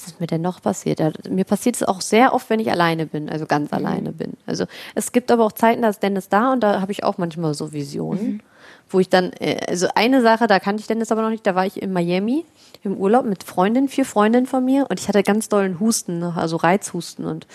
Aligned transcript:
was 0.00 0.12
ist 0.12 0.20
mir 0.20 0.26
denn 0.26 0.40
noch 0.40 0.62
passiert? 0.62 1.28
Mir 1.28 1.44
passiert 1.44 1.76
es 1.76 1.82
auch 1.82 2.00
sehr 2.00 2.32
oft, 2.32 2.48
wenn 2.48 2.60
ich 2.60 2.70
alleine 2.70 3.06
bin, 3.06 3.28
also 3.28 3.46
ganz 3.46 3.72
alleine 3.72 4.12
bin. 4.12 4.34
Also 4.46 4.64
es 4.94 5.12
gibt 5.12 5.30
aber 5.30 5.44
auch 5.44 5.52
Zeiten, 5.52 5.82
da 5.82 5.88
ist 5.88 6.02
Dennis 6.02 6.28
da 6.28 6.52
und 6.52 6.60
da 6.60 6.80
habe 6.80 6.92
ich 6.92 7.04
auch 7.04 7.18
manchmal 7.18 7.54
so 7.54 7.72
Visionen, 7.72 8.42
wo 8.88 9.00
ich 9.00 9.08
dann, 9.08 9.32
äh, 9.34 9.60
also 9.68 9.88
eine 9.94 10.22
Sache, 10.22 10.46
da 10.46 10.58
kannte 10.58 10.80
ich 10.80 10.86
Dennis 10.86 11.12
aber 11.12 11.22
noch 11.22 11.30
nicht, 11.30 11.46
da 11.46 11.54
war 11.54 11.66
ich 11.66 11.82
in 11.82 11.92
Miami 11.92 12.44
im 12.82 12.96
Urlaub 12.96 13.26
mit 13.26 13.42
Freundinnen, 13.44 13.88
vier 13.88 14.06
Freundinnen 14.06 14.46
von 14.46 14.64
mir 14.64 14.86
und 14.88 14.98
ich 14.98 15.08
hatte 15.08 15.22
ganz 15.22 15.48
dollen 15.48 15.80
Husten, 15.80 16.18
ne, 16.18 16.32
also 16.36 16.56
Reizhusten 16.56 17.26
und 17.26 17.46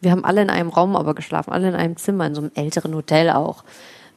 wir 0.00 0.10
haben 0.10 0.24
alle 0.24 0.42
in 0.42 0.50
einem 0.50 0.70
Raum 0.70 0.96
aber 0.96 1.14
geschlafen, 1.14 1.52
alle 1.52 1.68
in 1.68 1.74
einem 1.76 1.96
Zimmer, 1.96 2.26
in 2.26 2.34
so 2.34 2.40
einem 2.40 2.50
älteren 2.54 2.94
Hotel 2.94 3.30
auch. 3.30 3.62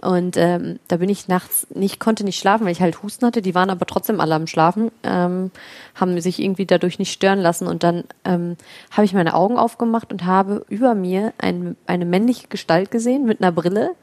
Und 0.06 0.38
ähm, 0.38 0.78
da 0.88 0.98
bin 0.98 1.10
ich 1.10 1.28
nachts 1.28 1.66
nicht, 1.74 2.00
konnte 2.00 2.24
nicht 2.24 2.38
schlafen, 2.38 2.66
weil 2.66 2.71
ich 2.71 2.82
halt 2.82 3.02
Husten 3.02 3.26
hatte. 3.26 3.42
Die 3.42 3.56
waren 3.56 3.71
aber 3.71 3.88
trotzdem 3.88 4.21
alle 4.21 4.36
am 4.36 4.46
Schlafen, 4.46 4.92
ähm, 5.02 5.50
haben 5.96 6.21
sich 6.21 6.39
irgendwie 6.39 6.68
dadurch 6.68 7.00
nicht 7.00 7.12
stören 7.12 7.39
lassen. 7.39 7.66
Und 7.66 7.82
dann 7.82 8.04
ähm, 8.24 8.56
habe 8.92 9.06
ich 9.06 9.14
meine 9.14 9.34
Augen 9.34 9.57
aufgemacht 9.57 10.12
und 10.12 10.26
habe 10.26 10.64
über 10.70 10.93
mir 10.93 11.34
ein, 11.39 11.76
eine 11.88 12.06
männliche 12.06 12.48
Gestalt 12.48 12.92
gesehen 12.92 13.26
mit 13.26 13.42
einer 13.42 13.52
Brille. 13.52 13.96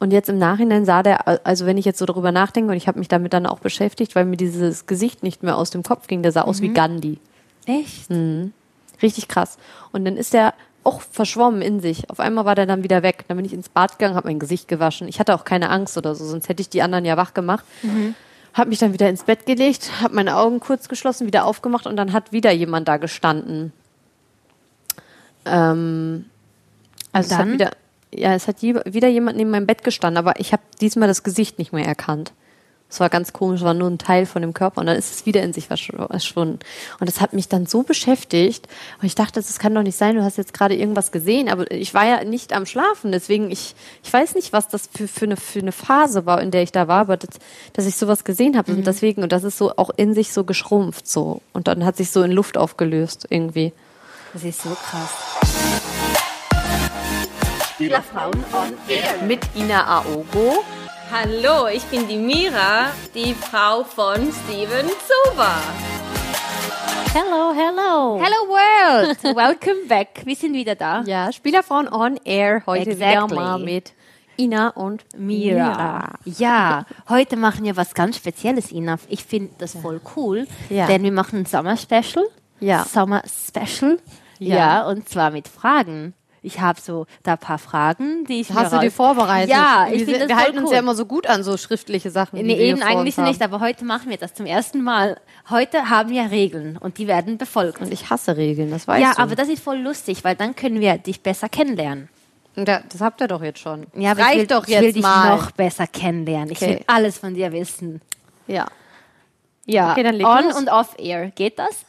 Und 0.00 0.12
jetzt 0.12 0.28
im 0.28 0.38
Nachhinein 0.38 0.84
sah 0.84 1.04
der, 1.04 1.46
also 1.46 1.66
wenn 1.66 1.78
ich 1.78 1.84
jetzt 1.84 2.00
so 2.00 2.06
darüber 2.06 2.32
nachdenke, 2.32 2.72
und 2.72 2.76
ich 2.76 2.88
habe 2.88 2.98
mich 2.98 3.08
damit 3.08 3.32
dann 3.32 3.46
auch 3.46 3.60
beschäftigt, 3.60 4.16
weil 4.16 4.24
mir 4.24 4.36
dieses 4.36 4.86
Gesicht 4.86 5.22
nicht 5.22 5.44
mehr 5.44 5.56
aus 5.56 5.70
dem 5.70 5.84
Kopf 5.84 6.08
ging, 6.08 6.22
der 6.22 6.32
sah 6.32 6.42
aus 6.42 6.62
wie 6.62 6.72
Gandhi. 6.72 7.18
Echt? 7.66 8.08
Richtig 9.02 9.28
krass. 9.28 9.56
Und 9.92 10.04
dann 10.04 10.16
ist 10.16 10.34
der 10.34 10.54
auch 10.88 11.02
verschwommen 11.02 11.60
in 11.60 11.80
sich. 11.80 12.08
Auf 12.08 12.18
einmal 12.18 12.46
war 12.46 12.54
der 12.54 12.64
dann 12.64 12.82
wieder 12.82 13.02
weg. 13.02 13.24
Dann 13.28 13.36
bin 13.36 13.44
ich 13.44 13.52
ins 13.52 13.68
Bad 13.68 13.98
gegangen, 13.98 14.16
habe 14.16 14.28
mein 14.28 14.38
Gesicht 14.38 14.68
gewaschen. 14.68 15.06
Ich 15.06 15.20
hatte 15.20 15.34
auch 15.34 15.44
keine 15.44 15.68
Angst 15.68 15.98
oder 15.98 16.14
so, 16.14 16.24
sonst 16.24 16.48
hätte 16.48 16.62
ich 16.62 16.70
die 16.70 16.80
anderen 16.80 17.04
ja 17.04 17.16
wach 17.18 17.34
gemacht. 17.34 17.64
Habe 18.54 18.70
mich 18.70 18.78
dann 18.78 18.94
wieder 18.94 19.08
ins 19.08 19.24
Bett 19.24 19.44
gelegt, 19.44 19.90
habe 20.00 20.14
meine 20.14 20.36
Augen 20.36 20.60
kurz 20.60 20.88
geschlossen, 20.88 21.26
wieder 21.26 21.44
aufgemacht 21.44 21.86
und 21.86 21.96
dann 21.96 22.14
hat 22.14 22.32
wieder 22.32 22.50
jemand 22.50 22.88
da 22.88 22.96
gestanden. 22.96 23.72
Ähm, 25.44 26.24
also 27.12 27.26
es 27.26 27.34
hat 27.34 27.40
Dann? 27.46 27.52
wieder, 27.52 27.70
ja, 28.12 28.34
es 28.34 28.48
hat 28.48 28.62
wieder 28.62 29.08
jemand 29.08 29.36
neben 29.36 29.50
meinem 29.50 29.66
Bett 29.66 29.84
gestanden, 29.84 30.16
aber 30.16 30.40
ich 30.40 30.52
habe 30.52 30.62
diesmal 30.80 31.08
das 31.08 31.22
Gesicht 31.22 31.58
nicht 31.58 31.72
mehr 31.72 31.84
erkannt. 31.84 32.32
Es 32.90 33.00
war 33.00 33.10
ganz 33.10 33.34
komisch, 33.34 33.60
war 33.60 33.74
nur 33.74 33.90
ein 33.90 33.98
Teil 33.98 34.24
von 34.24 34.40
dem 34.40 34.54
Körper 34.54 34.80
und 34.80 34.86
dann 34.86 34.96
ist 34.96 35.12
es 35.12 35.26
wieder 35.26 35.42
in 35.42 35.52
sich 35.52 35.66
verschw- 35.66 36.06
verschwunden. 36.08 36.58
Und 37.00 37.06
das 37.06 37.20
hat 37.20 37.34
mich 37.34 37.46
dann 37.46 37.66
so 37.66 37.82
beschäftigt 37.82 38.66
und 39.00 39.06
ich 39.06 39.14
dachte, 39.14 39.34
das 39.42 39.58
kann 39.58 39.74
doch 39.74 39.82
nicht 39.82 39.96
sein, 39.98 40.14
du 40.16 40.24
hast 40.24 40.38
jetzt 40.38 40.54
gerade 40.54 40.74
irgendwas 40.74 41.12
gesehen, 41.12 41.50
aber 41.50 41.70
ich 41.70 41.92
war 41.92 42.06
ja 42.06 42.24
nicht 42.24 42.54
am 42.54 42.64
Schlafen, 42.64 43.12
deswegen 43.12 43.50
ich, 43.50 43.74
ich 44.02 44.10
weiß 44.10 44.34
nicht, 44.36 44.54
was 44.54 44.68
das 44.68 44.88
für, 44.96 45.06
für, 45.06 45.26
eine, 45.26 45.36
für 45.36 45.58
eine 45.58 45.72
Phase 45.72 46.24
war, 46.24 46.40
in 46.40 46.50
der 46.50 46.62
ich 46.62 46.72
da 46.72 46.88
war, 46.88 47.00
aber 47.02 47.18
das, 47.18 47.28
dass 47.74 47.84
ich 47.84 47.96
sowas 47.96 48.24
gesehen 48.24 48.56
habe 48.56 48.72
und 48.72 48.86
deswegen, 48.86 49.22
und 49.22 49.32
das 49.32 49.44
ist 49.44 49.58
so 49.58 49.72
auch 49.76 49.90
in 49.96 50.14
sich 50.14 50.32
so 50.32 50.44
geschrumpft 50.44 51.06
so 51.06 51.42
und 51.52 51.68
dann 51.68 51.84
hat 51.84 51.98
sich 51.98 52.10
so 52.10 52.22
in 52.22 52.32
Luft 52.32 52.56
aufgelöst 52.56 53.26
irgendwie. 53.28 53.74
Das 54.32 54.44
ist 54.44 54.62
so 54.62 54.70
krass. 54.70 55.10
Mit 59.26 59.40
Ina 59.54 59.98
Aogo. 59.98 60.64
Hallo, 61.10 61.66
ich 61.68 61.84
bin 61.84 62.06
die 62.06 62.16
Mira, 62.16 62.90
die 63.14 63.34
Frau 63.34 63.82
von 63.84 64.16
Steven 64.32 64.86
Zuber. 65.06 65.54
Hello, 67.14 67.52
hello. 67.54 68.20
Hello 68.22 68.48
World! 68.48 69.22
Welcome 69.36 69.86
back. 69.88 70.22
Wir 70.24 70.36
sind 70.36 70.52
wieder 70.54 70.74
da. 70.74 71.02
Ja, 71.06 71.32
Spielerfrauen 71.32 71.88
on 71.88 72.18
Air 72.24 72.62
heute 72.66 72.90
Exactly. 72.90 73.30
wieder 73.30 73.34
mal 73.42 73.58
mit 73.58 73.92
Ina 74.38 74.68
und 74.70 75.04
Mira. 75.16 76.12
Ja, 76.24 76.84
heute 77.08 77.36
machen 77.36 77.64
wir 77.64 77.76
was 77.76 77.94
ganz 77.94 78.16
Spezielles, 78.16 78.70
Ina. 78.70 78.98
Ich 79.08 79.24
finde 79.24 79.54
das 79.58 79.74
voll 79.74 80.00
cool, 80.16 80.46
Ja. 80.68 80.86
denn 80.86 81.02
wir 81.02 81.12
machen 81.12 81.40
ein 81.40 81.46
Summer 81.46 81.76
Special. 81.76 82.24
Ja. 82.60 82.84
Summer 82.84 83.22
Special. 83.26 83.98
Ja. 84.38 84.56
Ja, 84.56 84.86
und 84.88 85.08
zwar 85.08 85.30
mit 85.30 85.48
Fragen. 85.48 86.14
Ich 86.42 86.60
habe 86.60 86.80
so 86.80 87.06
da 87.22 87.32
ein 87.32 87.38
paar 87.38 87.58
Fragen, 87.58 88.24
die 88.26 88.40
ich 88.40 88.52
Hast 88.52 88.72
du 88.72 88.78
die 88.78 88.90
vorbereitet? 88.90 89.50
Ja, 89.50 89.86
wir, 89.88 89.96
ich 89.96 90.04
finde 90.04 90.20
das 90.20 90.28
wir 90.28 90.36
halten 90.36 90.58
uns 90.58 90.68
cool. 90.68 90.72
ja 90.74 90.78
immer 90.80 90.94
so 90.94 91.04
gut 91.06 91.26
an 91.26 91.42
so 91.42 91.56
schriftliche 91.56 92.10
Sachen. 92.10 92.38
Nee, 92.40 92.46
wir 92.46 92.58
eben 92.58 92.82
eigentlich 92.82 93.18
uns 93.18 93.26
nicht, 93.28 93.42
aber 93.42 93.60
heute 93.60 93.84
machen 93.84 94.10
wir 94.10 94.16
das 94.16 94.34
zum 94.34 94.46
ersten 94.46 94.82
Mal. 94.82 95.20
Heute 95.50 95.90
haben 95.90 96.10
wir 96.10 96.30
Regeln 96.30 96.76
und 96.76 96.98
die 96.98 97.06
werden 97.06 97.38
befolgt. 97.38 97.80
Und 97.80 97.92
ich 97.92 98.10
hasse 98.10 98.36
Regeln, 98.36 98.70
das 98.70 98.86
weißt 98.86 99.02
ja, 99.02 99.12
du. 99.14 99.18
aber 99.22 99.34
das 99.34 99.48
ist 99.48 99.62
voll 99.62 99.78
lustig, 99.78 100.24
weil 100.24 100.36
dann 100.36 100.54
können 100.54 100.80
wir 100.80 100.98
dich 100.98 101.22
besser 101.22 101.48
kennenlernen. 101.48 102.08
Ja, 102.56 102.80
das 102.88 103.00
habt 103.00 103.20
ihr 103.20 103.28
doch 103.28 103.42
jetzt 103.42 103.60
schon. 103.60 103.86
Ja, 103.94 104.10
aber 104.12 104.22
Reicht 104.22 104.32
ich 104.34 104.38
will, 104.40 104.46
doch 104.48 104.66
ich 104.66 104.74
will 104.76 104.82
jetzt 104.84 104.96
dich 104.96 105.02
mal. 105.02 105.36
noch 105.36 105.50
besser 105.52 105.86
kennenlernen. 105.86 106.50
Ich 106.50 106.60
Okay. 106.60 106.70
will 106.76 106.80
alles 106.88 107.18
von 107.18 107.34
dir 107.34 107.52
wissen. 107.52 108.00
Ja. 108.48 108.66
Ja, 109.70 109.92
Okay, 109.92 110.02
dann 110.02 110.24
on 110.24 110.44
los. 110.46 110.56
und 110.56 110.68
off 110.70 110.94
air. 110.98 111.30
Geht 111.34 111.58
das? 111.58 111.84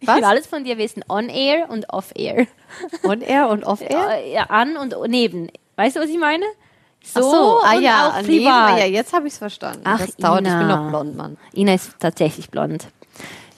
Ich 0.00 0.06
Was? 0.06 0.16
will 0.16 0.24
alles 0.24 0.46
von 0.46 0.64
dir 0.64 0.76
wissen. 0.76 1.02
On 1.08 1.28
air 1.28 1.70
und 1.70 1.88
off 1.90 2.12
air. 2.14 2.46
On 3.04 3.20
Air 3.20 3.48
und 3.48 3.64
Off 3.64 3.80
Air? 3.80 4.08
Äh, 4.18 4.32
Ja, 4.32 4.44
an 4.44 4.76
und 4.76 4.94
neben. 5.08 5.48
Weißt 5.76 5.96
du, 5.96 6.00
was 6.00 6.08
ich 6.08 6.18
meine? 6.18 6.44
So, 7.04 7.20
Ach 7.20 7.22
so, 7.22 7.60
ah, 7.64 7.74
ja, 7.74 8.08
auch 8.10 8.12
privat. 8.22 8.28
Jedem, 8.28 8.78
ja, 8.78 8.84
jetzt 8.86 9.12
habe 9.12 9.26
ich 9.26 9.32
es 9.32 9.38
verstanden. 9.38 9.80
Ach, 9.84 9.98
das 9.98 10.14
dauert, 10.16 10.42
ich 10.42 10.48
bin 10.48 10.60
Ina. 10.62 10.76
noch 10.76 10.88
blond, 10.90 11.16
Mann. 11.16 11.36
Ina 11.54 11.74
ist 11.74 11.92
tatsächlich 11.98 12.48
blond. 12.50 12.86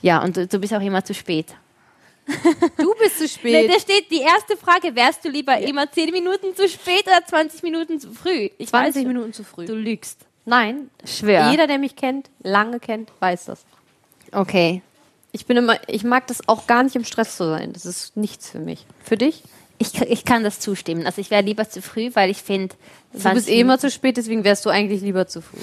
Ja, 0.02 0.22
und 0.22 0.36
du, 0.36 0.46
du 0.46 0.58
bist 0.58 0.72
auch 0.74 0.80
immer 0.80 1.04
zu 1.04 1.14
spät. 1.14 1.54
Du 2.78 2.94
bist 2.98 3.18
zu 3.18 3.28
spät. 3.28 3.70
da 3.70 3.78
steht 3.78 4.10
die 4.10 4.20
erste 4.20 4.56
Frage, 4.56 4.94
wärst 4.96 5.24
du 5.24 5.28
lieber 5.28 5.58
immer 5.58 5.90
10 5.90 6.10
Minuten 6.10 6.54
zu 6.56 6.68
spät 6.68 7.06
oder 7.06 7.24
20 7.24 7.62
Minuten 7.62 8.00
zu 8.00 8.12
früh? 8.12 8.48
Ich 8.58 8.68
20 8.70 8.72
weiß 8.72 8.94
schon. 9.02 9.08
Minuten 9.12 9.32
zu 9.32 9.44
früh. 9.44 9.66
Du 9.66 9.74
lügst. 9.74 10.20
Nein, 10.46 10.90
Schwör. 11.04 11.50
jeder, 11.50 11.66
der 11.66 11.78
mich 11.78 11.96
kennt, 11.96 12.30
lange 12.42 12.80
kennt, 12.80 13.10
weiß 13.20 13.46
das. 13.46 13.64
Okay. 14.32 14.82
Ich 15.32 15.46
bin 15.46 15.56
immer, 15.56 15.76
ich 15.88 16.04
mag 16.04 16.26
das 16.26 16.48
auch 16.48 16.66
gar 16.66 16.82
nicht 16.82 16.96
im 16.96 17.04
Stress 17.04 17.36
zu 17.36 17.44
sein. 17.44 17.72
Das 17.72 17.86
ist 17.86 18.16
nichts 18.16 18.50
für 18.50 18.60
mich. 18.60 18.86
Für 19.02 19.16
dich? 19.16 19.42
Ich, 19.78 20.00
ich 20.00 20.24
kann 20.24 20.44
das 20.44 20.60
zustimmen. 20.60 21.06
Also 21.06 21.20
ich 21.20 21.30
wäre 21.30 21.42
lieber 21.42 21.68
zu 21.68 21.82
früh, 21.82 22.10
weil 22.14 22.30
ich 22.30 22.42
finde... 22.42 22.74
Du 23.12 23.30
bist 23.30 23.48
eh 23.48 23.60
immer 23.60 23.78
zu 23.78 23.90
spät, 23.90 24.16
deswegen 24.16 24.44
wärst 24.44 24.64
du 24.64 24.70
eigentlich 24.70 25.02
lieber 25.02 25.26
zu 25.26 25.40
früh. 25.40 25.58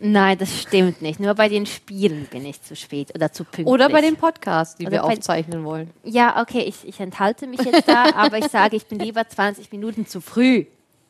Nein, 0.00 0.38
das 0.38 0.60
stimmt 0.60 1.02
nicht. 1.02 1.20
Nur 1.20 1.34
bei 1.34 1.48
den 1.48 1.66
Spielen 1.66 2.26
bin 2.26 2.44
ich 2.44 2.60
zu 2.62 2.76
spät 2.76 3.14
oder 3.14 3.32
zu 3.32 3.44
pünktlich. 3.44 3.66
Oder 3.66 3.88
bei 3.88 4.00
den 4.00 4.16
Podcasts, 4.16 4.76
die 4.76 4.86
Oder 4.86 4.92
wir 4.92 5.04
aufzeichnen 5.04 5.64
wollen. 5.64 5.90
Ja, 6.02 6.40
okay, 6.42 6.60
ich, 6.60 6.86
ich 6.86 7.00
enthalte 7.00 7.46
mich 7.46 7.60
jetzt 7.60 7.88
da, 7.88 8.14
aber 8.14 8.38
ich 8.38 8.48
sage, 8.48 8.76
ich 8.76 8.86
bin 8.86 8.98
lieber 8.98 9.26
20 9.26 9.70
Minuten 9.72 10.06
zu 10.06 10.20
früh. 10.20 10.66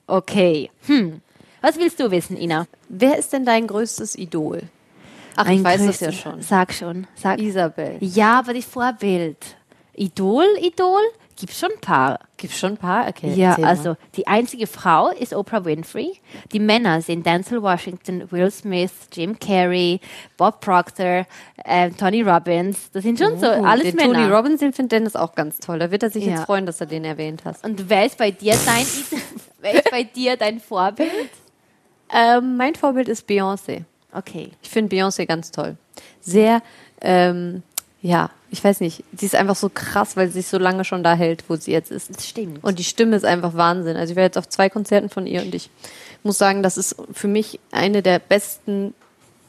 Okay. 0.07 0.71
Hm. 0.87 1.23
Was 1.65 1.79
willst 1.79 1.99
du 1.99 2.11
wissen, 2.11 2.37
Ina? 2.37 2.67
Wer 2.91 3.17
ist 3.19 3.33
denn 3.33 3.47
dein 3.47 3.67
größtes 3.67 4.17
Idol? 4.19 4.63
Ach, 5.37 5.49
ich 5.49 5.65
weiß 5.65 5.87
das 5.87 6.01
ja 6.01 6.13
schon. 6.13 6.43
Sag 6.43 6.73
schon. 6.75 7.07
Sag. 7.15 7.41
Isabel. 7.41 7.97
Ja, 8.01 8.39
aber 8.41 8.53
die 8.53 8.61
Vorbild. 8.63 9.39
Idol, 9.95 10.45
Idol? 10.61 11.01
Gibt's 11.37 11.59
schon 11.59 11.71
ein 11.73 11.81
paar. 11.81 12.21
Gibt 12.37 12.53
schon 12.53 12.73
ein 12.73 12.77
paar? 12.77 13.09
Okay, 13.09 13.33
Ja, 13.35 13.55
also 13.57 13.97
die 14.15 14.27
einzige 14.27 14.67
Frau 14.67 15.09
ist 15.09 15.33
Oprah 15.35 15.65
Winfrey. 15.65 16.21
Die 16.53 16.61
Männer 16.61 17.01
sind 17.01 17.25
Denzel 17.27 17.61
Washington, 17.63 18.31
Will 18.31 18.51
Smith, 18.51 18.93
Jim 19.13 19.37
Carrey, 19.39 20.01
Bob 20.37 20.61
Proctor, 20.61 21.27
äh, 21.65 21.91
Tony 21.91 22.23
Robbins. 22.23 22.91
Das 22.93 23.03
sind 23.03 23.19
schon 23.19 23.41
so 23.41 23.47
Uh, 23.47 23.65
alles 23.65 23.85
den 23.85 23.97
Männer. 23.97 24.13
Tony 24.15 24.33
Robbins, 24.33 24.61
den 24.61 24.73
findet 24.75 24.93
Dennis 24.93 25.17
auch 25.17 25.35
ganz 25.35 25.59
toll. 25.59 25.79
Da 25.81 25.91
wird 25.91 26.03
er 26.05 26.11
sich 26.11 26.25
Ja. 26.25 26.33
jetzt 26.35 26.45
freuen, 26.45 26.67
dass 26.67 26.81
er 26.81 26.87
den 26.87 27.05
erwähnt 27.05 27.43
hast. 27.45 27.65
Und 27.65 27.89
wer 27.89 28.05
ist 28.07 28.19
bei 28.19 28.31
dir 28.31 28.55
dein, 28.67 28.87
wer 29.61 29.75
ist 29.75 29.91
bei 29.91 30.05
dir 30.05 30.37
dein 30.37 30.61
Vorbild? 30.61 31.09
Ähm, 32.13 32.57
mein 32.57 32.75
Vorbild 32.75 33.09
ist 33.09 33.29
Beyoncé. 33.29 33.85
Okay. 34.13 34.51
Ich 34.63 34.71
finde 34.71 34.95
Beyoncé 34.95 35.27
ganz 35.27 35.51
toll. 35.51 35.77
Sehr, 36.21 36.63
ähm, 37.01 37.63
ja, 38.01 38.31
ich 38.51 38.63
weiß 38.63 38.81
nicht, 38.81 39.03
sie 39.17 39.27
ist 39.27 39.35
einfach 39.35 39.57
so 39.57 39.71
krass, 39.73 40.17
weil 40.17 40.29
sie 40.29 40.35
sich 40.35 40.47
so 40.47 40.59
lange 40.59 40.85
schon 40.85 41.03
da 41.03 41.15
hält, 41.15 41.45
wo 41.49 41.57
sie 41.57 41.73
jetzt 41.73 41.91
ist. 41.91 42.15
Das 42.15 42.29
stimmt. 42.29 42.63
Und 42.63 42.79
die 42.79 42.85
Stimme 42.85 43.17
ist 43.17 43.25
einfach 43.25 43.55
Wahnsinn. 43.55 43.97
Also 43.97 44.13
ich 44.13 44.17
war 44.17 44.23
jetzt 44.23 44.39
auf 44.39 44.49
zwei 44.49 44.69
Konzerten 44.69 45.09
von 45.09 45.27
ihr 45.27 45.43
und 45.43 45.55
ich 45.55 45.71
muss 46.23 46.39
sagen, 46.39 46.63
das 46.63 46.77
ist 46.77 46.97
für 47.13 47.29
mich 47.29 47.59
eine 47.73 48.03
der 48.03 48.19
besten 48.19 48.95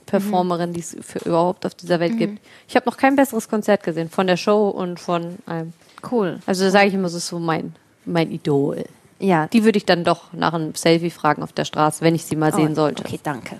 Performerinnen, 0.05 0.73
die 0.73 0.81
es 0.81 0.95
für 1.01 1.19
überhaupt 1.19 1.65
auf 1.65 1.75
dieser 1.75 1.99
Welt 1.99 2.17
gibt. 2.17 2.39
Ich 2.67 2.75
habe 2.75 2.85
noch 2.85 2.97
kein 2.97 3.15
besseres 3.15 3.49
Konzert 3.49 3.83
gesehen, 3.83 4.09
von 4.09 4.27
der 4.27 4.37
Show 4.37 4.69
und 4.69 4.99
von 4.99 5.37
allem. 5.45 5.73
Cool. 6.09 6.39
Also 6.45 6.65
da 6.65 6.71
sage 6.71 6.87
ich 6.87 6.93
immer, 6.93 7.09
so 7.09 7.17
ist 7.17 7.27
so 7.27 7.39
mein, 7.39 7.75
mein 8.05 8.31
Idol. 8.31 8.85
Ja. 9.19 9.47
Die 9.47 9.63
würde 9.63 9.77
ich 9.77 9.85
dann 9.85 10.03
doch 10.03 10.33
nach 10.33 10.53
einem 10.53 10.75
Selfie 10.75 11.09
fragen 11.09 11.41
auf 11.43 11.53
der 11.53 11.65
Straße, 11.65 12.01
wenn 12.03 12.15
ich 12.15 12.25
sie 12.25 12.35
mal 12.35 12.53
sehen 12.53 12.73
Oh, 12.73 12.75
sollte. 12.75 13.03
Okay, 13.05 13.19
danke. 13.23 13.57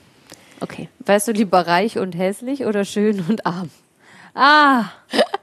Okay. 0.59 0.89
Weißt 0.99 1.27
du 1.27 1.31
lieber 1.31 1.65
reich 1.67 1.97
und 1.97 2.13
hässlich 2.17 2.65
oder 2.65 2.85
schön 2.85 3.23
und 3.27 3.45
arm? 3.45 3.69
Ah, 4.33 4.85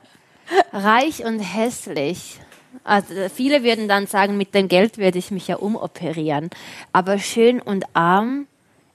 reich 0.73 1.25
und 1.25 1.39
hässlich. 1.41 2.41
Also 2.85 3.15
viele 3.35 3.63
würden 3.63 3.89
dann 3.89 4.07
sagen, 4.07 4.37
mit 4.37 4.55
dem 4.55 4.69
Geld 4.69 4.99
würde 4.99 5.19
ich 5.19 5.31
mich 5.31 5.49
ja 5.49 5.57
umoperieren. 5.57 6.51
Aber 6.93 7.19
schön 7.19 7.61
und 7.61 7.85
arm, 7.95 8.47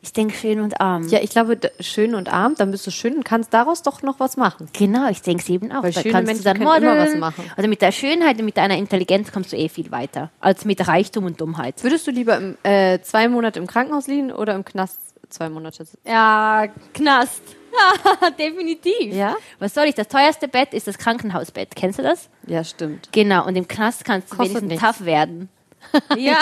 ich 0.01 0.13
denke 0.13 0.35
schön 0.35 0.59
und 0.61 0.79
arm. 0.79 1.07
Ja, 1.09 1.19
ich 1.21 1.31
glaube, 1.31 1.57
schön 1.79 2.15
und 2.15 2.31
arm, 2.31 2.55
dann 2.55 2.71
bist 2.71 2.85
du 2.87 2.91
schön 2.91 3.15
und 3.15 3.25
kannst 3.25 3.53
daraus 3.53 3.81
doch 3.81 4.03
noch 4.03 4.19
was 4.19 4.37
machen. 4.37 4.69
Genau, 4.73 5.09
ich 5.09 5.21
denke 5.21 5.41
es 5.43 5.49
eben 5.49 5.71
auch. 5.71 5.83
Weil 5.83 5.91
da 5.91 6.01
schöne 6.01 6.13
kannst 6.13 6.27
Menschen 6.27 6.43
du 6.43 6.49
dann 6.49 6.57
können 6.59 6.83
immer 6.83 6.95
modeln. 6.95 7.13
was 7.13 7.19
machen. 7.19 7.51
Also 7.57 7.67
mit 7.69 7.81
der 7.81 7.91
Schönheit 7.91 8.37
und 8.39 8.45
mit 8.45 8.57
deiner 8.57 8.77
Intelligenz 8.77 9.31
kommst 9.31 9.51
du 9.51 9.57
eh 9.57 9.69
viel 9.69 9.91
weiter, 9.91 10.29
als 10.39 10.65
mit 10.65 10.87
Reichtum 10.87 11.25
und 11.25 11.41
Dummheit. 11.41 11.83
Würdest 11.83 12.05
du 12.07 12.11
lieber 12.11 12.37
im, 12.37 12.57
äh, 12.63 12.99
zwei 13.01 13.27
Monate 13.27 13.59
im 13.59 13.67
Krankenhaus 13.67 14.07
liegen 14.07 14.31
oder 14.31 14.53
im 14.55 14.63
Knast 14.63 14.99
zwei 15.29 15.49
Monate 15.49 15.83
sitzen? 15.83 15.97
Ja, 16.07 16.67
Knast. 16.93 17.41
Definitiv. 18.39 19.13
Ja? 19.13 19.35
Was 19.59 19.73
soll 19.73 19.85
ich? 19.85 19.95
Das 19.95 20.07
teuerste 20.07 20.47
Bett 20.47 20.73
ist 20.73 20.87
das 20.87 20.97
Krankenhausbett. 20.97 21.75
Kennst 21.75 21.99
du 21.99 22.03
das? 22.03 22.29
Ja, 22.47 22.63
stimmt. 22.63 23.09
Genau. 23.11 23.45
Und 23.45 23.55
im 23.55 23.67
Knast 23.67 24.05
kannst 24.05 24.31
du 24.31 24.37
Kostet 24.37 24.61
wenigstens 24.61 24.81
nichts. 24.81 24.97
tough 24.97 25.05
werden. 25.05 25.49
ja. 26.17 26.37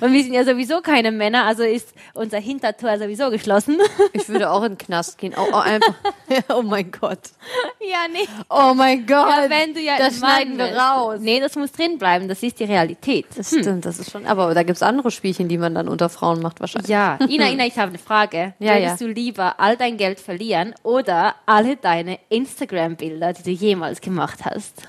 Und 0.00 0.12
wir 0.12 0.22
sind 0.22 0.34
ja 0.34 0.44
sowieso 0.44 0.80
keine 0.80 1.10
Männer, 1.10 1.44
also 1.44 1.62
ist 1.62 1.94
unser 2.14 2.38
Hintertor 2.38 2.98
sowieso 2.98 3.30
geschlossen. 3.30 3.78
Ich 4.14 4.28
würde 4.28 4.50
auch 4.50 4.62
in 4.62 4.72
den 4.72 4.78
Knast 4.78 5.18
gehen. 5.18 5.34
Oh, 5.36 5.46
oh, 5.52 5.56
einfach. 5.56 5.94
oh 6.54 6.62
mein 6.62 6.90
Gott. 6.90 7.18
ja, 7.80 8.06
nee. 8.12 8.28
Oh 8.50 8.74
mein 8.74 9.06
Gott. 9.06 9.28
Ja, 9.28 9.48
wenn 9.48 9.74
du 9.74 9.80
ja 9.80 9.96
das 9.96 10.18
schneiden 10.18 10.58
wir 10.58 10.76
raus. 10.76 11.18
Nee, 11.20 11.40
das 11.40 11.56
muss 11.56 11.72
drin 11.72 11.98
bleiben. 11.98 12.28
Das 12.28 12.42
ist 12.42 12.60
die 12.60 12.64
Realität. 12.64 13.26
Das 13.36 13.48
stimmt, 13.48 13.84
das 13.84 13.98
ist 13.98 14.10
schon. 14.10 14.26
Aber 14.26 14.52
da 14.54 14.62
gibt 14.62 14.76
es 14.76 14.82
andere 14.82 15.10
Spielchen, 15.10 15.48
die 15.48 15.58
man 15.58 15.74
dann 15.74 15.88
unter 15.88 16.08
Frauen 16.08 16.40
macht, 16.40 16.60
wahrscheinlich. 16.60 16.90
Ja, 16.90 17.18
Ina, 17.26 17.50
Ina, 17.50 17.66
ich 17.66 17.78
habe 17.78 17.88
eine 17.88 17.98
Frage. 17.98 18.54
Ja, 18.58 18.74
Würdest 18.74 19.00
ja. 19.00 19.06
du 19.06 19.12
lieber 19.12 19.58
all 19.58 19.76
dein 19.76 19.96
Geld 19.96 20.20
verlieren 20.20 20.74
oder 20.82 21.34
alle 21.46 21.76
deine 21.76 22.18
Instagram-Bilder, 22.28 23.32
die 23.32 23.42
du 23.42 23.50
jemals 23.50 24.00
gemacht 24.00 24.40
hast? 24.44 24.82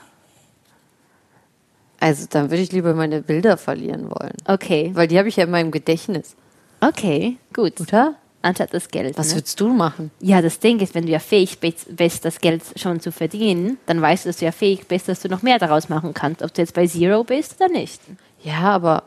Also 2.04 2.26
dann 2.30 2.52
würde 2.52 2.62
ich 2.62 2.74
lieber 2.74 2.94
meine 2.94 3.22
Bilder 3.22 3.56
verlieren 3.56 4.10
wollen. 4.10 4.36
Okay, 4.46 4.92
Weil 4.94 5.08
die 5.08 5.18
habe 5.18 5.30
ich 5.30 5.38
ja 5.38 5.46
in 5.46 5.52
meinem 5.52 5.72
Gedächtnis. 5.72 6.36
okay, 6.82 7.38
gut. 7.54 7.80
Oder? 7.80 8.16
Anstatt 8.42 8.74
das 8.74 8.90
Geld. 8.90 9.18
Was 9.18 9.30
ne? 9.30 9.36
würdest 9.36 9.58
du 9.62 9.70
machen? 9.70 10.12
Ja, 10.20 10.42
das 10.42 10.60
Ding 10.60 10.82
ist, 10.82 10.96
wenn 10.96 11.06
du 11.06 11.14
ja 11.14 11.20
fähig 11.20 11.60
bist, 11.60 12.26
das 12.26 12.42
Geld 12.42 12.62
schon 12.76 13.00
zu 13.00 13.14
verdienen, 13.14 13.78
dann 13.86 14.02
weißt 14.02 14.26
du, 14.26 14.30
dass 14.30 14.36
du 14.36 14.44
ja 14.44 14.52
fähig 14.52 14.86
bist, 14.90 15.08
dass 15.08 15.22
du 15.22 15.30
noch 15.30 15.44
mehr 15.44 15.60
daraus 15.60 15.88
machen 15.88 16.14
kannst, 16.14 16.42
ob 16.42 16.54
du 16.54 16.62
jetzt 16.62 16.74
bei 16.74 16.86
Zero 16.86 17.24
bist 17.24 17.56
oder 17.62 17.70
nicht. 17.70 18.02
Ja, 18.44 18.64
aber 18.64 19.04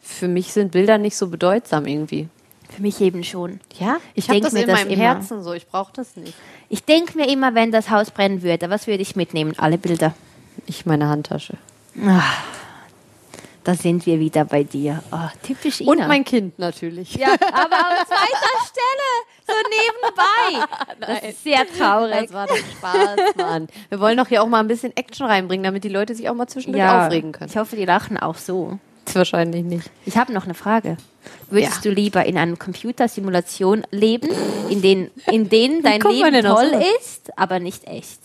für 0.00 0.28
mich 0.28 0.52
sind 0.52 0.70
Bilder 0.70 0.98
nicht 0.98 1.16
so 1.16 1.26
bedeutsam 1.26 1.84
irgendwie. 1.84 2.28
Für 2.70 2.80
mich 2.80 3.00
eben 3.00 3.24
schon. 3.24 3.58
Ja? 3.80 3.96
Ich 4.14 4.26
Ich 4.26 4.28
habe 4.28 4.40
das 4.40 4.52
mir 4.52 4.60
in 4.60 4.68
das 4.68 4.78
meinem 4.78 4.92
immer. 4.92 5.02
Herzen 5.02 5.42
so. 5.42 5.52
Ich 5.52 5.66
brauche 5.66 5.92
das 5.92 6.16
nicht. 6.16 6.34
Ich 6.68 6.84
denke 6.84 7.18
mir 7.18 7.28
immer, 7.28 7.56
wenn 7.56 7.72
das 7.72 7.90
Haus 7.90 8.12
brennen 8.12 8.42
würde, 8.44 8.70
was 8.70 8.86
würde 8.86 9.02
ich 9.02 9.16
mitnehmen? 9.16 9.54
Alle 9.56 9.78
Bilder. 9.78 10.14
Ich 10.66 10.86
meine 10.86 11.08
Handtasche. 11.08 11.58
Da 13.62 13.74
sind 13.74 14.04
wir 14.04 14.20
wieder 14.20 14.44
bei 14.44 14.62
dir. 14.62 15.02
Oh, 15.10 15.16
typisch 15.42 15.80
Ina. 15.80 15.90
Und 15.92 16.08
mein 16.08 16.24
Kind 16.24 16.58
natürlich. 16.58 17.14
Ja, 17.14 17.28
aber 17.28 17.76
auf 17.76 18.06
zweiter 18.06 18.66
Stelle, 18.66 19.46
so 19.46 19.54
nebenbei. 19.70 20.66
Das 21.00 21.22
ist 21.30 21.42
sehr 21.44 21.66
traurig. 21.66 22.22
Das 22.24 22.32
war 22.34 22.46
doch 22.46 22.56
Spaß, 22.56 23.36
Mann. 23.36 23.68
Wir 23.88 24.00
wollen 24.00 24.18
doch 24.18 24.28
hier 24.28 24.42
auch 24.42 24.48
mal 24.48 24.60
ein 24.60 24.68
bisschen 24.68 24.94
Action 24.96 25.26
reinbringen, 25.26 25.64
damit 25.64 25.82
die 25.84 25.88
Leute 25.88 26.14
sich 26.14 26.28
auch 26.28 26.34
mal 26.34 26.46
zwischendurch 26.46 26.80
Ja, 26.84 27.06
aufregen 27.06 27.32
können. 27.32 27.50
ich 27.50 27.56
hoffe, 27.56 27.76
die 27.76 27.86
lachen 27.86 28.18
auch 28.18 28.36
so. 28.36 28.78
Wahrscheinlich 29.14 29.64
nicht. 29.64 29.90
Ich 30.06 30.16
habe 30.16 30.32
noch 30.32 30.44
eine 30.44 30.54
Frage. 30.54 30.96
Würdest 31.48 31.76
Ja. 31.76 31.90
du 31.90 31.90
lieber 31.90 32.24
in 32.26 32.36
einer 32.36 32.56
Computersimulation 32.56 33.86
leben, 33.90 34.28
in, 34.68 34.82
den, 34.82 35.10
in 35.30 35.48
denen 35.48 35.82
dein 35.82 36.00
Leben 36.00 36.42
toll 36.42 36.82
ist, 37.00 37.30
aber 37.38 37.60
nicht 37.60 37.84
echt? 37.86 38.20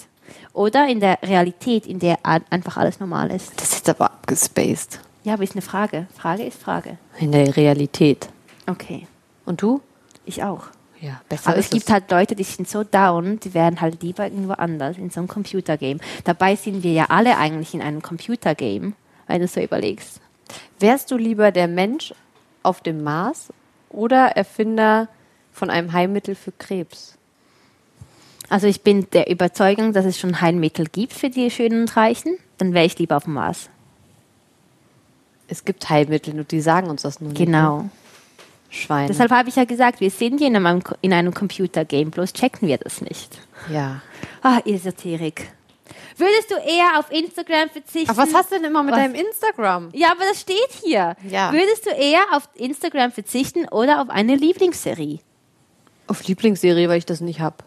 Oder 0.54 0.88
in 0.88 1.00
der 1.00 1.20
Realität, 1.24 1.86
in 1.86 2.00
der 2.00 2.18
einfach 2.24 2.78
alles 2.78 3.00
normal 3.00 3.32
ist? 3.32 3.54
Das 3.56 3.70
ist 3.70 3.76
jetzt 3.76 3.90
aber 3.90 4.06
abgespaced. 4.06 5.00
Ja, 5.24 5.34
aber 5.34 5.44
ist 5.44 5.54
eine 5.54 5.62
Frage. 5.62 6.08
Frage 6.16 6.44
ist 6.44 6.62
Frage. 6.62 6.98
In 7.20 7.32
der 7.32 7.56
Realität. 7.56 8.30
Okay. 8.68 9.08
Und 9.46 9.62
du? 9.62 9.82
Ich 10.26 10.44
auch. 10.44 10.68
Ja, 11.02 11.22
besser 11.30 11.52
Aber 11.52 11.60
es 11.60 11.70
gibt 11.70 11.90
halt 11.90 12.12
Leute, 12.12 12.36
die 12.36 12.44
sind 12.44 12.68
so 12.68 12.84
down, 12.84 13.40
die 13.40 13.54
werden 13.54 13.80
halt 13.80 14.04
lieber 14.04 14.26
irgendwo 14.26 14.54
anders, 14.54 14.98
in 14.98 15.10
so 15.10 15.22
einem 15.22 15.30
Computergame. 15.30 16.00
Dabei 16.26 16.56
sind 16.56 16.84
wir 16.84 16.92
ja 16.92 17.06
alle 17.10 17.38
eigentlich 17.38 17.74
in 17.74 17.82
einem 17.82 18.02
Computergame, 18.02 18.94
wenn 19.28 19.42
du 19.42 19.48
so 19.48 19.62
überlegst. 19.62 20.20
Wärst 20.80 21.12
du 21.12 21.18
lieber 21.18 21.52
der 21.52 21.68
Mensch 21.68 22.14
auf 22.64 22.82
dem 22.82 23.04
Mars 23.04 23.54
oder 23.90 24.36
Erfinder 24.36 25.08
von 25.54 25.70
einem 25.70 25.94
Heilmittel 25.94 26.36
für 26.36 26.52
Krebs? 26.52 27.18
Also 28.50 28.68
ich 28.68 28.82
bin 28.82 29.08
der 29.12 29.30
Überzeugung, 29.30 29.94
dass 29.94 30.06
es 30.06 30.18
schon 30.18 30.42
Heilmittel 30.42 30.88
gibt 30.92 31.14
für 31.14 31.30
die 31.30 31.50
Schönen 31.52 31.82
und 31.82 31.96
Reichen. 31.96 32.38
Dann 32.58 32.74
wäre 32.74 32.86
ich 32.86 32.98
lieber 32.98 33.18
auf 33.18 33.24
dem 33.26 33.34
Mars. 33.34 33.70
Es 35.48 35.66
gibt 35.66 35.90
Heilmittel, 35.90 36.34
nur 36.34 36.44
die 36.44 36.62
sagen 36.62 36.90
uns 36.90 37.04
das 37.04 37.22
nur 37.22 37.32
nicht. 37.32 37.40
Genau. 37.40 37.84
ne? 37.84 37.90
Schweine. 38.72 39.08
Deshalb 39.08 39.32
habe 39.32 39.50
ich 39.50 39.56
ja 39.56 39.66
gesagt, 39.66 40.00
wir 40.00 40.12
sind 40.12 40.38
hier 40.38 40.48
in 40.48 40.56
einem, 40.56 40.84
in 41.02 41.12
einem 41.12 41.34
Computergame, 41.34 42.12
bloß 42.12 42.34
checken 42.34 42.68
wir 42.68 42.78
das 42.78 43.02
nicht. 43.02 43.40
ja. 43.72 44.02
Ah, 44.42 44.60
Esoterik. 44.64 45.52
Würdest 46.16 46.52
du 46.52 46.56
eher 46.56 47.00
auf 47.00 47.12
Instagram 47.12 47.70
verzichten? 47.70 48.10
Aber 48.10 48.22
was 48.22 48.34
hast 48.34 48.52
du 48.52 48.56
denn 48.56 48.66
immer 48.66 48.84
mit 48.84 48.94
Was? 48.94 49.00
deinem 49.02 49.16
Instagram? 49.16 49.90
Ja, 49.94 50.12
aber 50.12 50.24
das 50.30 50.42
steht 50.42 50.70
hier. 50.84 51.16
Ja. 51.28 51.52
Würdest 51.52 51.86
du 51.86 51.90
eher 51.90 52.22
auf 52.34 52.48
Instagram 52.56 53.12
verzichten 53.12 53.68
oder 53.70 54.02
auf 54.02 54.10
eine 54.10 54.36
Lieblingsserie? 54.36 55.20
Auf 56.08 56.26
Lieblingsserie, 56.28 56.88
weil 56.90 56.98
ich 57.00 57.06
das 57.06 57.22
nicht 57.22 57.40
habe. 57.40 57.58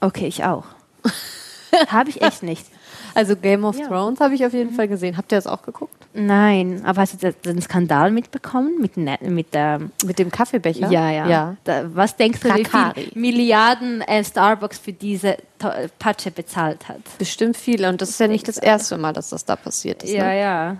Okay, 0.00 0.26
ich 0.26 0.44
auch. 0.44 0.64
habe 1.88 2.10
ich 2.10 2.22
echt 2.22 2.42
nicht. 2.42 2.66
Also 3.14 3.34
Game 3.36 3.64
of 3.64 3.76
Ja. 3.76 3.84
Mhm. 3.84 3.88
Thrones 3.88 4.20
habe 4.20 4.34
ich 4.34 4.44
auf 4.46 4.52
jeden 4.52 4.72
Fall 4.74 4.86
gesehen. 4.86 5.16
Habt 5.16 5.32
ihr 5.32 5.38
das 5.38 5.46
auch 5.46 5.62
geguckt? 5.62 5.94
Nein, 6.14 6.82
aber 6.84 7.00
hast 7.00 7.20
du 7.22 7.32
den 7.32 7.60
Skandal 7.60 8.10
mitbekommen 8.10 8.80
mit, 8.80 8.96
mit 8.96 9.54
der 9.54 9.80
Mit 10.04 10.18
dem 10.18 10.30
Kaffeebecher? 10.30 10.90
Ja, 10.90 11.10
ja. 11.10 11.26
ja. 11.26 11.56
Da, 11.64 11.84
was 11.94 12.16
denkst 12.16 12.40
du, 12.40 12.48
wie 12.54 12.62
Rakari. 12.62 13.04
viel 13.04 13.12
Milliarden 13.20 14.00
äh, 14.02 14.22
Starbucks 14.24 14.78
für 14.78 14.92
diese 14.92 15.36
to- 15.58 15.70
Patsche 15.98 16.30
bezahlt 16.30 16.88
hat? 16.88 17.00
Bestimmt 17.18 17.56
viele. 17.56 17.88
Und 17.88 18.00
das 18.00 18.10
ist 18.10 18.20
ja 18.20 18.28
nicht 18.28 18.46
das 18.46 18.58
erste 18.58 18.96
Mal, 18.98 19.12
dass 19.12 19.30
das 19.30 19.44
da 19.44 19.56
passiert 19.56 20.02
ist. 20.04 20.12
Ne? 20.12 20.40
ja. 20.40 20.76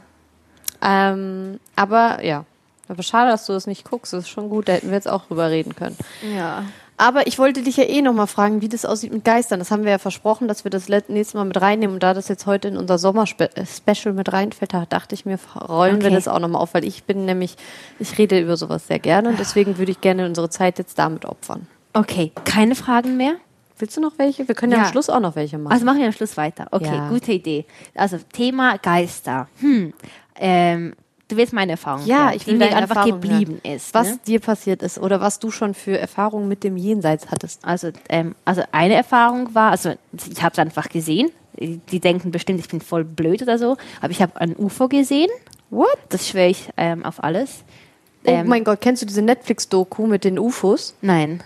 Ähm, 0.81 1.59
aber 1.76 2.25
ja. 2.25 2.44
Aber 2.88 3.03
schade, 3.03 3.31
dass 3.31 3.47
du 3.47 3.53
das 3.53 3.67
nicht 3.67 3.85
guckst. 3.85 4.12
Das 4.12 4.21
ist 4.25 4.29
schon 4.31 4.49
gut. 4.49 4.69
Da 4.69 4.75
hätten 4.75 4.88
wir 4.88 4.94
jetzt 4.94 5.09
auch 5.09 5.26
drüber 5.26 5.50
reden 5.50 5.75
können. 5.75 5.97
Ja. 6.35 6.64
Aber 7.00 7.27
ich 7.29 7.39
wollte 7.39 7.62
dich 7.62 7.77
ja 7.77 7.85
eh 7.85 8.03
nochmal 8.03 8.27
fragen, 8.27 8.61
wie 8.61 8.69
das 8.69 8.85
aussieht 8.85 9.12
mit 9.12 9.25
Geistern. 9.25 9.61
Das 9.61 9.71
haben 9.71 9.85
wir 9.85 9.93
ja 9.93 9.99
versprochen, 9.99 10.49
dass 10.49 10.65
wir 10.65 10.71
das 10.71 10.89
nächste 10.89 11.37
Mal 11.39 11.45
mit 11.45 11.61
reinnehmen. 11.61 11.95
Und 11.95 12.03
da 12.03 12.12
das 12.12 12.27
jetzt 12.29 12.45
heute 12.47 12.67
in 12.69 12.77
unser 12.77 12.99
Sommer-Special 12.99 14.12
mit 14.15 14.33
reinfällt, 14.33 14.75
da 14.75 14.85
dachte 14.85 15.15
ich 15.15 15.25
mir, 15.25 15.39
rollen 15.69 16.00
wir 16.00 16.09
Okay. 16.09 16.15
das 16.17 16.27
auch 16.29 16.41
nochmal 16.41 16.61
auf, 16.61 16.75
weil 16.75 16.85
ich 16.85 17.05
bin 17.05 17.25
nämlich, 17.25 17.56
ich 18.00 18.19
rede 18.19 18.41
über 18.41 18.56
sowas 18.56 18.89
sehr 18.89 18.99
gerne 18.99 19.29
und 19.29 19.39
deswegen 19.39 19.79
würde 19.79 19.93
ich 19.93 20.00
gerne 20.00 20.27
unsere 20.27 20.50
Zeit 20.50 20.79
jetzt 20.79 20.99
damit 20.99 21.25
opfern. 21.25 21.67
Okay, 21.93 22.33
keine 22.45 22.75
Fragen 22.75 23.17
mehr? 23.17 23.35
Willst 23.79 23.97
du 23.97 24.00
noch 24.00 24.12
welche? 24.19 24.49
Wir 24.49 24.56
können 24.56 24.73
ja, 24.73 24.79
Ja. 24.79 24.85
am 24.87 24.91
Schluss 24.91 25.09
auch 25.09 25.21
noch 25.21 25.37
welche 25.37 25.56
machen. 25.56 25.73
Also 25.73 25.85
machen 25.85 25.99
wir 26.00 26.06
am 26.06 26.12
Schluss 26.12 26.37
weiter. 26.37 26.67
Okay, 26.73 26.97
Ja. 26.97 27.09
gute 27.11 27.31
Idee. 27.33 27.65
Also 27.95 28.19
Thema 28.33 28.77
Geister. 28.79 29.47
Hm. 29.61 29.93
Ähm, 30.35 30.95
du 31.28 31.36
willst 31.36 31.52
meine 31.52 31.72
Erfahrung 31.72 32.04
ja, 32.06 32.32
ich 32.32 32.44
die 32.44 32.52
will 32.52 32.58
deine 32.58 32.76
einfach 32.76 32.96
Erfahrung 32.96 33.20
geblieben 33.20 33.60
hören. 33.62 33.76
ist. 33.76 33.94
Was 33.94 34.08
ne? 34.08 34.19
dir 34.26 34.40
passiert 34.40 34.82
ist 34.82 34.98
oder 34.98 35.20
was 35.20 35.38
du 35.38 35.50
schon 35.50 35.75
für 35.75 35.98
Erfahrungen 35.98 36.48
mit 36.48 36.64
dem 36.64 36.76
Jenseits 36.76 37.30
hattest. 37.30 37.64
Also, 37.64 37.90
ähm, 38.08 38.34
also 38.44 38.62
eine 38.72 38.94
Erfahrung 38.94 39.54
war, 39.54 39.70
also 39.70 39.94
ich 40.12 40.42
habe 40.42 40.52
es 40.52 40.58
einfach 40.58 40.88
gesehen. 40.88 41.30
Die 41.60 41.98
denken 41.98 42.30
bestimmt, 42.30 42.60
ich 42.60 42.69
bin 42.69 42.80
voll 42.80 43.04
blöd 43.04 43.42
oder 43.42 43.58
so, 43.58 43.76
aber 44.00 44.10
ich 44.12 44.22
habe 44.22 44.40
ein 44.40 44.54
UFO 44.56 44.87
gesehen. 44.87 45.30
What? 45.70 45.99
Das 46.08 46.28
schwöre 46.28 46.47
ich 46.49 46.68
ähm, 46.76 47.04
auf 47.04 47.23
alles. 47.23 47.64
Oh 48.25 48.30
Ähm, 48.30 48.47
mein 48.47 48.64
Gott, 48.64 48.80
kennst 48.80 49.02
du 49.02 49.06
diese 49.06 49.23
Netflix-Doku 49.23 50.06
mit 50.06 50.25
den 50.25 50.38
UFOs? 50.38 50.94
Nein, 51.02 51.42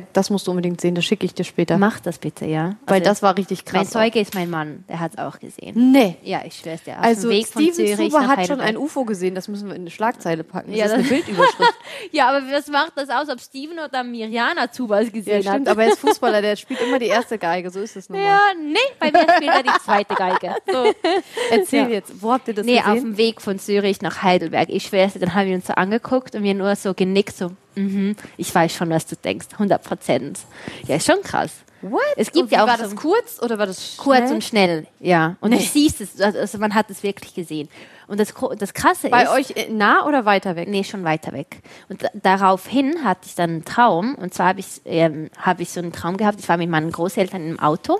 das 0.00 0.30
musst 0.30 0.46
du 0.46 0.50
unbedingt 0.52 0.80
sehen, 0.80 0.94
das 0.94 1.04
schicke 1.04 1.26
ich 1.26 1.34
dir 1.34 1.44
später. 1.44 1.78
mach 1.78 2.00
das 2.00 2.18
bitte, 2.18 2.46
ja. 2.46 2.76
Weil 2.86 3.00
Also, 3.00 3.04
das 3.10 3.22
war 3.22 3.36
richtig 3.36 3.64
Mein 3.66 3.72
krass. 3.82 3.90
Zeuge 3.90 4.20
ist 4.20 4.34
mein 4.34 4.48
Mann, 4.50 4.84
der 4.88 5.00
hat 5.00 5.12
es 5.12 5.18
auch 5.18 5.38
gesehen. 5.38 5.92
Nee. 5.92 6.16
Ja, 6.22 6.42
ich 6.44 6.54
schwöre 6.56 6.76
es 6.76 6.82
dir. 6.84 6.92
Auf 6.98 7.04
Also 7.04 7.28
dem 7.28 7.30
Weg 7.38 7.46
von 7.48 7.62
Steven 7.62 7.74
Zürich 7.96 8.12
Zuber 8.12 8.26
hat 8.26 8.46
schon 8.46 8.60
ein 8.60 8.76
UFO 8.76 9.04
gesehen, 9.04 9.34
das 9.34 9.48
müssen 9.48 9.68
wir 9.68 9.74
in 9.74 9.82
eine 9.82 9.90
Schlagzeile 9.90 10.44
packen. 10.44 10.70
Das 10.70 10.78
Ja, 10.78 10.84
ist 10.86 10.92
eine 10.92 11.02
das- 11.02 11.10
Bildüberschrift. 11.10 11.74
Ja, 12.12 12.28
aber 12.30 12.46
was 12.50 12.66
macht 12.68 12.92
das 12.96 13.08
aus, 13.10 13.28
ob 13.28 13.40
Steven 13.40 13.78
oder 13.78 14.02
Mirjana 14.04 14.70
Zubas 14.70 15.04
ja, 15.06 15.10
gesehen 15.10 15.42
stimmt, 15.42 15.66
hat? 15.66 15.68
aber 15.68 15.84
er 15.84 15.92
ist 15.92 15.98
Fußballer, 16.00 16.42
der 16.42 16.56
spielt 16.56 16.80
immer 16.80 16.98
die 16.98 17.06
erste 17.06 17.38
Geige, 17.38 17.70
so 17.70 17.80
ist 17.80 17.96
es 17.96 18.08
nun 18.08 18.18
mal. 18.18 18.26
Ja, 18.26 18.40
nee, 18.60 18.76
bei 18.98 19.10
mir 19.10 19.26
spielt 19.36 19.50
er 19.54 19.62
die 19.62 19.80
zweite 19.84 20.14
Geige. 20.14 20.54
So. 20.70 20.92
Erzähl 21.50 21.84
Ja. 21.84 21.88
jetzt, 21.88 22.22
wo 22.22 22.32
habt 22.32 22.48
ihr 22.48 22.54
das 22.54 22.66
Nee, 22.66 22.78
auf 22.80 22.86
gesehen? 22.94 23.02
dem 23.12 23.16
Weg 23.16 23.40
von 23.40 23.58
Zürich 23.58 24.02
nach 24.02 24.22
Heidelberg. 24.22 24.68
Ich 24.70 24.84
schwöre 24.84 25.06
es 25.06 25.12
dir, 25.14 25.20
dann 25.20 25.34
haben 25.34 25.48
wir 25.48 25.54
uns 25.54 25.66
so 25.66 25.72
angeguckt 25.74 26.34
und 26.34 26.42
wir 26.42 26.54
nur 26.54 26.74
so 26.76 26.94
genickt, 26.94 27.36
so, 27.36 27.50
mhm, 27.74 28.16
ich 28.36 28.54
weiß 28.54 28.74
schon, 28.74 28.90
was 28.90 29.06
du 29.06 29.16
denkst, 29.16 29.46
100 29.52 29.82
Prozent. 29.82 30.40
Ja, 30.86 30.96
ist 30.96 31.06
schon 31.06 31.22
krass. 31.22 31.50
What? 31.84 32.00
Es 32.16 32.30
gibt 32.30 32.44
Und 32.44 32.52
ja 32.52 32.62
auch 32.62 32.68
War 32.68 32.76
so 32.78 32.84
das 32.84 32.94
kurz 32.94 33.42
oder 33.42 33.58
war 33.58 33.66
das 33.66 33.96
kurz 33.96 34.18
schnell? 34.20 34.32
und 34.34 34.44
schnell, 34.44 34.86
ja. 35.00 35.36
Und 35.40 35.50
Nee. 35.50 35.56
du 35.56 35.62
siehst 35.64 36.00
es, 36.00 36.20
also 36.20 36.58
man 36.58 36.74
hat 36.76 36.88
es 36.90 37.02
wirklich 37.02 37.34
gesehen. 37.34 37.68
Und 38.06 38.20
das, 38.20 38.32
das 38.58 38.72
Krasse 38.72 39.08
Bei 39.08 39.22
ist, 39.24 39.30
euch 39.30 39.50
äh, 39.56 39.68
nah 39.72 40.06
oder 40.06 40.24
weiter 40.24 40.54
weg? 40.54 40.68
Nee, 40.68 40.84
schon 40.84 41.02
weiter 41.02 41.32
weg. 41.32 41.60
Und 41.88 42.04
da- 42.04 42.08
daraufhin 42.14 43.02
hatte 43.04 43.22
ich 43.26 43.34
dann 43.34 43.50
einen 43.50 43.64
Traum. 43.64 44.14
Und 44.14 44.32
zwar 44.32 44.48
habe 44.48 44.60
ich, 44.60 44.66
ähm, 44.84 45.28
habe 45.38 45.62
ich 45.62 45.70
so 45.70 45.80
einen 45.80 45.92
Traum 45.92 46.18
gehabt. 46.18 46.38
Ich 46.38 46.48
war 46.48 46.56
mit 46.56 46.68
meinen 46.70 46.92
Großeltern 46.92 47.44
im 47.48 47.58
Auto. 47.58 47.98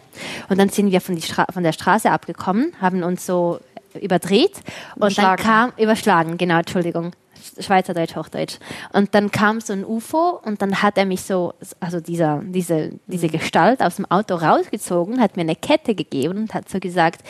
Und 0.48 0.58
dann 0.60 0.68
sind 0.68 0.92
wir 0.92 1.00
von, 1.00 1.18
von 1.20 1.62
der 1.64 1.72
Straße 1.72 2.08
abgekommen, 2.10 2.74
haben 2.80 3.02
uns 3.02 3.26
so 3.26 3.58
überdreht. 4.00 4.60
Und 4.96 5.16
dann 5.18 5.36
kam, 5.36 5.72
überschlagen, 5.76 6.36
genau, 6.38 6.58
Entschuldigung. 6.58 7.12
Schweizerdeutsch, 7.42 8.16
Hochdeutsch. 8.16 8.58
Und 8.92 9.14
dann 9.14 9.30
kam 9.30 9.60
so 9.60 9.72
ein 9.72 9.84
UFO 9.84 10.40
und 10.44 10.62
dann 10.62 10.82
hat 10.82 10.98
er 10.98 11.04
mich 11.04 11.22
so, 11.22 11.54
also 11.80 12.00
dieser, 12.00 12.42
diese, 12.44 12.92
diese 13.06 13.28
Gestalt 13.28 13.82
aus 13.82 13.96
dem 13.96 14.10
Auto 14.10 14.34
rausgezogen, 14.34 15.20
hat 15.20 15.36
mir 15.36 15.42
eine 15.42 15.56
Kette 15.56 15.94
gegeben 15.94 16.38
und 16.38 16.54
hat 16.54 16.68
so 16.68 16.80
gesagt, 16.80 17.22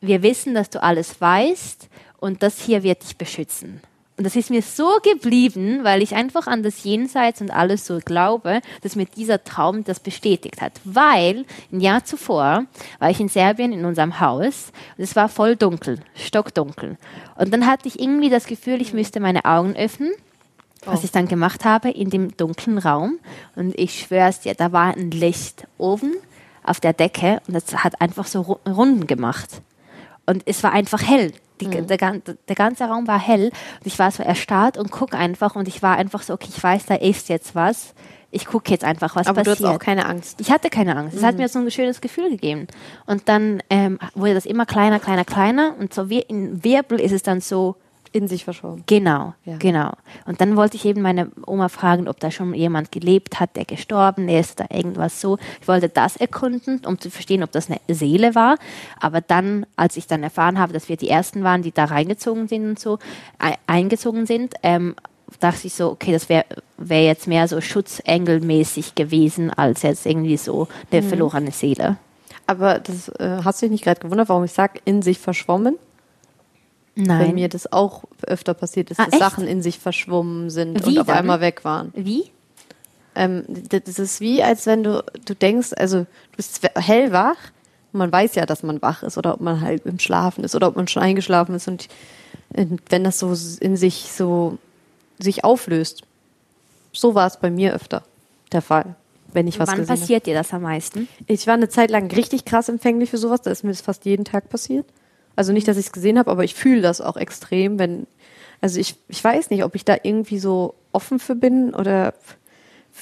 wir 0.00 0.22
wissen, 0.22 0.54
dass 0.54 0.70
du 0.70 0.82
alles 0.82 1.20
weißt 1.20 1.88
und 2.18 2.42
das 2.42 2.60
hier 2.60 2.82
wird 2.82 3.02
dich 3.02 3.16
beschützen. 3.16 3.80
Und 4.22 4.26
das 4.26 4.36
ist 4.36 4.50
mir 4.50 4.62
so 4.62 4.98
geblieben, 5.02 5.80
weil 5.82 6.00
ich 6.00 6.14
einfach 6.14 6.46
an 6.46 6.62
das 6.62 6.84
Jenseits 6.84 7.40
und 7.40 7.50
alles 7.50 7.84
so 7.84 7.98
glaube, 7.98 8.60
dass 8.82 8.94
mir 8.94 9.06
dieser 9.06 9.42
Traum 9.42 9.82
das 9.82 9.98
bestätigt 9.98 10.60
hat. 10.60 10.74
Weil 10.84 11.44
ein 11.72 11.80
Jahr 11.80 12.04
zuvor 12.04 12.66
war 13.00 13.10
ich 13.10 13.18
in 13.18 13.28
Serbien 13.28 13.72
in 13.72 13.84
unserem 13.84 14.20
Haus 14.20 14.70
und 14.96 15.02
es 15.02 15.16
war 15.16 15.28
voll 15.28 15.56
dunkel, 15.56 15.98
stockdunkel. 16.14 16.98
Und 17.34 17.52
dann 17.52 17.66
hatte 17.66 17.88
ich 17.88 17.98
irgendwie 17.98 18.30
das 18.30 18.46
Gefühl, 18.46 18.80
ich 18.80 18.92
müsste 18.92 19.18
meine 19.18 19.44
Augen 19.44 19.74
öffnen 19.74 20.12
was 20.84 21.00
Oh. 21.00 21.04
ich 21.04 21.10
dann 21.10 21.26
gemacht 21.26 21.64
habe 21.64 21.90
in 21.90 22.10
dem 22.10 22.36
dunklen 22.36 22.78
Raum. 22.78 23.18
Und 23.56 23.76
ich 23.76 23.98
schwör's 24.00 24.38
dir, 24.42 24.54
da 24.54 24.70
war 24.70 24.96
ein 24.96 25.10
Licht 25.10 25.66
oben 25.78 26.14
auf 26.62 26.78
der 26.78 26.92
Decke 26.92 27.40
und 27.48 27.54
das 27.54 27.74
hat 27.82 28.00
einfach 28.00 28.28
so 28.28 28.40
Ru- 28.42 28.70
Runden 28.70 29.08
gemacht. 29.08 29.48
Und 30.26 30.42
es 30.46 30.62
war 30.62 30.70
einfach 30.70 31.02
hell. 31.02 31.32
Die, 31.60 31.66
Mhm. 31.68 31.86
der, 31.86 31.96
der 31.96 32.56
ganze 32.56 32.84
Raum 32.84 33.06
war 33.06 33.18
hell 33.20 33.46
und 33.46 33.86
ich 33.86 33.98
war 33.98 34.10
so 34.10 34.22
erstarrt 34.22 34.76
und 34.78 34.90
guck 34.90 35.14
einfach 35.14 35.54
und 35.54 35.68
ich 35.68 35.82
war 35.82 35.96
einfach 35.96 36.22
so, 36.22 36.34
okay, 36.34 36.48
ich 36.54 36.62
weiß, 36.62 36.86
da 36.86 36.94
ist 36.94 37.28
jetzt 37.28 37.54
was. 37.54 37.94
Ich 38.34 38.46
gucke 38.46 38.70
jetzt 38.70 38.82
einfach, 38.82 39.14
was 39.14 39.26
Aber 39.26 39.42
du 39.42 39.50
passiert. 39.50 39.68
hast 39.68 39.76
auch 39.76 39.78
keine 39.78 40.06
Angst. 40.06 40.40
Ich 40.40 40.50
hatte 40.50 40.70
keine 40.70 40.96
Angst. 40.96 41.14
Es 41.16 41.22
hat 41.22 41.36
mir 41.36 41.48
so 41.48 41.58
ein 41.58 41.70
schönes 41.70 42.00
Gefühl 42.00 42.30
gegeben. 42.30 42.66
Und 43.06 43.28
dann 43.28 43.62
ähm, 43.68 43.98
wurde 44.14 44.32
das 44.32 44.46
immer 44.46 44.64
kleiner, 44.64 44.98
kleiner, 45.00 45.24
kleiner. 45.26 45.74
Und 45.78 45.92
so 45.92 46.08
wie 46.08 46.20
in 46.20 46.64
Wirbel 46.64 46.98
ist 46.98 47.12
es 47.12 47.22
dann 47.22 47.42
so 47.42 47.76
In 48.14 48.28
sich 48.28 48.44
verschoben. 48.44 48.84
Genau, 48.86 49.32
Ja. 49.46 49.56
genau. 49.56 49.92
Und 50.26 50.40
dann 50.42 50.54
wollte 50.56 50.76
ich 50.76 50.84
eben 50.84 51.00
meine 51.00 51.30
Oma 51.46 51.68
fragen, 51.70 52.08
ob 52.08 52.20
da 52.20 52.30
schon 52.30 52.52
jemand 52.52 52.92
gelebt 52.92 53.40
hat, 53.40 53.56
der 53.56 53.64
gestorben 53.64 54.28
ist 54.28 54.60
oder 54.60 54.70
irgendwas 54.70 55.18
so. 55.20 55.38
Ich 55.62 55.66
wollte 55.68 55.88
das 55.88 56.16
erkunden, 56.16 56.82
um 56.86 56.98
zu 57.00 57.10
verstehen, 57.10 57.42
ob 57.42 57.52
das 57.52 57.70
eine 57.70 57.80
Seele 57.88 58.34
war. 58.34 58.56
Aber 59.00 59.22
dann, 59.22 59.64
als 59.76 59.96
ich 59.96 60.06
dann 60.06 60.22
erfahren 60.22 60.58
habe, 60.58 60.74
dass 60.74 60.90
wir 60.90 60.96
die 60.98 61.08
Ersten 61.08 61.42
waren, 61.42 61.62
die 61.62 61.72
da 61.72 61.86
reingezogen 61.86 62.48
sind 62.48 62.68
und 62.68 62.78
so, 62.78 62.98
ei- 63.38 63.56
eingezogen 63.66 64.26
sind, 64.26 64.54
ähm, 64.62 64.94
dachte 65.40 65.66
ich 65.66 65.72
so, 65.72 65.90
okay, 65.90 66.12
das 66.12 66.28
wäre 66.28 66.44
wär 66.76 67.04
jetzt 67.04 67.26
mehr 67.26 67.48
so 67.48 67.62
Schutzengelmäßig 67.62 68.94
gewesen, 68.94 69.50
als 69.50 69.82
jetzt 69.82 70.04
irgendwie 70.06 70.36
so 70.36 70.68
eine 70.90 71.00
Mhm. 71.02 71.08
verlorene 71.08 71.50
Seele. 71.52 71.96
Aber 72.46 72.78
das 72.78 73.08
äh, 73.08 73.40
hast 73.44 73.62
du 73.62 73.66
dich 73.66 73.70
nicht 73.72 73.84
gerade 73.84 74.00
gewundert, 74.00 74.28
warum 74.28 74.44
ich 74.44 74.52
sage, 74.52 74.80
in 74.84 75.00
sich 75.00 75.18
verschwommen? 75.18 75.76
Bei 76.94 77.02
Nein. 77.04 77.34
mir 77.34 77.48
das 77.48 77.72
auch 77.72 78.04
öfter 78.26 78.52
passiert 78.54 78.90
ist, 78.90 79.00
Ah, 79.00 79.04
dass 79.06 79.14
echt? 79.14 79.22
Sachen 79.22 79.46
in 79.46 79.62
sich 79.62 79.78
verschwommen 79.78 80.50
sind 80.50 80.84
Wie 80.86 80.90
und 80.90 80.98
auf 80.98 81.06
dann? 81.06 81.16
einmal 81.16 81.40
weg 81.40 81.64
waren. 81.64 81.90
Wie? 81.96 82.30
Ähm, 83.14 83.44
das 83.70 83.98
ist 83.98 84.20
wie, 84.20 84.42
als 84.42 84.66
wenn 84.66 84.82
du, 84.82 85.02
du 85.24 85.34
denkst, 85.34 85.70
also 85.76 86.00
du 86.00 86.36
bist 86.36 86.60
hellwach, 86.74 87.36
und 87.92 87.98
man 87.98 88.12
weiß 88.12 88.34
ja, 88.34 88.46
dass 88.46 88.62
man 88.62 88.80
wach 88.82 89.02
ist 89.02 89.18
oder 89.18 89.34
ob 89.34 89.40
man 89.40 89.60
halt 89.60 89.84
im 89.86 89.98
Schlafen 89.98 90.44
ist 90.44 90.54
oder 90.54 90.68
ob 90.68 90.76
man 90.76 90.88
schon 90.88 91.02
eingeschlafen 91.02 91.54
ist 91.54 91.68
und 91.68 91.88
äh, 92.54 92.66
wenn 92.88 93.04
das 93.04 93.18
so 93.18 93.34
in 93.60 93.76
sich 93.76 94.10
so 94.12 94.56
sich 95.18 95.44
auflöst. 95.44 96.02
So 96.94 97.14
war 97.14 97.26
es 97.26 97.36
bei 97.38 97.50
mir 97.50 97.74
öfter 97.74 98.02
der 98.50 98.60
Fall, 98.62 98.96
wenn 99.32 99.46
ich 99.46 99.58
was 99.58 99.68
Wann 99.68 99.76
gesehen 99.78 99.90
habe. 99.90 100.00
passiert 100.00 100.26
dir 100.26 100.34
das 100.34 100.52
am 100.52 100.62
meisten? 100.62 101.08
Ich 101.26 101.46
war 101.46 101.54
eine 101.54 101.68
Zeit 101.68 101.90
lang 101.90 102.10
richtig 102.10 102.44
krass 102.44 102.68
empfänglich 102.68 103.10
für 103.10 103.18
sowas. 103.18 103.40
Da 103.42 103.50
ist 103.50 103.62
mir 103.64 103.70
das 103.70 103.80
fast 103.82 104.04
jeden 104.04 104.24
Tag 104.26 104.48
passiert. 104.50 104.86
Also 105.36 105.52
nicht, 105.52 105.66
dass 105.68 105.76
ich 105.76 105.86
es 105.86 105.92
gesehen 105.92 106.18
habe, 106.18 106.30
aber 106.30 106.44
ich 106.44 106.54
fühle 106.54 106.82
das 106.82 107.00
auch 107.00 107.16
extrem, 107.16 107.78
wenn. 107.78 108.06
Also 108.60 108.78
ich, 108.78 108.94
ich 109.08 109.22
weiß 109.22 109.50
nicht, 109.50 109.64
ob 109.64 109.74
ich 109.74 109.84
da 109.84 109.96
irgendwie 110.02 110.38
so 110.38 110.74
offen 110.92 111.18
für 111.18 111.34
bin 111.34 111.74
oder 111.74 112.14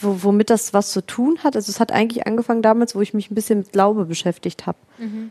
wo, 0.01 0.23
womit 0.23 0.49
das 0.49 0.73
was 0.73 0.93
zu 0.93 1.05
tun 1.05 1.39
hat. 1.43 1.57
Also 1.57 1.71
es 1.71 1.81
hat 1.81 1.93
eigentlich 1.93 2.27
angefangen 2.27 2.63
damals, 2.63 2.95
wo 2.95 3.01
ich 3.01 3.13
mich 3.13 3.31
ein 3.31 3.35
bisschen 3.35 3.59
mit 3.59 3.73
Glaube 3.73 4.05
beschäftigt 4.05 4.67
habe. 4.67 4.79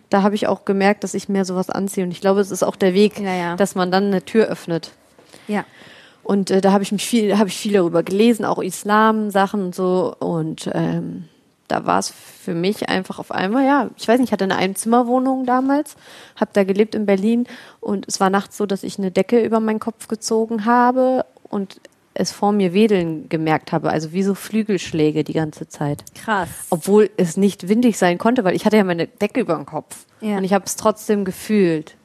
Da 0.09 0.21
habe 0.21 0.35
ich 0.35 0.47
auch 0.47 0.65
gemerkt, 0.65 1.03
dass 1.03 1.13
ich 1.13 1.29
mehr 1.29 1.45
sowas 1.45 1.69
anziehe. 1.69 2.03
Und 2.03 2.11
ich 2.11 2.21
glaube, 2.21 2.41
es 2.41 2.51
ist 2.51 2.63
auch 2.63 2.75
der 2.75 2.93
Weg, 2.93 3.19
Ja, 3.19 3.33
ja. 3.33 3.55
dass 3.55 3.73
man 3.75 3.89
dann 3.91 4.05
eine 4.07 4.23
Tür 4.23 4.47
öffnet. 4.47 4.91
Ja. 5.47 5.65
Und 6.23 6.51
äh, 6.51 6.61
da 6.61 6.73
habe 6.73 6.83
ich 6.83 6.91
mich 6.91 7.05
viel, 7.05 7.37
habe 7.39 7.49
ich 7.49 7.57
viel 7.57 7.73
darüber 7.73 8.03
gelesen, 8.03 8.45
auch 8.45 8.59
Islam-Sachen 8.61 9.63
und 9.65 9.75
so. 9.75 10.13
Und 10.19 10.69
ähm, 10.73 11.25
da 11.69 11.85
war 11.85 11.99
es 11.99 12.09
für 12.09 12.53
mich 12.53 12.89
einfach 12.89 13.19
auf 13.19 13.31
einmal, 13.31 13.65
ja, 13.65 13.89
ich 13.97 14.07
weiß 14.07 14.19
nicht, 14.19 14.29
ich 14.29 14.33
hatte 14.33 14.43
eine 14.43 14.57
Einzimmerwohnung 14.57 15.45
damals, 15.45 15.95
habe 16.35 16.51
da 16.53 16.63
gelebt 16.63 16.95
in 16.95 17.05
Berlin 17.05 17.47
und 17.79 18.05
es 18.07 18.19
war 18.19 18.29
nachts 18.29 18.57
so, 18.57 18.65
dass 18.65 18.83
ich 18.83 18.97
eine 18.99 19.11
Decke 19.11 19.41
über 19.43 19.59
meinen 19.59 19.79
Kopf 19.79 20.07
gezogen 20.07 20.65
habe 20.65 21.25
und 21.49 21.79
es 22.15 22.31
vor 22.33 22.51
mir 22.51 22.73
wedeln 22.73 23.29
gemerkt 23.29 23.71
habe, 23.71 23.91
also 23.91 24.11
wie 24.11 24.23
so 24.23 24.35
Flügelschläge 24.35 25.23
die 25.23 25.31
ganze 25.33 25.69
Zeit. 25.69 26.03
Krass. 26.15 26.49
Obwohl 26.69 27.09
es 27.15 27.37
nicht 27.37 27.69
windig 27.69 27.97
sein 27.97 28.17
konnte, 28.17 28.43
weil 28.43 28.55
ich 28.55 28.65
hatte 28.65 28.75
ja 28.75 28.83
meine 28.83 29.07
Decke 29.07 29.39
über 29.39 29.55
dem 29.55 29.65
Kopf. 29.65 30.05
Ja. 30.19 30.37
Und 30.37 30.43
ich 30.43 30.51
habe 30.53 30.65
es 30.65 30.75
trotzdem 30.75 31.23
gefühlt. 31.23 31.95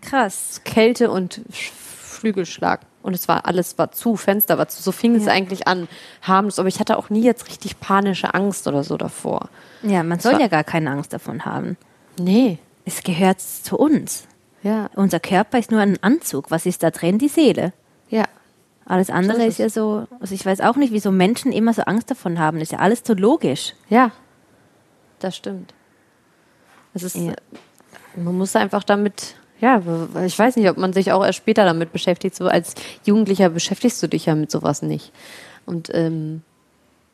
Krass. 0.00 0.62
Kälte 0.64 1.10
und 1.10 1.42
Sch- 1.52 1.70
Flügelschlag. 1.74 2.80
Und 3.02 3.14
es 3.14 3.26
war 3.28 3.46
alles 3.46 3.78
war 3.78 3.92
zu, 3.92 4.16
Fenster 4.16 4.58
war 4.58 4.68
zu. 4.68 4.80
So 4.82 4.92
fing 4.92 5.14
es 5.16 5.26
eigentlich 5.28 5.66
an, 5.66 5.88
harmlos. 6.22 6.58
Aber 6.58 6.68
ich 6.68 6.78
hatte 6.80 6.96
auch 6.96 7.10
nie 7.10 7.22
jetzt 7.22 7.48
richtig 7.48 7.80
panische 7.80 8.34
Angst 8.34 8.66
oder 8.68 8.84
so 8.84 8.96
davor. 8.96 9.48
Ja, 9.82 10.02
man 10.02 10.20
soll 10.20 10.40
ja 10.40 10.46
gar 10.48 10.64
keine 10.64 10.90
Angst 10.90 11.12
davon 11.12 11.44
haben. 11.44 11.76
Nee. 12.18 12.58
Es 12.84 13.02
gehört 13.02 13.40
zu 13.40 13.76
uns. 13.76 14.26
Ja. 14.62 14.88
Unser 14.94 15.18
Körper 15.20 15.58
ist 15.58 15.70
nur 15.70 15.80
ein 15.80 15.98
Anzug. 16.02 16.50
Was 16.50 16.66
ist 16.66 16.82
da 16.82 16.90
drin? 16.90 17.18
Die 17.18 17.28
Seele. 17.28 17.72
Ja. 18.08 18.24
Alles 18.84 19.10
andere 19.10 19.38
So 19.38 19.42
ist 19.42 19.48
ist 19.54 19.58
ja 19.58 19.68
so, 19.68 20.06
also 20.20 20.34
ich 20.34 20.44
weiß 20.44 20.60
auch 20.60 20.76
nicht, 20.76 20.92
wieso 20.92 21.10
Menschen 21.12 21.52
immer 21.52 21.72
so 21.74 21.82
Angst 21.82 22.10
davon 22.10 22.38
haben. 22.38 22.58
Das 22.58 22.68
ist 22.68 22.72
ja 22.72 22.78
alles 22.78 23.02
so 23.04 23.14
logisch. 23.14 23.74
Ja. 23.88 24.10
Das 25.18 25.36
stimmt. 25.36 25.72
Es 26.94 27.02
ist, 27.02 27.16
Ja. 27.16 27.34
man 28.16 28.36
muss 28.36 28.54
einfach 28.56 28.84
damit, 28.84 29.36
ja, 29.62 29.80
ich 30.26 30.36
weiß 30.36 30.56
nicht, 30.56 30.68
ob 30.68 30.76
man 30.76 30.92
sich 30.92 31.12
auch 31.12 31.24
erst 31.24 31.38
später 31.38 31.64
damit 31.64 31.92
beschäftigt. 31.92 32.34
So 32.34 32.48
als 32.48 32.74
Jugendlicher 33.04 33.48
beschäftigst 33.48 34.02
du 34.02 34.08
dich 34.08 34.26
ja 34.26 34.34
mit 34.34 34.50
sowas 34.50 34.82
nicht. 34.82 35.12
Und 35.66 35.88
ähm, 35.94 36.42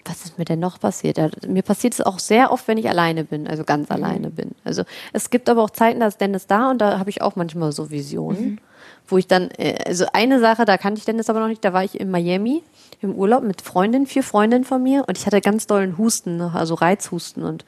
was 0.06 0.24
ist 0.24 0.38
mir 0.38 0.46
denn 0.46 0.58
noch 0.58 0.80
passiert? 0.80 1.18
Mir 1.46 1.62
passiert 1.62 1.92
es 1.92 2.00
auch 2.00 2.18
sehr 2.18 2.50
oft, 2.50 2.66
wenn 2.66 2.78
ich 2.78 2.88
alleine 2.88 3.24
bin, 3.24 3.46
also 3.46 3.64
ganz 3.64 3.90
alleine 3.90 4.30
bin. 4.30 4.52
Also 4.64 4.84
es 5.12 5.28
gibt 5.28 5.50
aber 5.50 5.62
auch 5.62 5.68
Zeiten, 5.68 6.00
da 6.00 6.06
ist 6.06 6.22
Dennis 6.22 6.46
da 6.46 6.70
und 6.70 6.78
da 6.78 6.98
habe 6.98 7.10
ich 7.10 7.20
auch 7.20 7.36
manchmal 7.36 7.70
so 7.72 7.90
Visionen, 7.90 8.62
wo 9.06 9.18
ich 9.18 9.26
dann, 9.26 9.50
äh, 9.58 9.76
also 9.86 10.06
eine 10.14 10.40
Sache, 10.40 10.64
da 10.64 10.78
kannte 10.78 11.00
ich 11.00 11.04
Dennis 11.04 11.28
aber 11.28 11.40
noch 11.40 11.48
nicht, 11.48 11.62
da 11.62 11.74
war 11.74 11.84
ich 11.84 12.00
in 12.00 12.10
Miami 12.10 12.62
im 13.02 13.14
Urlaub 13.14 13.42
mit 13.42 13.60
Freundinnen, 13.60 14.06
vier 14.06 14.22
Freundinnen 14.22 14.64
von 14.64 14.82
mir 14.82 15.04
und 15.06 15.18
ich 15.18 15.26
hatte 15.26 15.42
ganz 15.42 15.66
dollen 15.66 15.98
Husten, 15.98 16.38
ne, 16.38 16.52
also 16.54 16.74
Reizhusten 16.74 17.44
und 17.44 17.66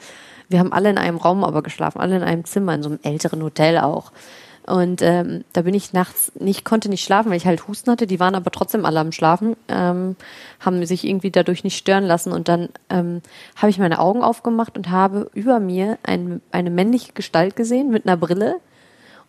wir 0.49 0.58
haben 0.58 0.72
alle 0.72 0.88
in 0.88 0.99
einem 0.99 1.18
Raum 1.18 1.44
aber 1.44 1.62
geschlafen, 1.62 2.00
alle 2.00 2.16
in 2.16 2.22
einem 2.22 2.46
Zimmer, 2.46 2.75
in 2.75 2.82
so 2.82 2.88
einem 2.88 2.99
älteren 3.02 3.42
Hotel 3.42 3.78
auch. 3.78 4.12
Und 4.70 5.02
ähm, 5.02 5.42
da 5.52 5.62
bin 5.62 5.74
ich 5.74 5.92
nachts 5.92 6.30
nicht, 6.38 6.64
konnte 6.64 6.88
nicht 6.88 7.02
schlafen, 7.02 7.30
weil 7.30 7.36
ich 7.36 7.46
halt 7.46 7.66
Husten 7.66 7.90
hatte. 7.90 8.06
Die 8.06 8.20
waren 8.20 8.36
aber 8.36 8.52
trotzdem 8.52 8.84
alle 8.84 9.00
am 9.00 9.10
Schlafen, 9.10 9.56
ähm, 9.66 10.14
haben 10.60 10.86
sich 10.86 11.04
irgendwie 11.04 11.32
dadurch 11.32 11.64
nicht 11.64 11.76
stören 11.76 12.04
lassen. 12.04 12.30
Und 12.30 12.46
dann 12.46 12.68
ähm, 12.88 13.20
habe 13.56 13.70
ich 13.70 13.78
meine 13.78 13.98
Augen 13.98 14.22
aufgemacht 14.22 14.76
und 14.76 14.90
habe 14.90 15.28
über 15.34 15.58
mir 15.58 15.98
ein, 16.04 16.40
eine 16.52 16.70
männliche 16.70 17.12
Gestalt 17.14 17.56
gesehen 17.56 17.90
mit 17.90 18.06
einer 18.06 18.16
Brille. 18.16 18.60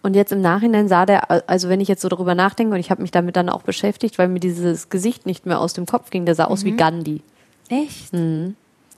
Und 0.03 0.15
jetzt 0.15 0.31
im 0.31 0.41
Nachhinein 0.41 0.87
sah 0.87 1.07
der, 1.07 1.49
also 1.49 1.69
wenn 1.69 1.81
ich 1.81 1.87
jetzt 1.87 2.01
so 2.01 2.09
darüber 2.09 2.35
nachdenke, 2.35 2.75
und 2.75 2.79
ich 2.79 2.91
habe 2.91 3.01
mich 3.01 3.11
damit 3.11 3.35
dann 3.35 3.49
auch 3.49 3.63
beschäftigt, 3.63 4.19
weil 4.19 4.27
mir 4.27 4.39
dieses 4.39 4.89
Gesicht 4.89 5.25
nicht 5.25 5.47
mehr 5.47 5.59
aus 5.59 5.73
dem 5.73 5.87
Kopf 5.87 6.11
ging, 6.11 6.25
der 6.25 6.35
sah 6.35 6.45
aus 6.45 6.65
wie 6.65 6.75
Gandhi. 6.75 7.21
Echt? 7.69 8.11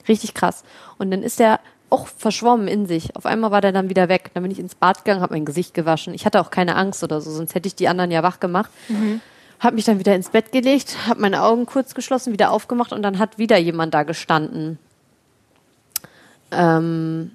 Richtig 0.08 0.34
krass. 0.34 0.62
Und 0.98 1.10
dann 1.10 1.22
ist 1.22 1.38
der 1.40 1.60
auch 1.94 2.08
verschwommen 2.08 2.66
in 2.66 2.86
sich. 2.86 3.14
Auf 3.14 3.24
einmal 3.24 3.52
war 3.52 3.60
der 3.60 3.70
dann 3.70 3.88
wieder 3.88 4.08
weg. 4.08 4.32
Dann 4.34 4.42
bin 4.42 4.50
ich 4.50 4.58
ins 4.58 4.74
Bad 4.74 5.04
gegangen, 5.04 5.22
habe 5.22 5.34
mein 5.34 5.44
Gesicht 5.44 5.74
gewaschen. 5.74 6.12
Ich 6.12 6.26
hatte 6.26 6.40
auch 6.40 6.50
keine 6.50 6.74
Angst 6.74 7.04
oder 7.04 7.20
so, 7.20 7.30
sonst 7.30 7.54
hätte 7.54 7.68
ich 7.68 7.76
die 7.76 7.86
anderen 7.86 8.10
ja 8.10 8.22
wach 8.24 8.40
gemacht. 8.40 8.70
Habe 9.60 9.76
mich 9.76 9.84
dann 9.84 10.00
wieder 10.00 10.14
ins 10.14 10.30
Bett 10.30 10.50
gelegt, 10.50 10.96
habe 11.06 11.20
meine 11.20 11.42
Augen 11.42 11.66
kurz 11.66 11.94
geschlossen, 11.94 12.32
wieder 12.32 12.50
aufgemacht 12.50 12.92
und 12.92 13.02
dann 13.02 13.20
hat 13.20 13.38
wieder 13.38 13.56
jemand 13.56 13.94
da 13.94 14.02
gestanden. 14.02 14.78
Ähm, 16.50 17.30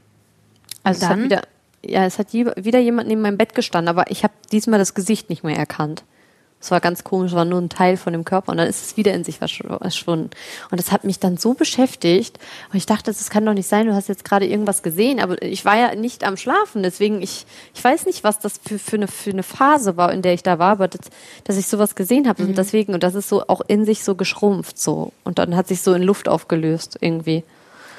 also 0.84 0.98
es 0.98 1.06
hat 1.06 1.18
Dann? 1.18 1.24
wieder, 1.24 1.42
ja, 1.84 2.04
es 2.06 2.20
hat 2.20 2.34
wieder 2.34 2.80
jemand 2.80 3.08
neben 3.08 3.22
meinem 3.22 3.38
Bett 3.38 3.56
gestanden, 3.56 3.88
aber 3.88 4.12
ich 4.12 4.24
habe 4.24 4.34
diesmal 4.52 4.80
das 4.80 4.94
Gesicht 4.94 5.30
nicht 5.30 5.44
mehr 5.44 5.56
erkannt. 5.56 6.04
Es 6.62 6.72
war 6.72 6.82
ganz 6.82 7.06
komisch, 7.06 7.32
es 7.32 7.36
war 7.38 7.46
nur 7.46 7.60
ein 7.62 7.70
Teil 7.70 7.96
von 7.96 8.12
dem 8.12 8.26
Körper 8.26 8.52
und 8.52 8.58
dann 8.58 8.68
ist 8.68 8.84
es 8.84 8.98
wieder 8.98 9.14
in 9.14 9.24
sich 9.24 9.38
verschw- 9.38 9.78
verschwunden. 9.80 10.30
Und 10.72 10.78
das 10.78 10.92
hat 10.92 11.06
mich 11.06 11.18
dann 11.18 11.38
so 11.38 11.54
beschäftigt 11.54 12.38
und 12.72 12.78
ich 12.78 12.86
dachte, 12.86 13.06
das 13.12 13.30
kann 13.30 13.46
doch 13.46 13.54
nicht 13.54 13.68
sein, 13.70 13.88
du 13.88 13.96
hast 13.96 14.10
jetzt 14.10 14.26
gerade 14.26 14.46
irgendwas 14.46 14.84
gesehen, 14.84 15.22
aber 15.22 15.42
ich 15.42 15.64
war 15.64 15.78
ja 15.78 15.96
nicht 15.96 16.26
am 16.26 16.36
Schlafen, 16.36 16.84
deswegen 16.84 17.22
ich, 17.22 17.46
ich 17.74 17.82
weiß 17.82 18.06
nicht, 18.08 18.26
was 18.26 18.40
das 18.40 18.60
für, 18.68 18.78
für, 18.78 18.98
eine, 18.98 19.08
für 19.08 19.30
eine 19.30 19.44
Phase 19.44 19.96
war, 19.96 20.12
in 20.12 20.22
der 20.22 20.34
ich 20.34 20.44
da 20.44 20.60
war, 20.60 20.74
aber 20.74 20.90
das, 20.90 21.00
dass 21.46 21.56
ich 21.56 21.68
sowas 21.68 21.96
gesehen 21.96 22.28
habe 22.28 22.44
und 22.44 22.58
deswegen, 22.58 22.94
und 22.94 23.04
das 23.04 23.16
ist 23.16 23.30
so 23.30 23.44
auch 23.48 23.62
in 23.68 23.86
sich 23.86 24.04
so 24.04 24.16
geschrumpft 24.16 24.78
so 24.78 25.14
und 25.24 25.40
dann 25.40 25.56
hat 25.56 25.70
sich 25.70 25.82
so 25.82 25.94
in 25.94 26.04
Luft 26.04 26.28
aufgelöst 26.28 26.98
irgendwie. 27.00 27.46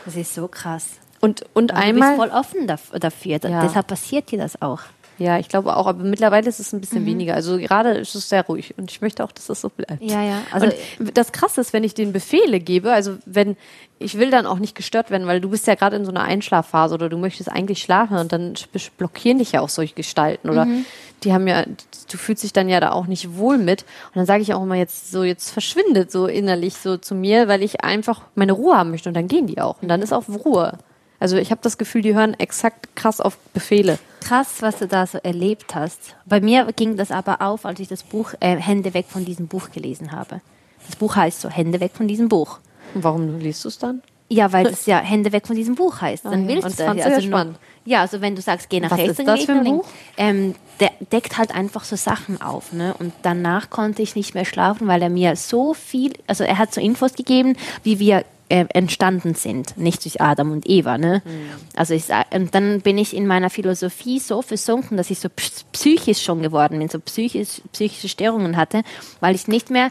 Das 0.05 0.17
ist 0.17 0.35
so 0.35 0.49
krass. 0.49 0.85
Und, 1.21 1.45
und 1.55 1.71
Du 1.71 1.77
einmal... 1.77 2.17
bist 2.17 2.31
voll 2.31 2.39
offen 2.39 2.67
daf- 2.69 2.99
dafür. 2.99 3.39
Da- 3.39 3.49
Ja. 3.49 3.63
Deshalb 3.63 3.87
passiert 3.87 4.31
dir 4.31 4.39
das 4.39 4.61
auch. 4.63 4.81
Ja, 5.21 5.39
ich 5.39 5.49
glaube 5.51 5.77
auch, 5.77 5.87
aber 5.87 6.03
mittlerweile 6.03 6.49
ist 6.49 6.61
es 6.61 6.73
ein 6.73 6.77
Mhm. 6.77 6.81
bisschen 6.81 7.05
weniger. 7.07 7.35
Also 7.35 7.59
gerade 7.59 7.91
ist 7.91 8.15
es 8.15 8.31
sehr 8.31 8.43
ruhig 8.47 8.75
und 8.79 8.91
ich 8.91 9.03
möchte 9.03 9.23
auch, 9.23 9.33
dass 9.33 9.49
das 9.49 9.61
so 9.61 9.69
bleibt. 9.69 10.03
Ja, 10.03 10.23
ja. 10.25 10.41
Also- 10.51 10.69
und 10.99 11.17
das 11.17 11.31
Krasse 11.33 11.61
ist, 11.61 11.75
wenn 11.75 11.85
ich 11.85 11.93
den 11.93 12.13
Befehle 12.15 12.59
gebe, 12.59 12.91
also 12.91 13.19
wenn 13.27 13.57
ich 13.99 14.17
will 14.19 14.31
dann 14.31 14.47
auch 14.47 14.59
nicht 14.59 14.75
gestört 14.75 15.11
werden, 15.11 15.27
weil 15.27 15.43
du 15.43 15.51
bist 15.51 15.67
ja 15.67 15.75
gerade 15.75 15.95
in 15.97 16.07
so 16.07 16.11
einer 16.11 16.23
Einschlafphase 16.23 16.95
oder 16.95 17.11
du 17.11 17.19
möchtest 17.19 17.51
eigentlich 17.53 17.83
schlafen 17.83 18.17
und 18.17 18.33
dann 18.33 18.55
blockieren 18.97 19.37
dich 19.39 19.53
ja 19.53 19.61
auch 19.61 19.69
solche 19.69 19.95
Gestalten 19.95 20.49
oder 20.49 20.65
Mhm. 20.65 20.87
die 21.23 21.35
haben 21.35 21.47
ja, 21.47 21.65
du 21.67 22.17
fühlst 22.17 22.43
dich 22.43 22.55
dann 22.55 22.71
ja 22.71 22.81
da 22.81 22.93
auch 22.93 23.07
nicht 23.07 23.37
wohl 23.37 23.59
mit. 23.59 23.83
Und 23.83 24.17
dann 24.17 24.25
sage 24.27 24.41
ich 24.43 24.55
auch 24.55 24.63
immer 24.63 24.77
jetzt 24.77 25.11
so, 25.13 25.23
jetzt 25.23 25.51
verschwindet 25.51 26.11
so 26.11 26.29
innerlich 26.29 26.77
so 26.77 26.97
zu 26.97 27.15
mir, 27.15 27.47
weil 27.47 27.63
ich 27.63 27.85
einfach 27.85 28.23
meine 28.37 28.53
Ruhe 28.53 28.75
haben 28.75 28.91
möchte 28.91 29.11
und 29.11 29.15
dann 29.15 29.29
gehen 29.29 29.47
die 29.47 29.61
auch. 29.61 29.83
Und 29.83 29.89
dann 29.89 30.01
ist 30.01 30.15
auch 30.15 30.25
Ruhe. 30.31 30.79
Also 31.19 31.37
ich 31.37 31.51
habe 31.51 31.61
das 31.63 31.77
Gefühl, 31.77 32.01
die 32.01 32.15
hören 32.15 32.33
exakt 32.41 32.97
krass 32.97 33.21
auf 33.21 33.37
Befehle. 33.53 33.99
Krass, 34.21 34.61
was 34.61 34.79
du 34.79 34.87
da 34.87 35.07
so 35.07 35.19
erlebt 35.19 35.75
hast. 35.75 36.15
Bei 36.27 36.41
mir 36.41 36.67
ging 36.75 36.97
das 36.97 37.11
aber 37.11 37.43
auf, 37.43 37.65
als 37.65 37.81
ich 37.81 37.89
das 37.89 38.03
Buch 38.03 38.35
äh, 38.41 38.57
Hände 38.57 38.95
weg 38.95 39.07
von 39.09 39.25
diesem 39.25 39.49
Buch 39.49 39.71
gelesen 39.71 40.13
habe. 40.13 40.41
Das 40.87 40.97
Buch 40.97 41.17
heißt 41.17 41.41
so 41.41 41.49
Hände 41.49 41.81
weg 41.81 41.93
von 41.95 42.09
diesem 42.09 42.29
Buch. 42.29 42.59
Und 42.95 43.05
warum 43.05 43.39
liest 43.39 43.65
du 43.65 43.69
es 43.69 43.79
dann? 43.79 44.03
Ja, 44.29 44.53
weil 44.53 44.65
das 44.65 44.87
ja 44.87 44.99
Hände 44.99 45.33
weg 45.33 45.47
von 45.47 45.57
diesem 45.57 45.75
Buch 45.75 46.01
heißt. 46.01 46.25
Dann 46.25 46.45
Ah 46.45 46.49
willst 46.49 46.65
und 46.65 46.79
du 46.79 46.85
das 46.85 47.07
also 47.07 47.21
spannend. 47.21 47.59
Ja, 47.85 48.03
also 48.03 48.21
wenn 48.21 48.37
du 48.37 48.43
sagst, 48.43 48.71
geh 48.71 48.79
nach 48.79 48.93
rechts, 48.93 49.19
ist 49.19 49.19
dann 49.19 49.27
das 49.27 49.45
für 49.45 49.53
ein. 49.53 49.65
Buch? 49.65 49.87
Ähm, 50.17 50.55
der 50.79 50.93
deckt 51.13 51.37
halt 51.37 51.53
einfach 51.53 51.83
so 51.83 51.97
Sachen 51.97 52.41
auf, 52.41 52.73
ne? 52.73 52.95
Und 52.99 53.13
danach 53.23 53.71
konnte 53.71 54.03
ich 54.03 54.15
nicht 54.15 54.35
mehr 54.35 54.45
schlafen, 54.45 54.87
weil 54.87 55.03
er 55.03 55.11
mir 55.11 55.35
so 55.35 55.75
viel, 55.75 56.13
also 56.29 56.45
er 56.45 56.59
hat 56.59 56.73
so 56.73 56.81
Infos 56.81 57.15
gegeben, 57.15 57.57
wie 57.83 57.99
wir 57.99 58.25
entstanden 58.51 59.35
sind, 59.35 59.77
nicht 59.79 60.05
durch 60.05 60.21
Adam 60.21 60.53
und 60.53 60.69
Eva, 60.69 60.99
ne? 60.99 61.23
Mhm. 61.25 61.31
Also 61.77 61.95
ich 61.95 62.05
und 62.35 62.55
dann 62.55 62.81
bin 62.81 62.99
ich 62.99 63.15
in 63.17 63.27
meiner 63.27 63.49
Philosophie 63.51 64.19
so 64.19 64.43
versunken, 64.43 64.97
dass 64.97 65.11
ich 65.11 65.21
so 65.21 65.29
ps- 65.29 65.65
psychisch 65.73 66.23
schon 66.23 66.43
geworden 66.43 66.79
bin, 66.79 66.89
so 66.89 66.99
psychisch, 67.01 67.63
psychische 67.73 68.09
Störungen 68.09 68.57
hatte, 68.57 68.83
weil 69.21 69.35
ich 69.35 69.49
nicht 69.49 69.71
mehr 69.71 69.91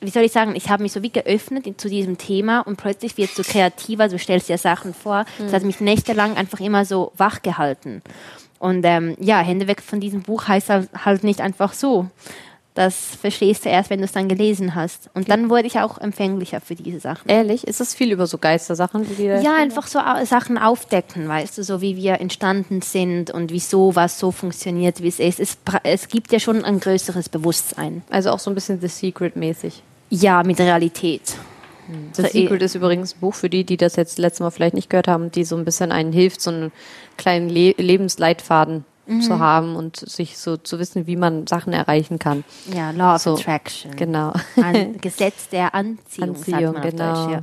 wie 0.00 0.10
soll 0.10 0.24
ich 0.24 0.32
sagen, 0.32 0.54
ich 0.54 0.68
habe 0.68 0.82
mich 0.82 0.92
so 0.92 1.02
wie 1.02 1.10
geöffnet 1.10 1.80
zu 1.80 1.88
diesem 1.88 2.18
Thema 2.18 2.60
und 2.60 2.76
plötzlich 2.76 3.16
wird 3.16 3.30
es 3.30 3.36
so 3.36 3.42
kreativer, 3.42 4.08
du 4.08 4.18
stellst 4.18 4.48
dir 4.48 4.58
Sachen 4.58 4.92
vor. 4.92 5.24
Das 5.38 5.52
hat 5.54 5.62
mich 5.64 5.80
nächtelang 5.80 6.36
einfach 6.36 6.60
immer 6.60 6.84
so 6.84 7.12
wach 7.16 7.40
gehalten. 7.42 8.02
Und 8.58 8.84
ähm, 8.84 9.16
ja, 9.18 9.40
Hände 9.40 9.66
weg 9.66 9.80
von 9.82 9.98
diesem 9.98 10.20
Buch 10.22 10.48
heißt 10.48 10.68
halt- 10.68 10.90
halt 11.04 11.24
nicht 11.24 11.40
einfach 11.40 11.72
so. 11.72 12.08
Das 12.76 12.94
verstehst 12.94 13.64
du 13.64 13.70
erst, 13.70 13.88
wenn 13.88 14.00
du 14.00 14.04
es 14.04 14.12
dann 14.12 14.28
gelesen 14.28 14.74
hast. 14.74 15.08
Und 15.14 15.30
dann 15.30 15.48
wurde 15.48 15.66
ich 15.66 15.80
auch 15.80 15.96
empfänglicher 15.96 16.60
für 16.60 16.74
diese 16.74 17.00
Sachen. 17.00 17.26
Ehrlich, 17.26 17.66
ist 17.66 17.80
es 17.80 17.94
viel 17.94 18.12
über 18.12 18.26
so 18.26 18.36
Geistersachen, 18.36 19.06
die 19.16 19.24
Ja, 19.24 19.56
einfach 19.56 19.86
so 19.86 19.98
Sachen 20.24 20.58
aufdecken, 20.58 21.26
weißt 21.26 21.56
du, 21.56 21.64
so 21.64 21.80
wie 21.80 21.96
wir 21.96 22.20
entstanden 22.20 22.82
sind 22.82 23.30
und 23.30 23.50
wieso 23.50 23.96
was 23.96 24.18
so 24.18 24.30
funktioniert, 24.30 25.02
wie 25.02 25.08
es 25.08 25.18
ist. 25.18 25.40
Es, 25.40 25.56
es 25.84 26.08
gibt 26.08 26.32
ja 26.32 26.38
schon 26.38 26.66
ein 26.66 26.78
größeres 26.78 27.30
Bewusstsein. 27.30 28.02
Also 28.10 28.30
auch 28.30 28.40
so 28.40 28.50
ein 28.50 28.54
bisschen 28.54 28.78
The 28.78 28.88
Secret-mäßig. 28.88 29.82
Ja, 30.10 30.42
mit 30.42 30.60
Realität. 30.60 31.34
The 32.12 32.22
So, 32.22 32.28
Secret 32.28 32.60
ist 32.60 32.74
übrigens 32.74 33.14
ein 33.14 33.20
Buch 33.20 33.34
für 33.34 33.48
die, 33.48 33.64
die 33.64 33.78
das 33.78 33.96
jetzt 33.96 34.18
letztes 34.18 34.40
Mal 34.40 34.50
vielleicht 34.50 34.74
nicht 34.74 34.90
gehört 34.90 35.08
haben, 35.08 35.30
die 35.30 35.44
so 35.44 35.56
ein 35.56 35.64
bisschen 35.64 35.92
einen 35.92 36.12
hilft, 36.12 36.42
so 36.42 36.50
einen 36.50 36.72
kleinen 37.16 37.48
Le 37.48 37.74
Lebensleitfaden 37.78 38.84
Mhm. 39.06 39.20
zu 39.22 39.38
haben 39.38 39.76
und 39.76 39.96
sich 39.96 40.38
so 40.38 40.56
zu 40.56 40.78
wissen, 40.78 41.06
wie 41.06 41.16
man 41.16 41.46
Sachen 41.46 41.72
erreichen 41.72 42.18
kann. 42.18 42.44
Ja, 42.72 42.90
Law 42.90 43.14
of 43.16 43.22
So, 43.22 43.34
Attraction. 43.34 43.94
Genau. 43.96 44.32
An 44.56 44.98
Gesetz 45.00 45.48
der 45.48 45.74
Anziehung, 45.74 46.30
Anziehung, 46.36 46.80
genau. 46.82 47.26
Deutsch. 47.26 47.32
Ja. 47.32 47.40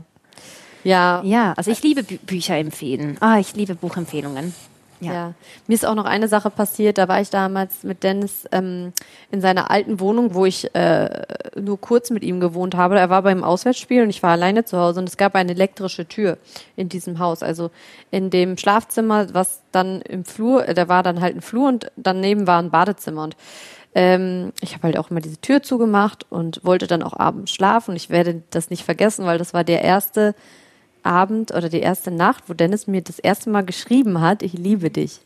Ja, 0.86 1.22
ja, 1.24 1.54
also 1.56 1.72
ich 1.72 1.82
liebe 1.82 2.04
Bü 2.04 2.18
Bücher 2.18 2.58
empfehlen. 2.58 3.16
Ah, 3.22 3.40
ich 3.40 3.56
liebe 3.56 3.74
Buchempfehlungen. 3.74 4.54
Ja. 5.06 5.14
Ja. 5.14 5.34
Mir 5.68 5.74
ist 5.74 5.86
auch 5.86 5.96
noch 5.96 6.06
eine 6.06 6.28
Sache 6.28 6.50
passiert, 6.50 6.98
da 6.98 7.08
war 7.08 7.22
ich 7.22 7.30
damals 7.30 7.84
mit 7.84 8.04
Dennis 8.04 8.46
ähm, 8.52 8.94
in 9.32 9.42
seiner 9.42 9.72
alten 9.72 10.00
Wohnung, 10.00 10.34
wo 10.34 10.46
ich 10.46 10.74
äh, 10.76 11.24
nur 11.60 11.80
kurz 11.80 12.10
mit 12.10 12.24
ihm 12.24 12.40
gewohnt 12.40 12.76
habe. 12.76 12.98
Er 13.00 13.10
war 13.10 13.22
beim 13.22 13.44
Auswärtsspiel 13.44 14.04
und 14.04 14.10
ich 14.10 14.24
war 14.24 14.32
alleine 14.32 14.66
zu 14.66 14.78
Hause 14.78 15.00
und 15.00 15.10
es 15.10 15.18
gab 15.18 15.36
eine 15.36 15.52
elektrische 15.52 16.08
Tür 16.08 16.38
in 16.76 16.90
diesem 16.90 17.20
Haus. 17.20 17.44
Also 17.44 17.72
in 18.12 18.30
dem 18.30 18.58
Schlafzimmer, 18.58 19.34
was 19.34 19.62
dann 19.72 20.02
im 20.02 20.26
Flur, 20.26 20.68
äh, 20.68 20.74
da 20.74 20.88
war 20.88 21.04
dann 21.04 21.22
halt 21.22 21.36
ein 21.36 21.42
Flur 21.42 21.68
und 21.68 21.92
daneben 21.96 22.48
war 22.48 22.60
ein 22.60 22.72
Badezimmer 22.72 23.24
und 23.24 23.36
ähm, 23.96 24.54
ich 24.62 24.74
habe 24.74 24.84
halt 24.84 24.98
auch 24.98 25.12
immer 25.12 25.22
diese 25.22 25.38
Tür 25.38 25.62
zugemacht 25.62 26.26
und 26.32 26.64
wollte 26.64 26.88
dann 26.88 27.04
auch 27.04 27.14
abends 27.14 27.52
schlafen. 27.52 27.96
Ich 27.96 28.10
werde 28.10 28.42
das 28.50 28.70
nicht 28.70 28.84
vergessen, 28.84 29.26
weil 29.26 29.38
das 29.38 29.54
war 29.54 29.64
der 29.64 29.84
erste 29.84 30.34
Abend 31.04 31.52
oder 31.52 31.70
die 31.70 31.80
erste 31.80 32.12
Nacht, 32.12 32.46
wo 32.48 32.54
Dennis 32.54 32.88
mir 32.88 33.02
das 33.02 33.20
erste 33.20 33.50
Mal 33.50 33.64
geschrieben 33.64 34.22
hat, 34.22 34.42
ich 34.42 34.54
liebe 34.54 34.90
dich. 34.90 35.20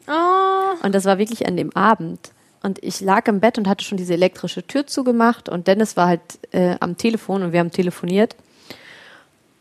Und 0.84 0.94
das 0.96 1.06
war 1.06 1.18
wirklich 1.18 1.48
an 1.48 1.58
dem 1.58 1.76
Abend. 1.76 2.32
Und 2.64 2.84
ich 2.84 3.02
lag 3.02 3.28
im 3.28 3.40
Bett 3.40 3.58
und 3.58 3.68
hatte 3.68 3.86
schon 3.86 3.98
diese 3.98 4.14
elektrische 4.14 4.66
Tür 4.66 4.88
zugemacht 4.88 5.48
und 5.48 5.68
Dennis 5.68 5.96
war 5.96 6.08
halt 6.08 6.22
äh, 6.52 6.76
am 6.80 6.98
Telefon 6.98 7.44
und 7.44 7.52
wir 7.54 7.60
haben 7.60 7.72
telefoniert. 7.72 8.36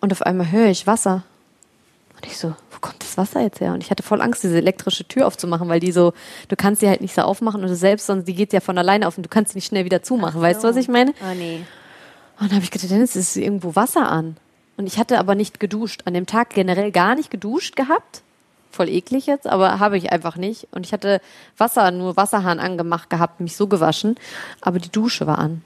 Und 0.01 0.12
auf 0.12 0.23
einmal 0.23 0.51
höre 0.51 0.69
ich 0.69 0.87
Wasser. 0.87 1.23
Und 2.14 2.27
ich 2.27 2.38
so, 2.38 2.55
wo 2.71 2.79
kommt 2.81 3.03
das 3.03 3.19
Wasser 3.19 3.43
jetzt 3.43 3.61
her? 3.61 3.75
Und 3.75 3.83
ich 3.83 3.91
hatte 3.91 4.03
voll 4.03 4.23
Angst, 4.23 4.43
diese 4.43 4.57
elektrische 4.57 5.07
Tür 5.07 5.27
aufzumachen, 5.27 5.69
weil 5.69 5.81
die 5.81 5.93
so, 5.93 6.14
du 6.49 6.57
kannst 6.57 6.81
sie 6.81 6.88
halt 6.88 7.01
nicht 7.01 7.14
so 7.14 7.23
aufmachen 7.23 7.62
und 7.62 7.69
du 7.69 7.77
selbst, 7.77 8.07
sonst 8.07 8.27
die 8.27 8.35
geht 8.35 8.53
ja 8.53 8.61
von 8.61 8.79
alleine 8.79 9.07
auf 9.07 9.17
und 9.19 9.25
du 9.25 9.29
kannst 9.29 9.53
sie 9.53 9.59
nicht 9.59 9.67
schnell 9.67 9.85
wieder 9.85 10.03
zumachen. 10.03 10.41
Weißt 10.41 10.64
du, 10.64 10.69
was 10.69 10.77
ich 10.77 10.88
meine? 10.88 11.12
Oh 11.21 11.35
nee. 11.37 11.61
Und 12.38 12.51
dann 12.51 12.57
habe 12.57 12.64
ich 12.64 12.71
gedacht, 12.71 12.91
Dennis, 12.91 13.17
ist 13.17 13.37
irgendwo 13.37 13.77
Wasser 13.77 14.11
an. 14.11 14.37
Und 14.77 14.87
ich 14.87 14.99
hatte 14.99 15.19
aber 15.19 15.35
nicht 15.35 15.61
geduscht. 15.61 16.03
An 16.05 16.15
dem 16.15 16.27
Tag 16.27 16.51
generell 16.51 16.93
gar 16.93 17.15
nicht 17.15 17.31
geduscht 17.31 17.77
gehabt. 17.77 18.23
Voll 18.71 18.89
eklig 18.89 19.27
jetzt, 19.27 19.47
aber 19.47 19.79
habe 19.79 19.97
ich 19.97 20.12
einfach 20.12 20.37
nicht. 20.37 20.69
Und 20.73 20.85
ich 20.85 20.93
hatte 20.93 21.21
Wasser, 21.57 21.91
nur 21.91 22.17
Wasserhahn 22.17 22.59
angemacht 22.59 23.09
gehabt, 23.09 23.41
mich 23.41 23.57
so 23.57 23.69
gewaschen. 23.69 24.17
Aber 24.61 24.79
die 24.79 24.91
Dusche 24.91 25.27
war 25.27 25.39
an. 25.39 25.62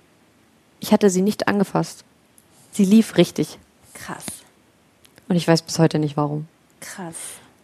Ich 0.79 0.92
hatte 0.92 1.11
sie 1.11 1.23
nicht 1.23 1.49
angefasst. 1.49 2.05
Sie 2.70 2.85
lief 2.85 3.16
richtig. 3.16 3.59
Krass. 3.94 4.25
Und 5.29 5.37
ich 5.37 5.46
weiß 5.46 5.62
bis 5.62 5.79
heute 5.79 5.99
nicht 5.99 6.16
warum. 6.16 6.46
Krass. 6.81 7.16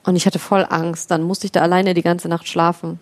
Und 0.04 0.16
ich 0.16 0.26
hatte 0.26 0.38
voll 0.38 0.66
Angst. 0.68 1.10
Dann 1.10 1.22
musste 1.22 1.46
ich 1.46 1.52
da 1.52 1.62
alleine 1.62 1.94
die 1.94 2.02
ganze 2.02 2.28
Nacht 2.28 2.48
schlafen. 2.48 2.98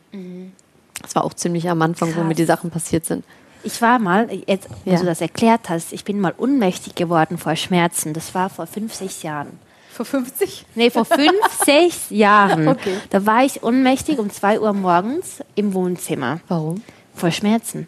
Das 1.02 1.14
war 1.14 1.24
auch 1.24 1.34
ziemlich 1.34 1.68
am 1.68 1.80
Anfang, 1.82 2.10
wo 2.10 2.20
Krass. 2.20 2.26
mir 2.26 2.34
die 2.34 2.44
Sachen 2.44 2.70
passiert 2.70 3.06
sind. 3.06 3.24
Ich 3.64 3.80
war 3.82 3.98
mal, 3.98 4.28
jetzt, 4.46 4.68
wo 4.84 4.92
Ja. 4.92 4.98
du 5.00 5.06
das 5.06 5.20
erklärt 5.20 5.68
hast, 5.68 5.92
ich 5.92 6.04
bin 6.04 6.20
mal 6.20 6.34
unmächtig 6.36 6.94
geworden 6.94 7.38
vor 7.38 7.56
Schmerzen. 7.56 8.12
Das 8.12 8.34
war 8.34 8.50
vor 8.50 8.66
fünf, 8.66 8.94
sechs 8.94 9.22
Jahren. 9.22 9.58
Vor 9.92 10.04
50? 10.06 10.66
Nee, 10.74 10.90
vor 10.90 11.04
fünf, 11.04 11.30
sechs 11.64 12.10
Jahren. 12.10 12.66
Okay. 12.68 12.96
Da 13.10 13.24
war 13.26 13.44
ich 13.44 13.62
ohnmächtig 13.62 14.18
um 14.18 14.28
zwei 14.30 14.58
Uhr 14.60 14.72
morgens 14.72 15.38
im 15.54 15.72
Wohnzimmer. 15.72 16.40
Warum? 16.48 16.82
Vor 17.14 17.30
Schmerzen. 17.30 17.86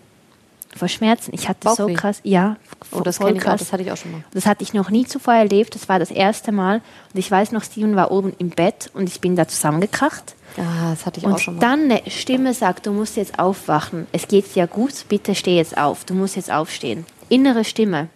Vor 0.76 0.88
Schmerzen. 0.88 1.30
Ich 1.34 1.48
hatte 1.48 1.68
so 1.68 1.84
Bauchweh? 1.86 1.94
krass, 1.94 2.20
ja. 2.22 2.56
Oh, 2.92 3.00
das 3.00 3.16
voll 3.18 3.32
ich 3.32 3.38
auch. 3.38 3.44
krass. 3.44 3.60
Das 3.60 3.72
hatte 3.72 3.82
ich 3.82 3.90
auch 3.90 3.96
schon 3.96 4.12
mal. 4.12 4.24
Das 4.32 4.46
hatte 4.46 4.62
ich 4.62 4.74
noch 4.74 4.90
nie 4.90 5.06
zuvor 5.06 5.34
erlebt. 5.34 5.74
Das 5.74 5.88
war 5.88 5.98
das 5.98 6.10
erste 6.10 6.52
Mal. 6.52 6.82
Und 7.12 7.18
ich 7.18 7.30
weiß 7.30 7.52
noch, 7.52 7.64
Steven 7.64 7.96
war 7.96 8.10
oben 8.10 8.32
im 8.38 8.50
Bett 8.50 8.90
und 8.94 9.08
ich 9.08 9.20
bin 9.20 9.36
da 9.36 9.48
zusammengekracht. 9.48 10.34
Ja, 10.56 10.90
das 10.90 11.06
hatte 11.06 11.20
ich 11.20 11.26
auch 11.26 11.30
Und 11.32 11.40
schon 11.40 11.54
mal. 11.56 11.60
dann 11.60 11.90
eine 11.90 12.02
Stimme 12.10 12.54
sagt, 12.54 12.86
du 12.86 12.92
musst 12.92 13.16
jetzt 13.16 13.38
aufwachen. 13.38 14.06
Es 14.12 14.28
geht 14.28 14.54
dir 14.54 14.66
gut, 14.66 14.92
bitte 15.08 15.34
steh 15.34 15.56
jetzt 15.56 15.76
auf. 15.76 16.04
Du 16.04 16.14
musst 16.14 16.36
jetzt 16.36 16.50
aufstehen. 16.52 17.04
Innere 17.28 17.64
Stimme. 17.64 18.08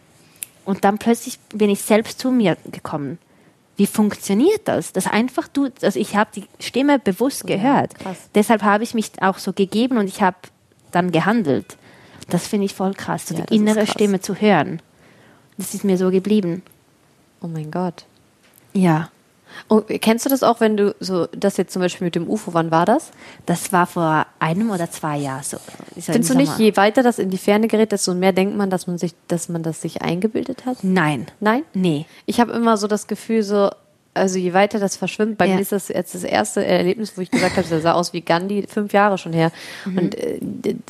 Und 0.64 0.84
dann 0.84 0.98
plötzlich 0.98 1.38
bin 1.54 1.70
ich 1.70 1.80
selbst 1.82 2.20
zu 2.20 2.30
mir 2.30 2.56
gekommen. 2.70 3.18
Wie 3.76 3.86
funktioniert 3.86 4.60
das? 4.68 4.92
Das 4.92 5.06
einfach 5.06 5.48
du, 5.48 5.70
also 5.80 5.98
ich 5.98 6.14
habe 6.14 6.30
die 6.36 6.44
Stimme 6.62 6.98
bewusst 6.98 7.46
gehört. 7.46 7.94
krass. 7.98 8.18
Deshalb 8.34 8.62
habe 8.62 8.84
ich 8.84 8.92
mich 8.92 9.10
auch 9.22 9.38
so 9.38 9.54
gegeben 9.54 9.96
und 9.96 10.06
ich 10.06 10.20
habe 10.20 10.36
dann 10.90 11.12
gehandelt. 11.12 11.76
Das 12.30 12.46
finde 12.46 12.66
ich 12.66 12.74
voll 12.74 12.94
krass, 12.94 13.26
so 13.28 13.34
Ja, 13.34 13.44
die 13.44 13.56
innere 13.56 13.84
krass. 13.84 13.90
Stimme 13.90 14.20
zu 14.20 14.34
hören. 14.34 14.80
Das 15.58 15.74
ist 15.74 15.84
mir 15.84 15.98
so 15.98 16.10
geblieben. 16.10 16.62
Oh 17.42 17.46
mein 17.46 17.70
Gott. 17.70 18.04
Ja. 18.72 19.10
Oh, 19.68 19.82
kennst 19.82 20.24
du 20.24 20.30
das 20.30 20.42
auch, 20.42 20.60
wenn 20.60 20.76
du 20.76 20.94
so, 21.00 21.26
das 21.32 21.56
jetzt 21.56 21.72
zum 21.72 21.82
Beispiel 21.82 22.04
mit 22.06 22.14
dem 22.14 22.28
UFO, 22.28 22.54
wann 22.54 22.70
war 22.70 22.86
das? 22.86 23.10
Das 23.46 23.72
war 23.72 23.86
vor 23.86 24.26
einem 24.38 24.70
oder 24.70 24.90
zwei 24.90 25.18
Jahren 25.18 25.42
so. 25.42 25.58
Findest 25.98 26.30
du 26.30 26.36
nicht, 26.36 26.58
je 26.58 26.76
weiter 26.76 27.02
das 27.02 27.18
in 27.18 27.30
die 27.30 27.38
Ferne 27.38 27.66
gerät, 27.66 27.92
desto 27.92 28.14
mehr 28.14 28.32
denkt 28.32 28.56
man, 28.56 28.70
dass 28.70 28.86
man 28.86 28.96
sich, 28.96 29.14
dass 29.28 29.48
man 29.48 29.62
das 29.62 29.80
sich 29.82 30.02
eingebildet 30.02 30.66
hat? 30.66 30.78
Nein. 30.82 31.26
Nein? 31.40 31.64
Nee. 31.74 32.06
Ich 32.26 32.40
habe 32.40 32.52
immer 32.52 32.76
so 32.76 32.86
das 32.86 33.06
Gefühl, 33.08 33.42
so, 33.42 33.70
also 34.14 34.38
je 34.38 34.52
weiter 34.52 34.78
das 34.78 34.96
verschwimmt, 34.96 35.38
bei 35.38 35.46
Ja. 35.46 35.54
mir 35.54 35.60
ist 35.60 35.72
das 35.72 35.88
jetzt 35.88 36.14
das 36.14 36.24
erste 36.24 36.64
Erlebnis, 36.64 37.12
wo 37.16 37.20
ich 37.20 37.30
gesagt 37.30 37.56
habe, 37.56 37.66
der 37.68 37.80
sah 37.80 37.92
aus 37.92 38.12
wie 38.12 38.20
Gandhi, 38.22 38.64
fünf 38.68 38.92
Jahre 38.92 39.18
schon 39.18 39.32
her. 39.32 39.52
Mhm. 39.84 39.98
Und 39.98 40.14
äh, 40.18 40.40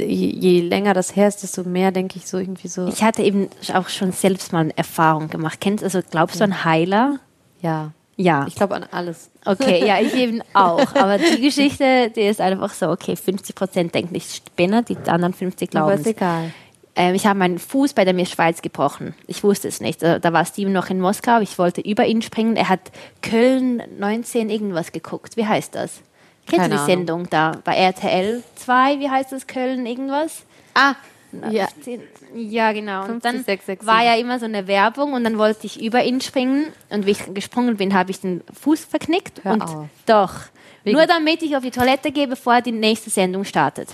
je, 0.04 0.60
länger 0.62 0.94
das 0.94 1.14
her 1.16 1.28
ist, 1.28 1.42
desto 1.42 1.64
mehr 1.64 1.92
denke 1.92 2.16
ich 2.16 2.26
so 2.26 2.38
irgendwie 2.38 2.68
so, 2.68 2.88
Ich 2.88 3.02
hatte 3.02 3.22
eben 3.22 3.48
auch 3.74 3.88
schon 3.88 4.12
selbst 4.12 4.52
mal 4.52 4.60
eine 4.60 4.76
Erfahrung 4.78 5.28
gemacht. 5.28 5.60
Kennst 5.60 5.84
also 5.84 6.00
glaubst 6.10 6.40
du 6.40 6.44
an 6.44 6.64
Heiler? 6.64 7.18
ja. 7.60 7.92
Ja. 8.16 8.44
Ich 8.46 8.54
glaube 8.54 8.74
an 8.74 8.84
alles. 8.90 9.30
Okay, 9.46 9.86
ja, 9.86 9.98
ich 9.98 10.14
eben 10.14 10.42
auch. 10.52 10.94
Aber 10.94 11.16
die 11.16 11.40
Geschichte, 11.40 12.10
die 12.14 12.20
ist 12.20 12.38
einfach 12.42 12.74
so, 12.74 12.90
okay, 12.90 13.16
50 13.16 13.54
Prozent 13.56 13.94
denken, 13.94 14.14
ich 14.14 14.34
spinne, 14.34 14.82
die 14.82 14.98
anderen 15.06 15.32
50 15.32 15.70
Aber 15.74 15.86
glauben 15.86 16.00
ist 16.02 16.06
egal. 16.06 16.52
Ähm, 16.96 17.14
Ich 17.14 17.26
habe 17.26 17.38
meinen 17.38 17.58
Fuß 17.58 17.92
bei 17.94 18.04
der 18.04 18.14
Miss 18.14 18.30
Schweiz 18.30 18.62
gebrochen. 18.62 19.14
Ich 19.26 19.42
wusste 19.44 19.68
es 19.68 19.80
nicht. 19.80 20.02
Da, 20.02 20.18
da 20.18 20.32
war 20.32 20.44
Steven 20.44 20.72
noch 20.72 20.90
in 20.90 21.00
Moskau. 21.00 21.40
Ich 21.40 21.58
wollte 21.58 21.80
über 21.80 22.06
ihn 22.06 22.22
springen. 22.22 22.56
Er 22.56 22.68
hat 22.68 22.80
Köln 23.22 23.82
19 23.98 24.50
irgendwas 24.50 24.92
geguckt. 24.92 25.36
Wie 25.36 25.46
heißt 25.46 25.74
das? 25.74 26.00
Kennst 26.46 26.62
Keine 26.62 26.68
du 26.68 26.70
die 26.70 26.76
Ahnung. 26.76 26.86
Sendung 26.86 27.30
da 27.30 27.52
bei 27.64 27.74
RTL 27.76 28.42
2? 28.56 28.98
Wie 28.98 29.08
heißt 29.10 29.32
das? 29.32 29.46
Köln 29.46 29.86
irgendwas? 29.86 30.42
Ah, 30.74 30.94
ja. 31.50 31.68
Ja, 32.34 32.72
genau. 32.72 33.02
Und 33.02 33.20
50, 33.22 33.22
dann 33.22 33.44
6, 33.44 33.66
6, 33.66 33.86
war 33.86 34.00
7. 34.00 34.06
ja 34.06 34.14
immer 34.16 34.38
so 34.40 34.46
eine 34.46 34.66
Werbung 34.66 35.12
und 35.12 35.22
dann 35.22 35.38
wollte 35.38 35.66
ich 35.66 35.80
über 35.80 36.02
ihn 36.02 36.20
springen 36.20 36.66
und 36.88 37.06
wie 37.06 37.12
ich 37.12 37.32
gesprungen 37.34 37.76
bin, 37.76 37.94
habe 37.94 38.10
ich 38.10 38.20
den 38.20 38.42
Fuß 38.60 38.84
verknickt 38.84 39.44
Hör 39.44 39.52
und 39.52 39.62
auf. 39.62 39.86
doch. 40.06 40.32
Wegen- 40.82 40.96
Nur 40.96 41.06
damit 41.06 41.42
ich 41.42 41.54
auf 41.56 41.62
die 41.62 41.70
Toilette 41.70 42.10
gehe, 42.10 42.26
bevor 42.26 42.60
die 42.62 42.72
nächste 42.72 43.10
Sendung 43.10 43.44
startet. 43.44 43.90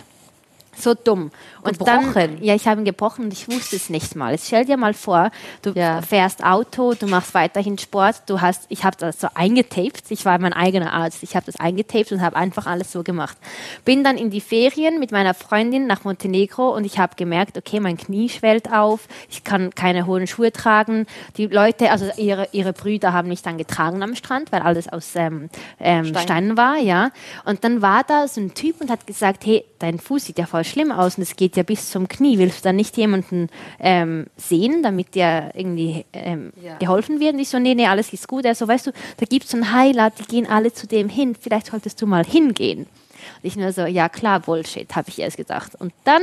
So 0.79 0.95
dumm. 0.95 1.31
Und 1.63 1.79
Gebrochen? 1.79 2.13
dann, 2.15 2.43
ja, 2.43 2.55
ich 2.55 2.69
habe 2.69 2.81
ihn 2.81 2.85
gebrochen 2.85 3.25
und 3.27 3.33
ich 3.33 3.49
wusste 3.49 3.77
es 3.77 3.91
nicht 3.91 4.15
mal. 4.15 4.33
Jetzt 4.33 4.47
stell 4.47 4.65
dir 4.65 4.77
mal 4.77 4.95
vor, 4.95 5.31
du 5.63 5.71
Ja. 5.73 6.03
fährst 6.03 6.45
Auto, 6.45 6.95
du 6.95 7.07
machst 7.07 7.35
weiterhin 7.35 7.79
Sport, 7.79 8.23
du 8.27 8.41
hast, 8.41 8.67
ich 8.69 8.85
habe 8.85 8.97
das 8.99 9.21
so 9.21 9.29
eingetaped, 9.35 10.05
ich 10.11 10.25
war 10.25 10.39
mein 10.39 10.53
eigener 10.53 10.93
Arzt, 10.93 11.23
ich 11.23 11.35
habe 11.35 11.47
das 11.47 11.57
eingetaped 11.59 12.13
und 12.13 12.21
habe 12.21 12.37
einfach 12.37 12.67
alles 12.67 12.93
so 12.93 13.03
gemacht. 13.03 13.37
Bin 13.85 14.05
dann 14.05 14.19
in 14.19 14.31
die 14.31 14.41
Ferien 14.41 15.01
mit 15.01 15.13
meiner 15.13 15.35
Freundin 15.35 15.87
nach 15.87 16.05
Montenegro 16.05 16.75
und 16.75 16.85
ich 16.85 16.99
habe 16.99 17.15
gemerkt, 17.17 17.57
okay, 17.57 17.81
mein 17.81 17.97
Knie 17.97 18.29
schwellt 18.29 18.71
auf, 18.73 19.09
ich 19.31 19.43
kann 19.45 19.75
keine 19.75 20.07
hohen 20.07 20.27
Schuhe 20.27 20.53
tragen. 20.53 21.07
Die 21.37 21.47
Leute, 21.47 21.91
also 21.91 22.07
ihre, 22.17 22.49
ihre 22.53 22.73
Brüder 22.73 23.13
haben 23.13 23.29
mich 23.29 23.43
dann 23.43 23.59
getragen 23.59 24.03
am 24.03 24.15
Strand, 24.15 24.53
weil 24.53 24.63
alles 24.63 24.89
aus 24.89 25.13
ähm, 25.17 25.49
ähm, 25.81 26.05
Stein. 26.07 26.23
Stein 26.23 26.57
war, 26.57 26.77
ja. 26.77 27.11
Und 27.45 27.65
dann 27.65 27.83
war 27.83 28.05
da 28.05 28.29
so 28.29 28.41
ein 28.41 28.55
Typ 28.55 28.81
und 28.81 28.91
hat 28.91 29.07
gesagt, 29.07 29.47
hey, 29.47 29.65
dein 29.79 29.99
Fuß 29.99 30.25
sieht 30.27 30.39
ja 30.39 30.47
voll 30.47 30.65
schlimm 30.65 30.91
aus 30.93 31.17
und 31.17 31.23
es 31.23 31.37
geht 31.37 31.57
ja 31.57 31.63
bis 31.63 31.91
zum 31.91 32.09
Knie. 32.09 32.39
Willst 32.39 32.61
du 32.61 32.63
dann 32.69 32.77
nicht 32.77 32.97
jemanden 32.97 33.49
ähm, 33.81 34.27
sehen, 34.37 34.83
damit 34.83 35.15
dir 35.15 35.51
irgendwie 35.55 36.05
ähm, 36.13 36.53
Ja. 36.63 36.77
geholfen 36.79 37.21
wird? 37.21 37.35
Und 37.35 37.41
ich 37.41 37.49
so, 37.49 37.59
nee, 37.59 37.75
nee, 37.75 37.87
alles 37.87 38.13
ist 38.13 38.29
gut. 38.29 38.45
Er 38.45 38.55
so, 38.55 38.67
weißt 38.69 38.87
du, 38.89 38.93
da 39.19 39.27
gibt 39.27 39.45
es 39.45 39.51
so 39.51 39.57
einen 39.57 39.73
Heiler, 39.73 40.11
die 40.11 40.25
gehen 40.25 40.47
alle 40.49 40.73
zu 40.73 40.87
dem 40.87 41.09
hin. 41.09 41.37
Vielleicht 41.41 41.67
solltest 41.67 42.01
du 42.01 42.07
mal 42.07 42.25
hingehen. 42.25 42.81
Und 42.87 43.45
ich 43.45 43.57
nur 43.57 43.73
so, 43.73 43.87
ja 43.87 44.09
klar, 44.09 44.41
Bullshit, 44.41 44.95
habe 44.95 45.09
ich 45.09 45.19
erst 45.19 45.37
gedacht. 45.37 45.73
Und 45.79 45.93
dann 46.05 46.23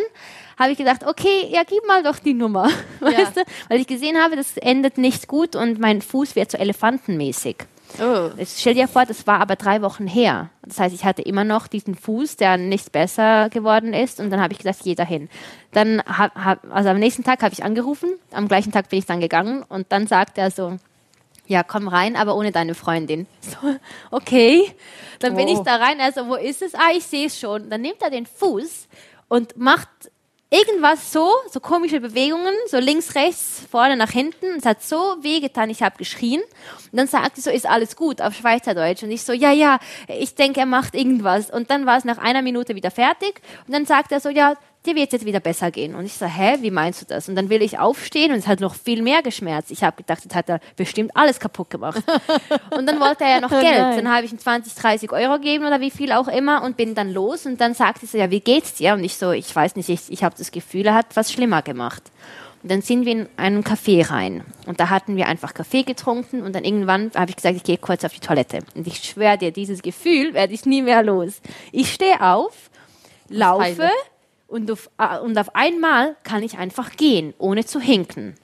habe 0.58 0.72
ich 0.72 0.78
gedacht, 0.78 1.06
okay, 1.06 1.48
ja, 1.52 1.64
gib 1.68 1.86
mal 1.88 2.04
doch 2.04 2.20
die 2.20 2.34
Nummer. 2.34 2.70
Weißt 3.00 3.38
du? 3.38 3.42
Weil 3.70 3.80
ich 3.82 3.88
gesehen 3.88 4.18
habe, 4.18 4.36
das 4.36 4.58
endet 4.58 4.98
nicht 4.98 5.28
gut 5.28 5.56
und 5.56 5.80
mein 5.80 6.02
Fuß 6.02 6.36
wird 6.36 6.52
so 6.52 6.58
elefantenmäßig. 6.58 7.58
Oh. 8.00 8.32
Jetzt 8.38 8.60
stell 8.60 8.74
dir 8.74 8.88
vor, 8.88 9.06
das 9.06 9.28
war 9.28 9.40
aber 9.40 9.56
drei 9.56 9.82
Wochen 9.82 10.08
her. 10.08 10.50
Das 10.66 10.80
heißt, 10.80 10.96
ich 10.96 11.06
hatte 11.06 11.22
immer 11.22 11.44
noch 11.44 11.68
diesen 11.68 11.96
Fuß, 11.96 12.38
der 12.38 12.58
nicht 12.58 12.92
besser 12.92 13.50
geworden 13.50 13.94
ist. 13.94 14.20
Und 14.20 14.30
dann 14.32 14.42
habe 14.42 14.54
ich 14.54 14.60
gesagt, 14.60 14.80
geh 14.84 14.96
dahin. 14.96 15.30
Dann 15.72 16.02
hab, 16.02 16.36
hab, 16.36 16.60
also 16.74 16.90
am 16.90 17.00
nächsten 17.00 17.24
Tag 17.24 17.44
habe 17.44 17.54
ich 17.54 17.64
angerufen. 17.64 18.10
Am 18.32 18.48
gleichen 18.48 18.72
Tag 18.72 18.90
bin 18.90 19.00
ich 19.00 19.06
dann 19.06 19.20
gegangen. 19.20 19.64
Und 19.64 19.92
dann 19.92 20.08
sagt 20.08 20.38
er 20.38 20.50
so, 20.52 20.78
ja, 21.46 21.62
komm 21.62 21.88
rein, 21.88 22.16
aber 22.16 22.36
ohne 22.36 22.52
deine 22.52 22.74
Freundin. 22.76 23.28
So, 23.42 23.76
okay. 24.12 24.74
Dann 25.20 25.36
bin 25.36 25.48
Oh. 25.50 25.54
ich 25.54 25.60
da 25.60 25.76
rein. 25.76 26.00
Also, 26.02 26.28
wo 26.28 26.36
ist 26.36 26.62
es? 26.62 26.74
Ah, 26.76 26.92
ich 26.96 27.04
sehe 27.06 27.28
es 27.28 27.40
schon. 27.40 27.70
Dann 27.70 27.82
nimmt 27.82 28.02
er 28.02 28.10
den 28.10 28.26
Fuß 28.26 28.88
und 29.28 29.58
macht 29.58 29.90
irgendwas 30.54 31.12
so, 31.12 31.32
so 31.50 31.60
komische 31.60 32.00
Bewegungen, 32.00 32.54
so 32.68 32.78
links, 32.78 33.16
rechts, 33.16 33.64
vorne, 33.72 33.98
nach 33.98 34.12
hinten. 34.12 34.46
Es 34.58 34.66
hat 34.66 34.84
so 34.84 35.16
wehgetan, 35.22 35.72
ich 35.72 35.82
habe 35.82 35.98
geschrien. 35.98 36.42
Und 36.92 36.98
dann 36.98 37.08
sagt 37.08 37.38
sie 37.38 37.42
so, 37.42 37.50
ist 37.50 37.68
alles 37.68 37.96
gut 37.96 38.22
auf 38.22 38.36
Schweizerdeutsch. 38.36 39.02
Und 39.02 39.10
ich 39.10 39.24
so, 39.24 39.34
ja, 39.34 39.52
ja, 39.52 39.80
ich 40.08 40.36
denke, 40.36 40.60
er 40.60 40.66
macht 40.68 40.94
irgendwas. 40.94 41.50
Und 41.50 41.72
dann 41.72 41.88
war 41.88 41.98
es 41.98 42.06
nach 42.06 42.20
einer 42.20 42.44
Minute 42.44 42.76
wieder 42.76 42.92
fertig. 42.92 43.42
Und 43.66 43.74
dann 43.74 43.86
sagt 43.86 44.12
er 44.12 44.20
so, 44.20 44.30
ja, 44.30 44.56
dir 44.86 44.96
wird 44.96 45.14
jetzt 45.14 45.26
wieder 45.26 45.40
besser 45.40 45.72
gehen. 45.72 45.96
Und 45.96 46.06
ich 46.06 46.14
so, 46.14 46.26
hä, 46.26 46.58
wie 46.62 46.72
meinst 46.72 47.02
du 47.02 47.06
das? 47.06 47.30
Und 47.30 47.36
dann 47.36 47.50
will 47.50 47.62
ich 47.62 47.80
aufstehen 47.80 48.32
und 48.32 48.38
es 48.38 48.48
hat 48.48 48.60
noch 48.60 48.76
viel 48.76 49.02
mehr 49.02 49.22
geschmerzt. 49.22 49.72
Ich 49.72 49.84
habe 49.84 49.98
gedacht, 49.98 50.24
jetzt 50.24 50.36
hat 50.36 50.50
er 50.50 50.60
bestimmt 50.76 51.12
alles 51.16 51.40
kaputt 51.40 51.70
gemacht. 51.70 52.04
und 52.78 52.88
dann 52.88 53.00
wollte 53.00 53.24
er 53.24 53.32
ja 53.32 53.42
noch 53.42 53.50
Geld. 53.50 53.64
nein. 53.64 53.98
Dann 53.98 54.14
habe 54.14 54.26
ich 54.26 54.32
ihm 54.32 54.40
20, 54.40 54.76
30 54.76 55.12
Euro 55.12 55.34
gegeben 55.36 55.66
oder 55.66 55.80
wie 55.80 55.92
viel 55.92 56.12
auch 56.12 56.28
immer 56.28 56.64
und 56.64 56.78
bin 56.78 56.96
dann 56.96 57.12
los. 57.12 57.46
Und 57.46 57.60
dann 57.62 57.74
sagt 57.74 58.02
sie 58.02 58.08
so, 58.08 58.18
ja, 58.18 58.30
wie 58.30 58.42
geht's 58.42 58.76
dir? 58.76 58.94
Und 58.94 59.04
ich 59.04 59.16
so, 59.16 59.32
ich 59.32 59.54
weiß 59.56 59.76
nicht, 59.76 59.90
ich, 59.90 60.02
ich 60.10 60.24
habe 60.24 60.36
das 60.38 60.52
Gefühl, 60.52 60.86
er 60.86 60.96
hat 60.96 61.16
was 61.16 61.32
schlimmer 61.32 61.62
gemacht. 61.62 62.04
Und 62.64 62.72
dann 62.72 62.82
sind 62.82 63.06
wir 63.06 63.12
in 63.12 63.28
einen 63.36 63.64
Café 63.64 64.10
rein. 64.10 64.46
Und 64.66 64.80
da 64.80 64.90
hatten 64.90 65.18
wir 65.18 65.28
einfach 65.28 65.54
Kaffee 65.54 65.84
getrunken. 65.84 66.42
Und 66.42 66.56
dann 66.56 66.64
irgendwann 66.64 67.12
habe 67.14 67.30
ich 67.30 67.36
gesagt, 67.36 67.58
ich 67.58 67.64
gehe 67.64 67.78
kurz 67.78 68.06
auf 68.06 68.14
die 68.14 68.22
Toilette. 68.22 68.60
Und 68.74 68.88
ich 68.88 69.04
schwöre 69.04 69.38
dir, 69.38 69.52
dieses 69.52 69.82
Gefühl 69.82 70.34
werde 70.34 70.54
ich 70.54 70.66
nie 70.66 70.82
mehr 70.82 71.04
los. 71.04 71.42
Ich 71.74 71.94
stehe 71.94 72.22
auf, 72.22 72.70
laufe. 73.28 73.90
Und 74.54 74.70
auf, 74.72 74.90
äh, 75.00 75.18
und 75.20 75.38
auf 75.38 75.56
einmal 75.56 76.16
kann 76.24 76.44
ich 76.44 76.58
einfach 76.58 76.96
gehen, 76.96 77.34
ohne 77.40 77.66
zu 77.66 77.80
hinken. 77.80 78.36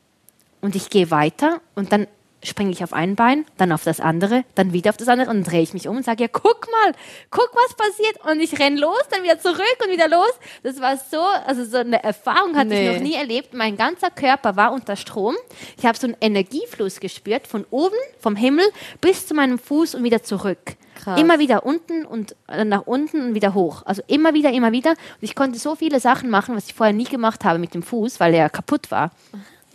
Und 0.60 0.76
ich 0.76 0.90
gehe 0.90 1.12
weiter 1.12 1.62
und 1.76 1.92
dann 1.94 2.08
springe 2.44 2.72
ich 2.72 2.84
auf 2.84 2.94
ein 2.94 3.16
Bein, 3.16 3.46
dann 3.58 3.72
auf 3.72 3.84
das 3.84 4.00
andere, 4.00 4.44
dann 4.56 4.72
wieder 4.72 4.90
auf 4.92 4.98
das 4.98 5.10
andere 5.10 5.30
und 5.30 5.38
dann 5.38 5.44
drehe 5.44 5.62
ich 5.62 5.74
mich 5.74 5.88
um 5.88 5.98
und 5.98 6.06
sage, 6.06 6.24
ja, 6.24 6.30
guck 6.32 6.68
mal, 6.72 6.94
guck, 7.30 7.52
was 7.54 7.76
passiert. 7.76 8.26
Und 8.26 8.40
ich 8.40 8.58
renn 8.60 8.78
los, 8.78 9.02
dann 9.12 9.24
wieder 9.24 9.40
zurück 9.40 9.78
und 9.86 9.92
wieder 9.92 10.08
los. 10.08 10.32
Das 10.64 10.80
war 10.80 10.98
so, 10.98 11.20
also 11.46 11.64
so 11.66 11.78
eine 11.78 12.02
Erfahrung 12.02 12.56
hatte 12.56 12.70
Nee. 12.70 12.90
ich 12.90 12.96
noch 12.96 13.04
nie 13.04 13.16
erlebt. 13.16 13.54
Mein 13.54 13.78
ganzer 13.78 14.10
Körper 14.10 14.56
war 14.56 14.72
unter 14.72 14.96
Strom. 14.96 15.36
Ich 15.78 15.86
habe 15.86 15.98
so 15.98 16.08
einen 16.08 16.18
Energiefluss 16.22 17.00
gespürt, 17.00 17.46
von 17.46 17.66
oben, 17.72 17.98
vom 18.20 18.36
Himmel 18.36 18.66
bis 19.02 19.28
zu 19.28 19.34
meinem 19.34 19.60
Fuß 19.60 19.96
und 19.96 20.04
wieder 20.04 20.24
zurück. 20.24 20.76
Krass. 21.10 21.22
Immer 21.22 21.40
wieder 21.40 21.66
unten 21.66 22.06
und 22.06 22.36
äh, 22.48 22.64
nach 22.66 22.84
unten 22.86 23.22
und 23.22 23.34
wieder 23.36 23.54
hoch. 23.54 23.84
Also 23.86 24.02
immer 24.08 24.34
wieder, 24.34 24.52
immer 24.52 24.72
wieder. 24.72 24.92
Und 24.92 24.98
ich 25.22 25.36
konnte 25.36 25.60
so 25.60 25.76
viele 25.76 26.00
Sachen 26.00 26.30
machen, 26.30 26.56
was 26.56 26.68
ich 26.68 26.74
vorher 26.74 26.94
nie 26.94 27.06
gemacht 27.06 27.44
habe 27.46 27.60
mit 27.60 27.74
dem 27.74 27.84
Fuß, 27.84 28.20
weil 28.20 28.34
er 28.34 28.50
kaputt 28.50 28.92
war. 28.92 29.12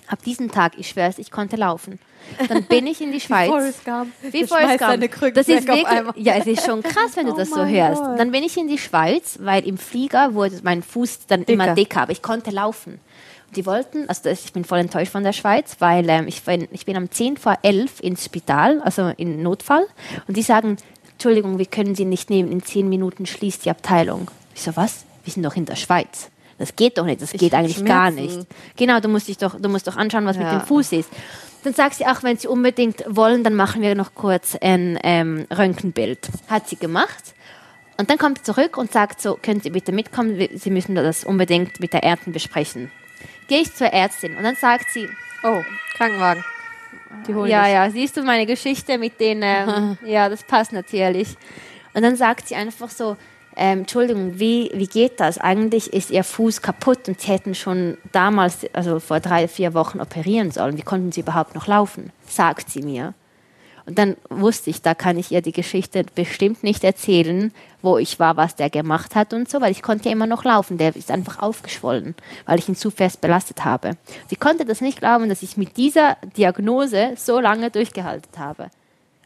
Ab 0.06 0.22
diesem 0.24 0.50
Tag, 0.50 0.72
ich 0.78 0.88
schwör's, 0.90 1.18
ich 1.18 1.30
konnte 1.30 1.56
laufen. 1.56 1.98
Dann 2.48 2.64
bin 2.64 2.86
ich 2.86 3.00
in 3.00 3.10
die 3.10 3.20
Schweiz. 3.26 3.48
Forrest 3.48 3.84
Gump. 3.84 4.12
Wie 4.22 4.46
Forrest 4.46 4.78
Gump. 4.78 5.34
das 5.34 5.48
ist 5.48 5.66
wirklich, 5.66 5.86
ja, 6.16 6.34
es 6.34 6.46
ist 6.46 6.64
schon 6.64 6.82
krass, 6.82 7.16
wenn 7.16 7.26
du 7.26 7.32
Oh 7.34 7.36
das 7.36 7.50
so 7.50 7.64
hörst. 7.64 8.02
Gott. 8.02 8.18
Dann 8.18 8.30
bin 8.30 8.44
ich 8.44 8.56
in 8.56 8.68
die 8.68 8.78
Schweiz, 8.78 9.38
weil 9.40 9.66
im 9.66 9.78
Flieger 9.78 10.34
wurde 10.34 10.60
mein 10.62 10.82
Fuß 10.82 11.26
dann 11.26 11.42
immer 11.44 11.64
Dicker. 11.68 11.74
dicker, 11.74 12.00
aber 12.02 12.12
ich 12.12 12.22
konnte 12.22 12.50
laufen. 12.50 13.00
Und 13.48 13.56
die 13.56 13.66
wollten, 13.66 14.08
also 14.08 14.22
das, 14.24 14.44
ich 14.44 14.52
bin 14.52 14.64
voll 14.64 14.78
enttäuscht 14.78 15.12
von 15.12 15.22
der 15.22 15.32
Schweiz, 15.32 15.76
weil 15.78 16.08
ähm, 16.08 16.28
ich, 16.28 16.42
bin, 16.42 16.68
ich 16.70 16.84
bin 16.86 16.96
am 16.96 17.10
10 17.10 17.36
vor 17.36 17.56
11 17.62 18.00
ins 18.00 18.24
Spital, 18.24 18.80
also 18.82 19.12
in 19.16 19.42
Notfall, 19.42 19.86
und 20.28 20.36
die 20.36 20.42
sagen, 20.42 20.76
Entschuldigung, 21.24 21.56
wir 21.58 21.64
können 21.64 21.94
Sie 21.94 22.04
nicht 22.04 22.28
nehmen, 22.28 22.52
in 22.52 22.62
10 22.62 22.86
Minuten 22.86 23.24
schließt 23.24 23.64
die 23.64 23.70
Abteilung. 23.70 24.30
Ich 24.54 24.60
so, 24.60 24.76
was? 24.76 25.06
Wir 25.24 25.32
sind 25.32 25.42
doch 25.42 25.56
in 25.56 25.64
der 25.64 25.74
Schweiz. 25.74 26.28
Das 26.58 26.76
geht 26.76 26.98
doch 26.98 27.06
nicht, 27.06 27.22
das 27.22 27.32
geht 27.32 27.54
hab 27.54 27.60
eigentlich 27.60 27.82
gar 27.82 28.12
Schmerzen. 28.12 28.36
nicht. 28.40 28.48
Genau, 28.76 29.00
du 29.00 29.08
musst, 29.08 29.28
dich 29.28 29.38
doch, 29.38 29.58
du 29.58 29.70
musst 29.70 29.86
doch 29.86 29.96
anschauen, 29.96 30.26
was 30.26 30.36
mit 30.36 30.46
Ja. 30.46 30.58
dem 30.58 30.66
Fuß 30.66 30.92
ist. 30.92 31.08
Dann 31.62 31.72
sagt 31.72 31.94
sie 31.94 32.04
auch, 32.04 32.22
wenn 32.24 32.36
Sie 32.36 32.46
unbedingt 32.46 33.04
wollen, 33.08 33.42
dann 33.42 33.54
machen 33.54 33.80
wir 33.80 33.94
noch 33.94 34.14
kurz 34.14 34.54
ein 34.60 34.98
ähm, 35.02 35.46
Röntgenbild. 35.50 36.28
Hat 36.50 36.68
sie 36.68 36.76
gemacht. 36.76 37.32
Und 37.96 38.10
dann 38.10 38.18
kommt 38.18 38.36
sie 38.36 38.44
zurück 38.44 38.76
und 38.76 38.92
sagt 38.92 39.22
so, 39.22 39.38
können 39.40 39.62
Sie 39.62 39.70
bitte 39.70 39.92
mitkommen, 39.92 40.46
Sie 40.54 40.70
müssen 40.70 40.94
das 40.94 41.24
unbedingt 41.24 41.80
mit 41.80 41.94
der 41.94 42.04
Ärztin 42.04 42.34
besprechen. 42.34 42.90
Gehe 43.48 43.62
ich 43.62 43.74
zur 43.74 43.86
Ärztin 43.86 44.36
und 44.36 44.42
dann 44.42 44.56
sagt 44.56 44.90
sie, 44.90 45.08
Oh, 45.42 45.62
Krankenwagen. 45.96 46.44
Die 47.26 47.34
holen 47.34 47.50
ja, 47.50 47.64
dich. 47.64 47.72
ja, 47.72 47.90
siehst 47.90 48.16
du 48.16 48.22
meine 48.22 48.46
Geschichte 48.46 48.98
mit 48.98 49.20
den, 49.20 49.40
ähm, 49.42 49.98
ja, 50.04 50.28
das 50.28 50.42
passt 50.42 50.72
natürlich. 50.72 51.36
Und 51.94 52.02
dann 52.02 52.16
sagt 52.16 52.48
sie 52.48 52.54
einfach 52.56 52.90
so, 52.90 53.16
ähm, 53.56 53.80
Entschuldigung, 53.80 54.38
wie, 54.38 54.70
wie 54.74 54.86
geht 54.86 55.20
das? 55.20 55.38
Eigentlich 55.38 55.92
ist 55.92 56.10
ihr 56.10 56.24
Fuß 56.24 56.60
kaputt 56.60 57.08
und 57.08 57.20
sie 57.20 57.28
hätten 57.28 57.54
schon 57.54 57.98
damals, 58.12 58.66
also 58.72 58.98
vor 58.98 59.20
drei, 59.20 59.46
vier 59.46 59.74
Wochen 59.74 60.00
operieren 60.00 60.50
sollen. 60.50 60.76
Wie 60.76 60.82
konnten 60.82 61.12
sie 61.12 61.20
überhaupt 61.20 61.54
noch 61.54 61.66
laufen? 61.66 62.10
Sagt 62.26 62.70
sie 62.70 62.82
mir. 62.82 63.14
Und 63.86 63.98
dann 63.98 64.16
wusste 64.30 64.70
ich, 64.70 64.82
da 64.82 64.94
kann 64.94 65.18
ich 65.18 65.30
ihr 65.30 65.42
die 65.42 65.52
Geschichte 65.52 66.04
bestimmt 66.14 66.62
nicht 66.62 66.84
erzählen, 66.84 67.52
wo 67.82 67.98
ich 67.98 68.18
war, 68.18 68.36
was 68.36 68.56
der 68.56 68.70
gemacht 68.70 69.14
hat 69.14 69.34
und 69.34 69.50
so, 69.50 69.60
weil 69.60 69.72
ich 69.72 69.82
konnte 69.82 70.06
ja 70.08 70.12
immer 70.12 70.26
noch 70.26 70.44
laufen. 70.44 70.78
Der 70.78 70.96
ist 70.96 71.10
einfach 71.10 71.40
aufgeschwollen, 71.40 72.14
weil 72.46 72.58
ich 72.58 72.68
ihn 72.68 72.76
zu 72.76 72.90
fest 72.90 73.20
belastet 73.20 73.64
habe. 73.64 73.96
Sie 74.28 74.36
konnte 74.36 74.64
das 74.64 74.80
nicht 74.80 75.00
glauben, 75.00 75.28
dass 75.28 75.42
ich 75.42 75.58
mit 75.58 75.76
dieser 75.76 76.16
Diagnose 76.36 77.12
so 77.16 77.40
lange 77.40 77.70
durchgehalten 77.70 78.38
habe. 78.38 78.70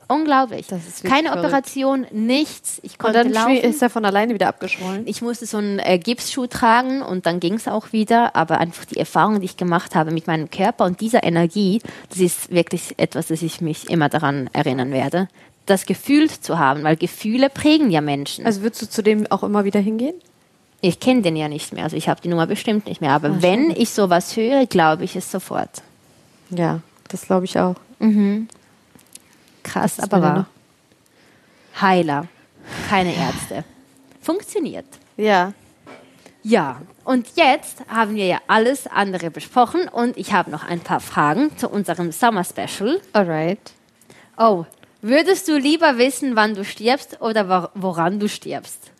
Unglaublich. 0.08 0.66
Das 0.66 0.86
ist 0.86 1.04
wirklich 1.04 1.12
Keine 1.12 1.28
verrückt. 1.28 1.44
Operation, 1.46 2.06
nichts. 2.12 2.80
Ich 2.82 2.92
Und 2.92 2.98
konnte 2.98 3.18
dann 3.24 3.32
laufen. 3.32 3.56
ist 3.58 3.82
er 3.82 3.90
von 3.90 4.04
alleine 4.06 4.32
wieder 4.34 4.48
abgeschwollen. 4.48 5.06
Ich 5.06 5.20
musste 5.20 5.44
so 5.44 5.58
einen 5.58 5.78
äh, 5.78 5.98
Gipsschuh 5.98 6.46
tragen 6.46 7.02
und 7.02 7.26
dann 7.26 7.40
ging 7.40 7.54
es 7.54 7.68
auch 7.68 7.92
wieder. 7.92 8.34
Aber 8.34 8.58
einfach 8.58 8.86
die 8.86 8.96
Erfahrung, 8.96 9.40
die 9.40 9.44
ich 9.44 9.56
gemacht 9.58 9.94
habe 9.94 10.10
mit 10.10 10.26
meinem 10.26 10.50
Körper 10.50 10.86
und 10.86 11.00
dieser 11.02 11.24
Energie, 11.24 11.82
das 12.08 12.18
ist 12.20 12.50
wirklich 12.50 12.94
etwas, 12.98 13.26
das 13.28 13.42
ich 13.42 13.60
mich 13.60 13.90
immer 13.90 14.08
daran 14.08 14.48
erinnern 14.54 14.92
werde. 14.92 15.28
Das 15.66 15.84
Gefühl 15.84 16.30
zu 16.30 16.58
haben, 16.58 16.82
weil 16.84 16.96
Gefühle 16.96 17.50
prägen 17.50 17.90
ja 17.90 18.00
Menschen. 18.00 18.46
Also 18.46 18.62
würdest 18.62 18.80
du 18.80 18.88
zu 18.88 19.02
dem 19.02 19.30
auch 19.30 19.42
immer 19.42 19.64
wieder 19.64 19.80
hingehen? 19.80 20.14
ich 20.80 21.00
kenne 21.00 21.22
den 21.22 21.34
ja 21.34 21.48
nicht 21.48 21.72
mehr, 21.72 21.82
also 21.82 21.96
ich 21.96 22.08
habe 22.08 22.20
die 22.20 22.28
Nummer 22.28 22.46
bestimmt 22.46 22.86
nicht 22.86 23.00
mehr. 23.00 23.10
Aber 23.10 23.42
wenn 23.42 23.72
ich 23.72 23.90
sowas 23.90 24.36
höre, 24.36 24.64
glaube 24.66 25.02
ich 25.02 25.16
es 25.16 25.28
sofort. 25.30 25.82
Ja, 26.50 26.80
das 27.08 27.22
glaube 27.26 27.46
ich 27.46 27.58
auch. 27.58 27.74
Krass, 29.68 29.98
ist 29.98 30.12
aber 30.12 30.22
wahr. 30.22 30.46
Heiler, 31.80 32.26
keine 32.88 33.14
Ärzte. 33.14 33.64
Funktioniert. 34.20 34.86
Ja. 35.16 35.52
Ja, 36.42 36.80
und 37.04 37.26
jetzt 37.36 37.82
haben 37.88 38.14
wir 38.14 38.26
ja 38.26 38.38
alles 38.46 38.86
andere 38.86 39.30
besprochen 39.30 39.88
und 39.88 40.16
ich 40.16 40.32
habe 40.32 40.50
noch 40.50 40.64
ein 40.64 40.80
paar 40.80 41.00
Fragen 41.00 41.56
zu 41.58 41.68
unserem 41.68 42.12
Summer 42.12 42.44
Special. 42.44 43.00
Alright. 43.12 43.72
Oh, 44.36 44.64
würdest 45.02 45.48
du 45.48 45.58
lieber 45.58 45.98
wissen, 45.98 46.36
wann 46.36 46.54
du 46.54 46.64
stirbst 46.64 47.20
oder 47.20 47.70
woran 47.74 48.20
du 48.20 48.28
stirbst? 48.28 48.92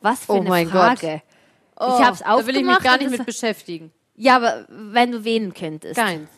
Was 0.00 0.24
für 0.24 0.32
Oh 0.32 0.40
eine 0.40 0.48
mein 0.48 0.68
Frage. 0.68 1.22
Oh, 1.78 1.96
ich 1.98 2.04
habe 2.04 2.14
es 2.14 2.20
Da 2.20 2.46
will 2.46 2.56
ich 2.56 2.62
mich 2.64 2.76
aufgemacht 2.76 2.84
gar 2.84 2.98
nicht 2.98 3.10
mit 3.10 3.26
beschäftigen. 3.26 3.92
Ja, 4.14 4.36
aber 4.36 4.66
wenn 4.68 5.12
du 5.12 5.24
wählen 5.24 5.52
könntest. 5.52 5.96
Keins. 5.96 6.28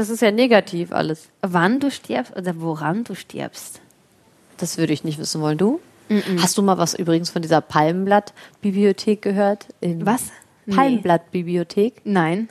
Das 0.00 0.08
ist 0.08 0.22
ja 0.22 0.30
negativ 0.30 0.92
alles. 0.92 1.28
Wann 1.42 1.78
du 1.78 1.90
stirbst 1.90 2.34
oder 2.34 2.58
woran 2.58 3.04
du 3.04 3.14
stirbst? 3.14 3.82
Das 4.56 4.78
würde 4.78 4.94
ich 4.94 5.04
nicht 5.04 5.18
wissen 5.18 5.42
wollen. 5.42 5.58
Du? 5.58 5.78
Hast 6.38 6.56
du 6.56 6.62
mal 6.62 6.78
was 6.78 6.94
übrigens 6.94 7.28
von 7.28 7.42
dieser 7.42 7.60
Palmblatt-Bibliothek 7.60 9.20
gehört? 9.20 9.66
In 9.82 10.06
Was? 10.06 10.30
Palmblatt-Bibliothek? 10.70 12.00
Nein. 12.04 12.48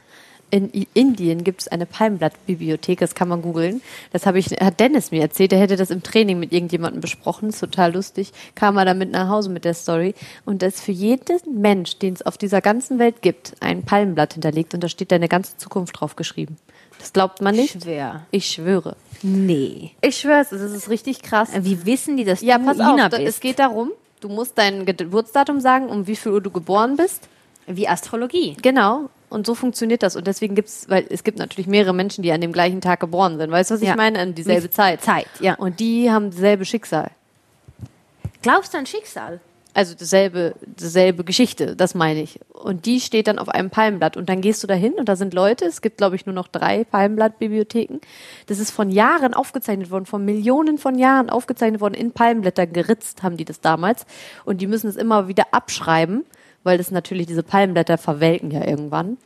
In 0.52 0.72
I- 0.76 0.88
Indien 0.94 1.44
gibt 1.44 1.62
es 1.62 1.68
eine 1.68 1.88
Palmblatt-Bibliothek, 1.88 3.00
das 3.00 3.16
kann 3.16 3.28
man 3.28 3.42
googeln. 3.42 3.82
Das 4.14 4.28
habe 4.28 4.38
ich, 4.38 4.50
hat 4.50 4.80
Dennis 4.80 5.10
mir 5.10 5.22
erzählt, 5.22 5.52
er 5.52 5.60
hätte 5.60 5.76
das 5.76 5.90
im 5.90 6.04
Training 6.04 6.38
mit 6.40 6.54
irgendjemandem 6.54 7.02
besprochen, 7.02 7.50
ist 7.50 7.60
total 7.62 7.94
lustig. 7.94 8.32
Kam 8.54 8.78
er 8.78 8.86
damit 8.86 9.10
nach 9.10 9.28
Hause 9.28 9.50
mit 9.50 9.66
der 9.66 9.74
Story. 9.74 10.14
Und 10.46 10.62
das 10.62 10.76
ist 10.76 10.84
für 10.84 10.92
jeden 10.92 11.62
Mensch, 11.62 11.98
den 11.98 12.14
es 12.14 12.22
auf 12.22 12.38
dieser 12.38 12.62
ganzen 12.62 13.00
Welt 13.00 13.24
gibt, 13.24 13.56
ein 13.60 13.82
Palmblatt 13.84 14.34
hinterlegt 14.34 14.76
und 14.76 14.84
da 14.84 14.88
steht 14.88 15.12
deine 15.12 15.28
ganze 15.28 15.58
Zukunft 15.58 16.00
drauf 16.00 16.16
geschrieben. 16.16 16.58
Das 17.00 17.14
glaubt 17.14 17.42
man 17.42 17.56
nicht. 17.56 17.82
Schwer. 17.84 18.26
Ich 18.32 18.46
schwöre. 18.48 18.96
Nee. 19.24 19.92
Ich 20.02 20.18
schwöre 20.18 20.42
es, 20.42 20.50
das 20.50 20.62
ist 20.62 20.90
richtig 20.90 21.22
krass. 21.24 21.50
Wie 21.60 21.86
wissen 21.86 22.18
die, 22.18 22.26
dass 22.26 22.42
Ja, 22.42 22.58
du 22.58 22.66
pass 22.66 22.80
auf, 22.80 22.94
Ina 22.94 23.10
da, 23.10 23.18
bist? 23.18 23.30
es 23.30 23.40
geht 23.40 23.58
darum, 23.60 23.92
du 24.20 24.30
musst 24.30 24.58
dein 24.58 24.86
Geburtsdatum 24.86 25.60
sagen, 25.62 25.88
um 25.88 26.08
wie 26.08 26.16
viel 26.16 26.34
Uhr 26.34 26.42
du 26.42 26.52
geboren 26.52 26.96
bist. 26.98 27.28
Wie 27.68 27.88
Astrologie. 27.88 28.56
Genau. 28.62 29.10
Und 29.30 29.46
so 29.46 29.54
funktioniert 29.56 30.02
das. 30.04 30.16
Und 30.16 30.26
deswegen 30.26 30.56
gibt 30.56 30.70
es, 30.70 30.90
weil 30.90 31.06
es 31.10 31.24
gibt 31.24 31.38
natürlich 31.38 31.68
mehrere 31.68 31.94
Menschen, 31.94 32.24
die 32.24 32.32
an 32.32 32.42
dem 32.42 32.52
gleichen 32.52 32.82
Tag 32.82 33.00
geboren 33.00 33.38
sind. 33.38 33.52
Weißt 33.52 33.70
du, 33.70 33.76
was 33.76 33.82
Ja. 33.82 33.92
ich 33.92 33.96
meine? 33.96 34.18
An 34.20 34.34
dieselbe 34.34 34.72
Zeit. 34.72 35.02
Zeit, 35.04 35.28
ja. 35.40 35.54
Und 35.56 35.80
die 35.80 36.10
haben 36.12 36.32
dasselbe 36.32 36.66
Schicksal. 36.66 37.12
Glaubst 38.42 38.74
du 38.74 38.78
an 38.80 38.86
Schicksal? 38.88 39.40
Also 39.74 39.94
dasselbe, 39.94 40.56
dasselbe 40.66 41.24
Geschichte, 41.24 41.76
das 41.76 41.94
meine 41.94 42.22
ich. 42.22 42.40
Und 42.50 42.86
die 42.86 43.00
steht 43.00 43.28
dann 43.28 43.38
auf 43.38 43.50
einem 43.50 43.70
Palmblatt. 43.70 44.18
Und 44.18 44.28
dann 44.28 44.42
gehst 44.42 44.64
du 44.64 44.68
dahin 44.68 44.94
und 44.94 45.08
da 45.08 45.16
sind 45.16 45.34
Leute, 45.34 45.66
es 45.66 45.82
gibt, 45.82 45.98
glaube 45.98 46.16
ich, 46.16 46.26
nur 46.26 46.34
noch 46.34 46.48
drei 46.48 46.84
Palmblatt-Bibliotheken. 46.84 48.00
Das 48.48 48.60
ist 48.60 48.72
von 48.72 48.90
Jahren 48.90 49.34
aufgezeichnet 49.34 49.92
worden, 49.92 50.06
von 50.06 50.26
Millionen 50.26 50.80
von 50.80 50.98
Jahren 50.98 51.30
aufgezeichnet 51.30 51.82
worden, 51.82 51.94
in 51.94 52.12
Palmblätter 52.12 52.66
geritzt 52.66 53.22
haben 53.22 53.38
die 53.38 53.46
das 53.46 53.62
damals. 53.62 54.06
Und 54.44 54.62
die 54.62 54.68
müssen 54.68 54.88
es 54.88 54.96
immer 54.96 55.28
wieder 55.28 55.46
abschreiben, 55.52 56.26
weil 56.63 56.78
das 56.78 56.91
natürlich, 56.91 57.28
diese 57.28 57.43
Palmblätter 57.43 57.98
verwelken 57.98 58.52
ja 58.52 58.65
irgendwann. 58.67 59.17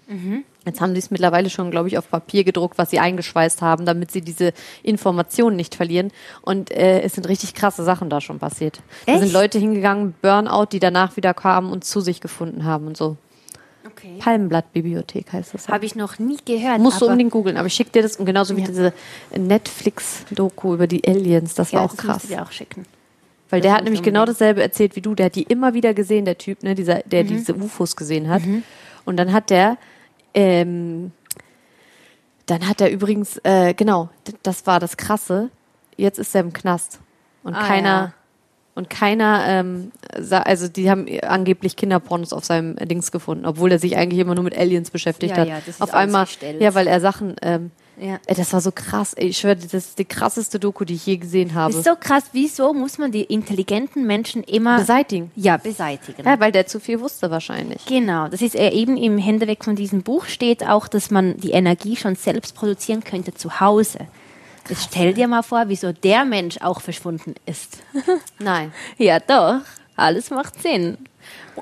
Jetzt 0.66 0.80
haben 0.80 0.94
sie 0.94 1.00
es 1.00 1.12
mittlerweile 1.12 1.50
schon, 1.50 1.72
glaube 1.72 1.88
ich, 1.90 1.98
auf 1.98 2.10
Papier 2.10 2.44
gedruckt, 2.44 2.78
was 2.78 2.90
sie 2.90 3.00
eingeschweißt 3.00 3.62
haben, 3.62 3.86
damit 3.86 4.12
sie 4.12 4.22
diese 4.22 4.54
Informationen 4.82 5.56
nicht 5.58 5.76
verlieren. 5.76 6.12
Und 6.42 6.72
äh, 6.72 7.02
es 7.02 7.14
sind 7.16 7.28
richtig 7.28 7.54
krasse 7.54 7.84
Sachen 7.84 8.10
da 8.10 8.22
schon 8.22 8.40
passiert. 8.40 8.82
Da 9.06 9.14
sind 9.16 9.24
Echt? 9.26 9.34
Leute 9.34 9.60
hingegangen, 9.60 10.14
Burnout, 10.22 10.68
die 10.72 10.80
danach 10.80 11.18
wieder 11.18 11.34
kamen 11.34 11.70
und 11.72 11.84
zu 11.84 12.00
sich 12.00 12.22
gefunden 12.22 12.64
haben 12.64 12.88
und 12.88 12.96
so. 12.96 13.18
Okay. 13.86 14.16
Palmblatt-Bibliothek 14.20 15.34
heißt 15.34 15.54
das. 15.54 15.68
Habe 15.68 15.86
ich 15.86 15.96
noch 15.96 16.18
nie 16.18 16.38
gehört. 16.46 16.80
Musst 16.80 17.02
du 17.02 17.06
unbedingt 17.06 17.32
googeln, 17.32 17.58
aber 17.58 17.68
ich 17.68 17.74
schicke 17.74 17.92
dir 17.92 18.02
das 18.02 18.16
und 18.16 18.26
genauso 18.26 18.56
wie 18.56 18.62
Ja. 18.62 18.68
diese 18.68 18.94
Netflix-Doku 19.36 20.74
über 20.76 20.88
die 20.88 21.06
Aliens, 21.08 21.54
das 21.56 21.72
ja, 21.72 21.80
war 21.80 21.86
auch 21.86 21.96
das 21.96 22.06
krass. 22.06 22.22
dir 22.24 22.42
auch 22.42 22.52
schicken. 22.52 22.86
Weil 23.54 23.62
der 23.62 23.74
hat 23.74 23.84
nämlich 23.84 24.02
genau 24.02 24.26
dasselbe 24.26 24.64
erzählt 24.64 24.96
wie 24.96 25.02
du. 25.02 25.14
Der 25.14 25.28
hat 25.28 25.36
die 25.36 25.44
immer 25.44 25.74
wieder 25.76 25.94
gesehen, 25.94 26.26
der 26.26 26.38
Typ, 26.40 26.64
ne, 26.64 26.74
dieser, 26.74 26.96
Mhm. 26.98 27.02
der 27.12 27.24
diese 27.24 27.54
UFOs 27.56 27.96
gesehen 27.96 28.28
hat. 28.30 28.42
Und 29.06 29.18
dann 29.18 29.32
hat 29.32 29.50
der, 29.52 29.78
ähm, 30.34 31.12
dann 32.46 32.68
hat 32.68 32.82
er 32.82 32.92
übrigens, 32.92 33.40
äh, 33.44 33.74
genau, 33.74 34.10
das 34.44 34.66
war 34.68 34.80
das 34.80 34.98
Krasse. 34.98 35.50
Jetzt 35.98 36.20
ist 36.20 36.34
er 36.36 36.42
im 36.42 36.52
Knast. 36.54 37.00
Und 37.44 37.54
Ah, 37.54 37.68
keiner, 37.68 37.88
ja. 37.90 38.14
und 38.76 38.90
keiner, 38.90 39.44
ähm, 39.48 39.92
sa- 40.18 40.40
also 40.42 40.68
die 40.68 40.90
haben 40.90 41.06
angeblich 41.22 41.76
Kinderpornos 41.76 42.34
auf 42.34 42.44
seinem 42.46 42.76
Dings 42.78 43.12
gefunden, 43.12 43.46
obwohl 43.46 43.72
er 43.72 43.80
sich 43.80 43.96
eigentlich 43.98 44.20
immer 44.20 44.34
nur 44.36 44.44
mit 44.44 44.58
Aliens 44.58 44.90
beschäftigt 44.92 45.32
Ja, 45.36 45.42
hat. 45.42 45.48
ja, 45.48 45.58
das 45.60 45.68
ist 45.76 45.82
auf 45.82 45.94
einmal, 45.94 46.26
ja, 46.60 46.74
weil 46.74 46.88
er 46.88 47.00
Sachen, 47.00 47.36
ähm, 47.42 47.72
Ja. 47.98 48.20
ey, 48.26 48.36
das 48.36 48.52
war 48.54 48.62
so 48.62 48.72
krass. 48.72 49.14
Ey, 49.14 49.28
ich 49.28 49.38
schwöre, 49.38 49.56
das 49.56 49.74
ist 49.74 50.00
die 50.00 50.06
krasseste 50.06 50.60
Doku, 50.60 50.84
die 50.84 50.96
ich 50.96 51.06
je 51.06 51.18
gesehen 51.18 51.54
habe. 51.54 51.72
Das 51.74 51.80
ist 51.80 51.86
so 51.86 51.96
krass, 52.00 52.24
wieso 52.32 52.74
muss 52.74 52.98
man 52.98 53.12
die 53.12 53.24
intelligenten 53.24 54.06
Menschen 54.08 54.44
immer 54.44 54.80
Beseitigen. 54.80 55.32
ja, 55.36 55.58
beseitigen? 55.58 56.24
Ja, 56.26 56.40
weil 56.40 56.52
der 56.52 56.66
zu 56.66 56.80
viel 56.80 57.00
wusste 57.00 57.30
wahrscheinlich. 57.30 57.86
Genau, 57.86 58.28
das 58.28 58.42
ist 58.42 58.56
eben 58.56 58.98
im 58.98 59.18
Händeweg 59.18 59.64
von 59.64 59.76
diesem 59.76 60.02
Buch 60.02 60.26
steht 60.26 60.66
auch, 60.66 60.88
dass 60.88 61.12
man 61.12 61.38
die 61.38 61.52
Energie 61.52 61.96
schon 61.96 62.16
selbst 62.16 62.56
produzieren 62.56 63.04
könnte 63.04 63.34
zu 63.34 63.60
Hause. 63.60 64.00
Jetzt 64.70 64.84
stell 64.92 65.14
dir 65.14 65.28
mal 65.28 65.44
vor, 65.44 65.66
wieso 65.68 65.92
der 65.92 66.26
Mensch 66.26 66.58
auch 66.62 66.82
verschwunden 66.82 67.36
ist. 67.46 67.80
Nein. 68.40 68.72
ja, 68.98 69.20
doch. 69.20 69.60
Alles 69.96 70.32
macht 70.32 70.62
Sinn. 70.62 70.98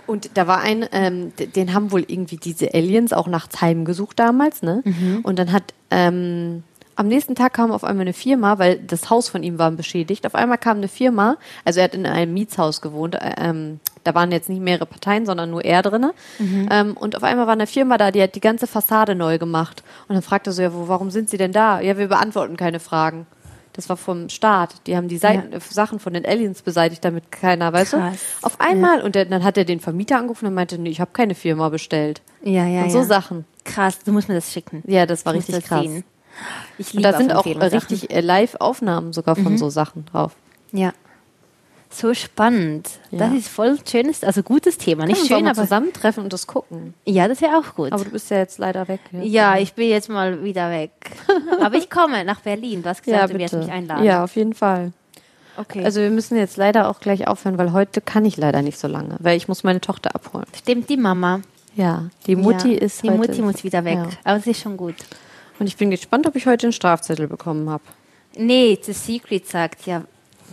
Und 0.07 0.31
da 0.35 0.47
war 0.47 0.61
ein, 0.61 0.87
ähm, 0.93 1.33
den 1.37 1.73
haben 1.73 1.91
wohl 1.91 2.05
irgendwie 2.07 2.37
diese 2.37 2.73
Aliens 2.73 3.11
auch 3.11 3.27
nachts 3.27 3.59
heimgesucht 3.59 4.17
damals, 4.19 4.61
ne? 4.63 4.83
Und 5.23 5.37
dann 5.37 5.51
hat 5.51 5.73
ähm, 5.91 6.63
am 6.95 7.07
nächsten 7.07 7.35
Tag 7.35 7.53
kam 7.53 7.71
auf 7.71 7.83
einmal 7.83 8.03
eine 8.03 8.13
Firma, 8.13 8.59
weil 8.59 8.77
das 8.77 9.09
Haus 9.09 9.29
von 9.29 9.43
ihm 9.43 9.57
war 9.57 9.71
beschädigt. 9.71 10.25
Auf 10.25 10.35
einmal 10.35 10.57
kam 10.57 10.77
eine 10.77 10.87
Firma, 10.87 11.37
also 11.65 11.79
er 11.79 11.85
hat 11.85 11.95
in 11.95 12.05
einem 12.05 12.33
Mietshaus 12.33 12.81
gewohnt. 12.81 13.15
Äh, 13.15 13.33
ähm, 13.37 13.79
da 14.03 14.15
waren 14.15 14.31
jetzt 14.31 14.49
nicht 14.49 14.61
mehrere 14.61 14.85
Parteien, 14.85 15.25
sondern 15.25 15.51
nur 15.51 15.63
er 15.63 15.81
drinne. 15.81 16.13
Ähm, 16.71 16.97
und 16.97 17.15
auf 17.15 17.23
einmal 17.23 17.45
war 17.45 17.53
eine 17.53 17.67
Firma 17.67 17.97
da, 17.97 18.11
die 18.11 18.21
hat 18.21 18.35
die 18.35 18.41
ganze 18.41 18.67
Fassade 18.67 19.15
neu 19.15 19.37
gemacht. 19.37 19.83
Und 20.07 20.15
dann 20.15 20.23
fragte 20.23 20.49
er 20.49 20.53
so, 20.53 20.61
ja, 20.61 20.73
wo, 20.73 20.87
warum 20.87 21.11
sind 21.11 21.29
Sie 21.29 21.37
denn 21.37 21.51
da? 21.51 21.79
Ja, 21.81 21.97
wir 21.97 22.07
beantworten 22.07 22.57
keine 22.57 22.79
Fragen. 22.79 23.27
Das 23.73 23.87
war 23.87 23.97
vom 23.97 24.29
Staat. 24.29 24.75
Die 24.85 24.97
haben 24.97 25.07
die 25.07 25.17
Seiten, 25.17 25.53
äh, 25.53 25.59
Sachen 25.59 25.99
von 25.99 26.13
den 26.13 26.25
Aliens 26.25 26.61
beseitigt, 26.61 27.05
damit 27.05 27.31
keiner, 27.31 27.71
weißt 27.71 27.93
Krass. 27.93 28.17
du? 28.41 28.47
Auf 28.47 28.59
einmal. 28.59 29.01
Und 29.01 29.15
der, 29.15 29.25
dann 29.25 29.43
hat 29.43 29.57
er 29.57 29.65
den 29.65 29.79
Vermieter 29.79 30.17
angerufen 30.17 30.47
und 30.47 30.53
meinte, 30.53 30.77
nee, 30.77 30.89
ich 30.89 30.99
habe 30.99 31.11
keine 31.13 31.35
Firma 31.35 31.69
bestellt. 31.69 32.21
Ja, 32.43 32.67
ja, 32.67 32.83
und 32.83 32.91
so 32.91 33.03
Sachen. 33.03 33.45
Krass, 33.63 33.99
du 33.99 34.11
musst 34.11 34.27
mir 34.27 34.35
das 34.35 34.51
schicken. 34.51 34.83
Ja, 34.87 35.05
das 35.05 35.25
war 35.25 35.33
Ich 35.33 35.39
richtig 35.39 35.55
das 35.55 35.63
krass. 35.65 35.81
sehen. 35.81 36.03
Ich 36.77 36.87
Und 36.87 36.99
liebe 37.01 37.11
da 37.11 37.17
sind 37.17 37.33
auch 37.33 37.45
richtig 37.45 38.09
äh, 38.11 38.21
Live-Aufnahmen 38.21 39.13
sogar 39.13 39.35
von 39.35 39.57
so 39.57 39.69
Sachen 39.69 40.05
drauf. 40.05 40.33
Ja. 40.71 40.93
So 41.93 42.13
spannend. 42.13 42.87
Ja. 43.11 43.19
Das 43.19 43.33
ist 43.33 43.49
voll 43.49 43.77
schönes, 43.85 44.23
also 44.23 44.43
gutes 44.43 44.77
Thema. 44.77 45.05
Nicht 45.05 45.27
schön, 45.27 45.45
aber 45.45 45.61
zusammentreffen 45.61 46.23
und 46.23 46.31
das 46.31 46.47
gucken. 46.47 46.93
ja, 47.05 47.27
das 47.27 47.41
wäre 47.41 47.57
auch 47.57 47.75
gut. 47.75 47.91
Aber 47.91 48.05
du 48.05 48.11
bist 48.11 48.29
ja 48.31 48.37
jetzt 48.37 48.59
leider 48.59 48.87
weg. 48.87 49.01
Ja, 49.11 49.21
ja, 49.21 49.57
ich 49.57 49.73
bin 49.73 49.89
jetzt 49.89 50.07
mal 50.07 50.41
wieder 50.41 50.71
weg. 50.71 50.91
aber 51.61 51.75
ich 51.75 51.89
komme 51.89 52.23
nach 52.23 52.39
Berlin. 52.39 52.81
Du 52.81 52.87
hast 52.89 53.03
gesagt, 53.03 53.21
ja 53.21 53.27
du 53.27 53.37
wirst 53.37 53.51
bitte. 53.53 53.65
mich 53.65 53.73
einladen. 53.73 54.05
Ja, 54.05 54.23
auf 54.23 54.37
jeden 54.37 54.53
Fall. 54.53 54.93
okay. 55.57 55.83
Also 55.83 55.99
wir 55.99 56.11
müssen 56.11 56.37
jetzt 56.37 56.55
leider 56.55 56.87
auch 56.89 57.01
gleich 57.01 57.27
aufhören, 57.27 57.57
weil 57.57 57.73
heute 57.73 57.99
kann 57.99 58.23
ich 58.23 58.37
leider 58.37 58.61
nicht 58.61 58.79
so 58.79 58.87
lange, 58.87 59.17
weil 59.19 59.35
ich 59.35 59.49
muss 59.49 59.65
meine 59.65 59.81
Tochter 59.81 60.15
abholen. 60.15 60.45
Stimmt, 60.55 60.89
die 60.89 60.95
Mama. 60.97 61.41
Ja, 61.75 62.09
die 62.27 62.35
Mutti 62.35 62.73
ja, 62.73 62.81
ist 62.81 63.03
Die 63.03 63.09
heute, 63.09 63.17
Mutti 63.19 63.41
muss 63.41 63.63
wieder 63.63 63.85
weg. 63.85 63.95
Ja. 63.95 64.09
Aber 64.23 64.39
es 64.39 64.47
ist 64.47 64.61
schon 64.61 64.77
gut. 64.77 64.95
Und 65.59 65.67
ich 65.67 65.77
bin 65.77 65.91
gespannt, 65.91 66.27
ob 66.27 66.35
ich 66.35 66.45
heute 66.45 66.67
einen 66.67 66.73
Strafzettel 66.73 67.27
bekommen 67.27 67.69
habe. 67.69 67.83
Nee, 68.35 68.79
The 68.81 68.93
Secret 68.93 69.47
sagt 69.47 69.85
ja, 69.85 70.03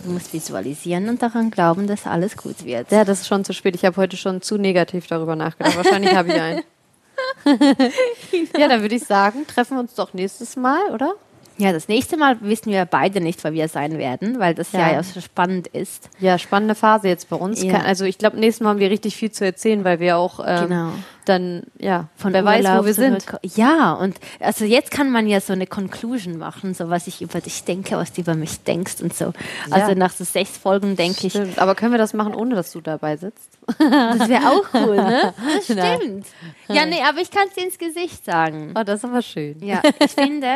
du 0.05 0.11
musst 0.11 0.33
visualisieren 0.33 1.09
und 1.09 1.23
daran 1.23 1.51
glauben, 1.51 1.87
dass 1.87 2.07
alles 2.07 2.37
gut 2.37 2.65
wird. 2.65 2.91
Ja, 2.91 3.05
das 3.05 3.23
ist 3.23 3.27
schon 3.27 3.45
zu 3.45 3.53
spät. 3.53 3.75
Ich 3.75 3.85
habe 3.85 3.97
heute 3.97 4.17
schon 4.17 4.43
zu 4.43 4.59
negativ 4.59 5.07
darüber 5.07 5.37
nachgedacht. 5.37 5.77
Wahrscheinlich 5.77 6.15
habe 6.15 6.29
ich 6.29 6.41
einen. 6.41 6.63
ja, 8.59 8.69
dann 8.69 8.81
würde 8.83 8.95
ich 8.95 9.05
sagen, 9.05 9.47
treffen 9.47 9.77
wir 9.77 9.81
uns 9.81 9.95
doch 9.95 10.13
nächstes 10.15 10.57
Mal, 10.57 10.91
oder? 10.93 11.15
Ja, 11.59 11.73
das 11.73 11.89
nächste 11.89 12.17
Mal 12.17 12.37
wissen 12.41 12.71
wir 12.73 12.85
beide 12.85 13.21
nicht, 13.21 13.45
wo 13.45 13.53
wir 13.53 13.69
sein 13.69 13.99
werden, 13.99 14.39
weil 14.39 14.55
das 14.55 14.73
ja, 14.73 14.93
Ja. 14.93 15.03
so 15.03 15.21
spannend 15.21 15.67
ist. 15.69 16.09
Ja, 16.21 16.39
spannende 16.39 16.75
Phase 16.75 17.09
jetzt 17.09 17.29
bei 17.29 17.37
uns. 17.37 17.63
Ja. 17.63 17.81
Also 17.81 18.05
ich 18.05 18.17
glaube, 18.19 18.39
nächstes 18.39 18.63
Mal 18.65 18.71
haben 18.71 18.79
wir 18.81 18.91
richtig 18.91 19.17
viel 19.17 19.31
zu 19.33 19.45
erzählen, 19.45 19.83
weil 19.85 19.99
wir 20.01 20.17
auch 20.19 20.39
ähm, 20.47 20.69
Genau. 20.69 20.93
dann, 21.25 21.65
ja, 21.79 22.07
Von 22.17 22.33
wer 22.33 22.45
weiß, 22.45 22.65
Urlaub 22.65 22.83
wo 22.83 22.87
wir 22.87 22.95
sind. 22.95 23.27
Ja, 23.57 23.93
und 23.95 24.17
also 24.41 24.65
jetzt 24.65 24.91
kann 24.93 25.11
man 25.11 25.27
ja 25.27 25.41
so 25.41 25.53
eine 25.53 25.67
Conclusion 25.67 26.39
machen, 26.39 26.75
so 26.75 26.91
was 26.91 27.07
ich 27.09 27.21
über 27.23 27.41
dich 27.41 27.65
denke, 27.65 27.97
was 27.97 28.13
du 28.13 28.21
über 28.21 28.35
mich 28.35 28.61
denkst 28.63 29.01
und 29.03 29.13
so. 29.15 29.33
Also 29.71 29.91
Ja. 29.91 29.95
nach 29.97 30.13
so 30.13 30.23
sechs 30.25 30.57
Folgen 30.57 30.95
denke 30.97 31.27
ich, 31.27 31.33
Stimmt. 31.33 31.59
Aber 31.59 31.75
können 31.75 31.91
wir 31.93 31.99
das 31.99 32.15
machen, 32.15 32.35
ohne 32.35 32.55
dass 32.55 32.71
du 32.73 32.81
dabei 32.81 33.17
sitzt? 33.17 33.59
das 33.79 34.29
wäre 34.29 34.49
auch 34.49 34.65
cool, 34.75 34.97
ne? 34.97 35.35
Das 35.57 35.65
stimmt. 35.65 36.27
Ja, 36.69 36.87
nee, 36.87 37.03
aber 37.07 37.19
ich 37.21 37.31
kann 37.31 37.49
es 37.49 37.55
dir 37.55 37.65
ins 37.65 37.79
Gesicht 37.79 38.25
sagen. 38.25 38.75
Oh, 38.79 38.83
das 38.85 39.01
ist 39.01 39.05
aber 39.05 39.23
schön. 39.23 39.57
Ja, 39.61 39.83
ich 39.99 40.13
finde, 40.13 40.47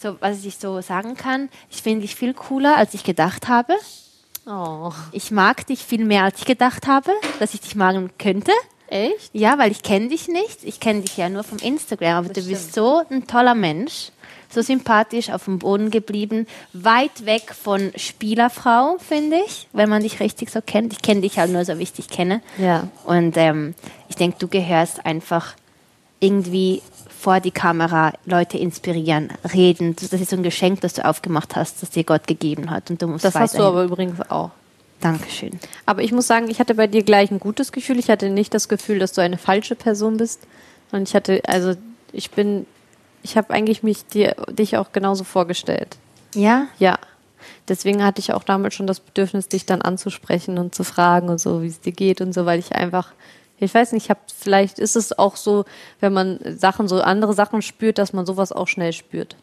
so 0.00 0.16
was 0.20 0.44
ich 0.44 0.58
so 0.58 0.80
sagen 0.80 1.16
kann, 1.16 1.48
ich 1.70 1.82
finde 1.82 2.02
dich 2.02 2.14
viel 2.14 2.34
cooler, 2.34 2.76
als 2.76 2.94
ich 2.94 3.04
gedacht 3.04 3.48
habe. 3.48 3.74
Oh. 4.46 4.92
Ich 5.12 5.30
mag 5.30 5.66
dich 5.66 5.84
viel 5.84 6.04
mehr, 6.04 6.24
als 6.24 6.40
ich 6.40 6.44
gedacht 6.44 6.86
habe, 6.86 7.12
dass 7.40 7.54
ich 7.54 7.60
dich 7.60 7.74
magen 7.74 8.10
könnte. 8.18 8.52
Echt? 8.88 9.30
Ja, 9.32 9.58
weil 9.58 9.72
ich 9.72 9.82
kenne 9.82 10.08
dich 10.08 10.28
nicht. 10.28 10.62
Ich 10.62 10.78
kenne 10.78 11.00
dich 11.00 11.16
ja 11.16 11.28
nur 11.28 11.42
vom 11.42 11.58
Instagram, 11.58 12.24
aber 12.24 12.32
du 12.32 12.46
bist 12.46 12.72
so 12.72 13.02
ein 13.10 13.26
toller 13.26 13.54
Mensch. 13.54 14.10
So 14.48 14.62
sympathisch, 14.62 15.30
auf 15.30 15.46
dem 15.46 15.58
Boden 15.58 15.90
geblieben, 15.90 16.46
weit 16.72 17.26
weg 17.26 17.52
von 17.52 17.90
Spielerfrau, 17.96 18.96
finde 18.98 19.38
ich, 19.44 19.66
wenn 19.72 19.88
man 19.88 20.02
dich 20.02 20.20
richtig 20.20 20.50
so 20.50 20.60
kennt. 20.64 20.92
Ich 20.92 21.02
kenne 21.02 21.22
dich 21.22 21.36
halt 21.36 21.50
nur 21.50 21.64
so, 21.64 21.76
wie 21.78 21.82
ich 21.82 21.92
dich 21.92 22.08
kenne. 22.08 22.40
Ja. 22.56 22.86
Und 23.04 23.36
ähm, 23.36 23.74
ich 24.08 24.14
denke, 24.14 24.36
du 24.38 24.46
gehörst 24.46 25.04
einfach 25.04 25.56
irgendwie 26.20 26.80
vor 27.18 27.40
die 27.40 27.50
Kamera, 27.50 28.12
Leute 28.24 28.58
inspirieren, 28.58 29.30
reden. 29.54 29.96
Das 29.96 30.12
ist 30.12 30.30
so 30.30 30.36
ein 30.36 30.42
Geschenk, 30.42 30.80
das 30.82 30.94
du 30.94 31.04
aufgemacht 31.04 31.56
hast, 31.56 31.82
das 31.82 31.90
dir 31.90 32.04
Gott 32.04 32.26
gegeben 32.26 32.70
hat. 32.70 32.90
Und 32.90 33.00
du 33.02 33.06
musst 33.08 33.24
Das 33.24 33.34
hast 33.34 33.54
du 33.54 33.58
weiterhin- 33.58 33.72
aber 33.74 33.84
übrigens 33.84 34.30
auch. 34.30 34.50
Dankeschön. 35.00 35.58
Aber 35.84 36.02
ich 36.02 36.12
muss 36.12 36.26
sagen, 36.26 36.48
ich 36.48 36.58
hatte 36.58 36.74
bei 36.74 36.86
dir 36.86 37.02
gleich 37.02 37.30
ein 37.30 37.38
gutes 37.40 37.70
Gefühl. 37.72 37.98
Ich 37.98 38.08
hatte 38.08 38.30
nicht 38.30 38.54
das 38.54 38.68
Gefühl, 38.68 38.98
dass 38.98 39.12
du 39.12 39.20
eine 39.20 39.36
falsche 39.38 39.74
Person 39.74 40.16
bist. 40.16 40.46
Und 40.92 41.08
ich 41.08 41.14
hatte, 41.14 41.42
also 41.46 41.74
ich 42.12 42.30
bin, 42.30 42.64
ich 43.22 43.36
habe 43.36 43.52
eigentlich 43.52 43.82
mich 43.82 44.06
dir, 44.06 44.36
dich 44.50 44.76
auch 44.78 44.92
genauso 44.92 45.24
vorgestellt. 45.24 45.96
Ja? 46.34 46.66
Ja. 46.78 46.98
deswegen 47.68 48.04
hatte 48.04 48.20
ich 48.20 48.32
auch 48.32 48.42
damals 48.44 48.74
schon 48.74 48.86
das 48.86 49.00
Bedürfnis, 49.00 49.48
dich 49.48 49.66
dann 49.66 49.82
anzusprechen 49.82 50.58
und 50.58 50.74
zu 50.74 50.84
fragen 50.84 51.28
und 51.28 51.38
so, 51.40 51.62
wie 51.62 51.66
es 51.68 51.80
dir 51.80 51.92
geht 51.92 52.20
und 52.20 52.32
so, 52.32 52.46
weil 52.46 52.58
ich 52.58 52.72
einfach, 52.74 53.12
ich 53.58 53.74
weiß 53.74 53.92
nicht, 53.92 54.04
ich 54.04 54.10
habe 54.10 54.20
vielleicht 54.38 54.78
ist 54.78 54.96
es 54.96 55.18
auch 55.18 55.36
so, 55.36 55.64
wenn 56.00 56.12
man 56.12 56.38
Sachen 56.58 56.88
so 56.88 57.00
andere 57.00 57.32
Sachen 57.34 57.62
spürt, 57.62 57.98
dass 57.98 58.12
man 58.12 58.26
sowas 58.26 58.52
auch 58.52 58.68
schnell 58.68 58.92
spürt. 58.92 59.36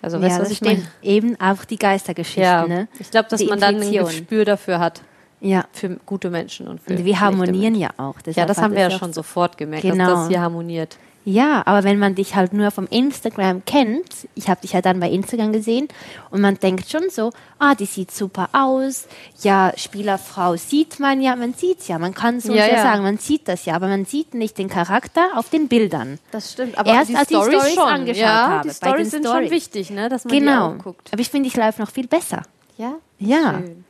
Also 0.00 0.20
weißt 0.20 0.30
ja, 0.30 0.36
du, 0.38 0.42
was 0.42 0.48
das 0.48 0.52
ich 0.58 0.60
meine? 0.62 0.82
Eben 1.02 1.40
auch 1.40 1.64
die 1.64 1.76
Geistergeschichten, 1.76 2.42
Ja, 2.42 2.66
ne? 2.66 2.88
ich 2.98 3.10
glaube, 3.10 3.28
dass 3.28 3.40
Die 3.40 3.46
man 3.46 3.60
dann 3.60 3.80
ein. 3.80 3.92
Gespür 3.92 4.44
dafür 4.44 4.78
hat 4.80 5.00
Ja. 5.40 5.64
für 5.72 5.90
gute 6.06 6.28
Menschen 6.30 6.66
und 6.66 6.80
für 6.80 6.94
Und 6.94 7.04
wir 7.04 7.20
harmonieren 7.20 7.74
Menschen. 7.74 7.80
ja 7.80 7.90
auch. 7.98 8.16
Ja, 8.26 8.46
das 8.46 8.58
haben 8.58 8.74
wir 8.74 8.80
ja 8.82 8.90
schon 8.90 9.12
so- 9.12 9.20
sofort 9.20 9.56
gemerkt, 9.58 9.82
Genau. 9.82 10.06
dass 10.06 10.14
das 10.20 10.28
hier 10.28 10.40
harmoniert. 10.40 10.96
Ja, 11.24 11.62
aber 11.66 11.84
wenn 11.84 12.00
man 12.00 12.16
dich 12.16 12.34
halt 12.34 12.52
nur 12.52 12.70
vom 12.72 12.86
Instagram 12.88 13.64
kennt, 13.64 14.26
ich 14.34 14.48
habe 14.48 14.60
dich 14.60 14.72
ja 14.72 14.82
dann 14.82 14.98
bei 14.98 15.08
Instagram 15.08 15.52
gesehen 15.52 15.86
und 16.30 16.40
man 16.40 16.58
denkt 16.58 16.90
schon 16.90 17.10
so, 17.10 17.30
ah, 17.60 17.76
die 17.76 17.84
sieht 17.84 18.10
super 18.10 18.48
aus. 18.52 19.06
Ja, 19.40 19.72
Spielerfrau 19.76 20.56
sieht 20.56 20.98
man 20.98 21.20
ja, 21.20 21.36
man 21.36 21.54
sieht's 21.54 21.86
ja, 21.86 21.98
man 22.00 22.12
kann 22.12 22.40
so 22.40 22.52
Ja, 22.52 22.66
ja, 22.66 22.82
sagen, 22.82 23.04
man 23.04 23.18
sieht 23.18 23.46
das 23.46 23.64
ja, 23.66 23.74
aber 23.76 23.86
man 23.86 24.04
sieht 24.04 24.34
nicht 24.34 24.58
den 24.58 24.68
Charakter 24.68 25.28
auf 25.36 25.48
den 25.48 25.68
Bildern. 25.68 26.18
Das 26.32 26.52
stimmt, 26.52 26.76
aber 26.76 26.90
Erst 26.92 27.10
die 27.10 27.16
als 27.16 27.28
die 27.28 27.34
Storys 27.34 27.54
Storys 27.60 27.74
schon. 27.74 27.88
angeschaut 27.88 28.16
ja, 28.22 28.48
habe, 28.48 28.68
die 28.68 28.92
den 28.96 29.04
sind 29.10 29.24
Stories. 29.24 29.42
schon 29.44 29.50
wichtig, 29.50 29.90
ne, 29.90 30.08
dass 30.08 30.24
man 30.24 30.32
die 30.32 30.40
Genau. 30.40 30.70
auch 30.72 30.78
guckt. 30.78 31.08
Aber 31.12 31.20
ich 31.20 31.30
finde 31.30 31.48
dich 31.48 31.56
live 31.56 31.78
noch 31.78 31.90
viel 31.90 32.08
besser. 32.08 32.42
Ja? 32.78 32.94
Ja. 33.20 33.60
Schön. 33.60 33.81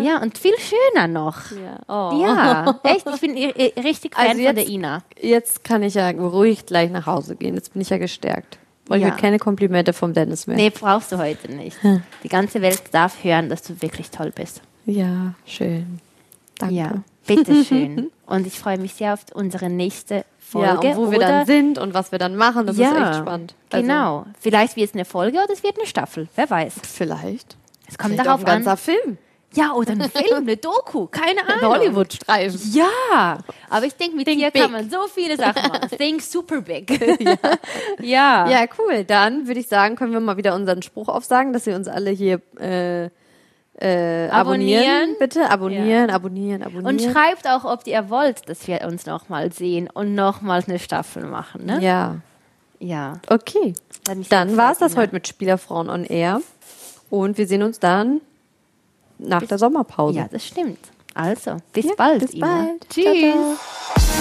Ja, 0.00 0.20
und 0.22 0.38
viel 0.38 0.54
schöner 0.58 1.08
noch. 1.08 1.38
Ja. 1.50 1.80
Oh. 1.88 2.22
Ja, 2.22 2.80
echt, 2.84 3.06
ich 3.06 3.20
bin 3.20 3.32
richtig 3.84 4.14
Fan 4.14 4.28
Also 4.28 4.42
von 4.44 4.54
der 4.54 4.64
jetzt- 4.64 4.68
Ina. 4.72 5.02
Jetzt 5.20 5.64
kann 5.64 5.82
ich 5.82 5.94
ja 5.94 6.10
ruhig 6.10 6.66
gleich 6.66 6.90
nach 6.90 7.06
Hause 7.06 7.36
gehen. 7.36 7.54
Jetzt 7.54 7.72
bin 7.72 7.82
ich 7.82 7.90
ja 7.90 7.98
gestärkt. 7.98 8.58
Weil 8.86 9.00
Ja. 9.00 9.08
ich 9.08 9.14
will 9.14 9.20
keine 9.20 9.38
Komplimente 9.38 9.92
vom 9.92 10.12
Dennis 10.12 10.46
mehr. 10.46 10.56
Nee, 10.56 10.70
brauchst 10.70 11.12
du 11.12 11.18
heute 11.18 11.50
nicht. 11.52 11.76
Die 12.24 12.28
ganze 12.28 12.60
Welt 12.62 12.82
darf 12.92 13.22
hören, 13.22 13.48
dass 13.48 13.62
du 13.62 13.80
wirklich 13.80 14.10
toll 14.10 14.32
bist. 14.34 14.60
Ja, 14.86 15.34
schön. 15.46 16.00
Danke. 16.58 16.74
Ja, 16.74 16.92
bitteschön. 17.26 18.10
Und 18.26 18.46
ich 18.46 18.58
freue 18.58 18.78
mich 18.78 18.94
sehr 18.94 19.14
auf 19.14 19.20
unsere 19.34 19.68
nächste 19.70 20.24
Folge. 20.38 20.88
Ja, 20.88 20.92
und 20.92 20.96
wo 20.96 21.10
wir 21.10 21.18
dann 21.18 21.46
sind 21.46 21.78
und 21.78 21.92
was 21.94 22.12
wir 22.12 22.18
dann 22.18 22.34
machen, 22.36 22.66
das 22.66 22.76
ja, 22.78 22.90
ist 22.90 23.08
echt 23.10 23.18
spannend. 23.20 23.54
Also, 23.70 23.82
Genau. 23.86 24.26
Vielleicht 24.40 24.76
wird 24.76 24.88
es 24.90 24.94
eine 24.94 25.04
Folge 25.04 25.38
oder 25.38 25.52
es 25.52 25.62
wird 25.62 25.76
eine 25.78 25.86
Staffel. 25.86 26.28
Wer 26.34 26.48
weiß. 26.50 26.74
Vielleicht. 26.82 27.56
Es 27.88 27.98
kommt 27.98 28.12
Vielleicht 28.14 28.26
darauf 28.26 28.42
auch 28.42 28.46
ein 28.46 28.64
ganzer 28.64 28.70
an. 28.72 28.76
Film. 28.78 29.18
Ja, 29.54 29.72
oder 29.72 29.92
ein 29.92 30.02
Film, 30.10 30.38
eine 30.38 30.56
Doku. 30.56 31.06
Keine 31.06 31.40
Ein 31.42 31.60
Ahnung. 31.60 31.72
Hollywood-Streifen. 31.74 32.60
Ja, 32.72 33.38
aber 33.68 33.86
ich 33.86 33.94
denke, 33.94 34.16
mit 34.16 34.26
Think 34.26 34.40
dir 34.40 34.50
big. 34.50 34.62
kann 34.62 34.72
man 34.72 34.90
so 34.90 35.06
viele 35.12 35.36
Sachen 35.36 35.68
machen. 35.68 35.88
Think 35.96 36.22
super 36.22 36.60
big. 36.60 36.90
ja. 38.00 38.48
Ja, 38.48 38.64
cool. 38.78 39.04
Dann 39.04 39.46
würde 39.46 39.60
ich 39.60 39.68
sagen, 39.68 39.96
können 39.96 40.12
wir 40.12 40.20
mal 40.20 40.36
wieder 40.36 40.54
unseren 40.54 40.82
Spruch 40.82 41.08
aufsagen, 41.08 41.52
dass 41.52 41.66
ihr 41.66 41.76
uns 41.76 41.88
alle 41.88 42.10
hier 42.10 42.40
äh, 42.58 43.04
äh, 43.78 44.28
abonnieren. 44.28 44.84
Abonnieren. 44.84 45.16
Bitte 45.18 45.50
abonnieren, 45.50 46.10
abonnieren, 46.10 46.62
abonnieren. 46.62 46.86
Und 46.86 47.02
schreibt 47.02 47.48
auch, 47.48 47.64
ob 47.64 47.86
ihr 47.86 48.10
wollt, 48.10 48.48
dass 48.48 48.66
wir 48.66 48.82
uns 48.82 49.06
nochmal 49.06 49.52
sehen 49.52 49.88
und 49.92 50.14
nochmals 50.14 50.68
eine 50.68 50.78
Staffel 50.78 51.24
machen. 51.24 51.66
Ne? 51.66 51.80
Ja. 51.82 52.16
Ja. 52.78 53.20
Okay. 53.28 53.74
Dann 54.28 54.56
war 54.56 54.72
es 54.72 54.78
das 54.78 54.92
Ina. 54.92 55.02
heute 55.02 55.14
mit 55.14 55.28
Spielerfrauen 55.28 55.88
on 55.88 56.04
Air. 56.04 56.40
Und 57.10 57.38
wir 57.38 57.46
sehen 57.46 57.62
uns 57.62 57.78
dann 57.78 58.20
nach 59.26 59.46
der 59.46 59.58
Sommerpause. 59.58 60.18
Ja, 60.18 60.28
das 60.30 60.46
stimmt. 60.46 60.78
Also, 61.14 61.56
bis 61.72 61.84
Ja, 61.86 61.92
bald. 61.96 62.20
bis 62.20 62.32
Ina. 62.34 62.46
bald. 62.46 62.88
Tschüss. 62.88 63.04
Ciao, 63.04 63.56
ciao. 63.96 64.11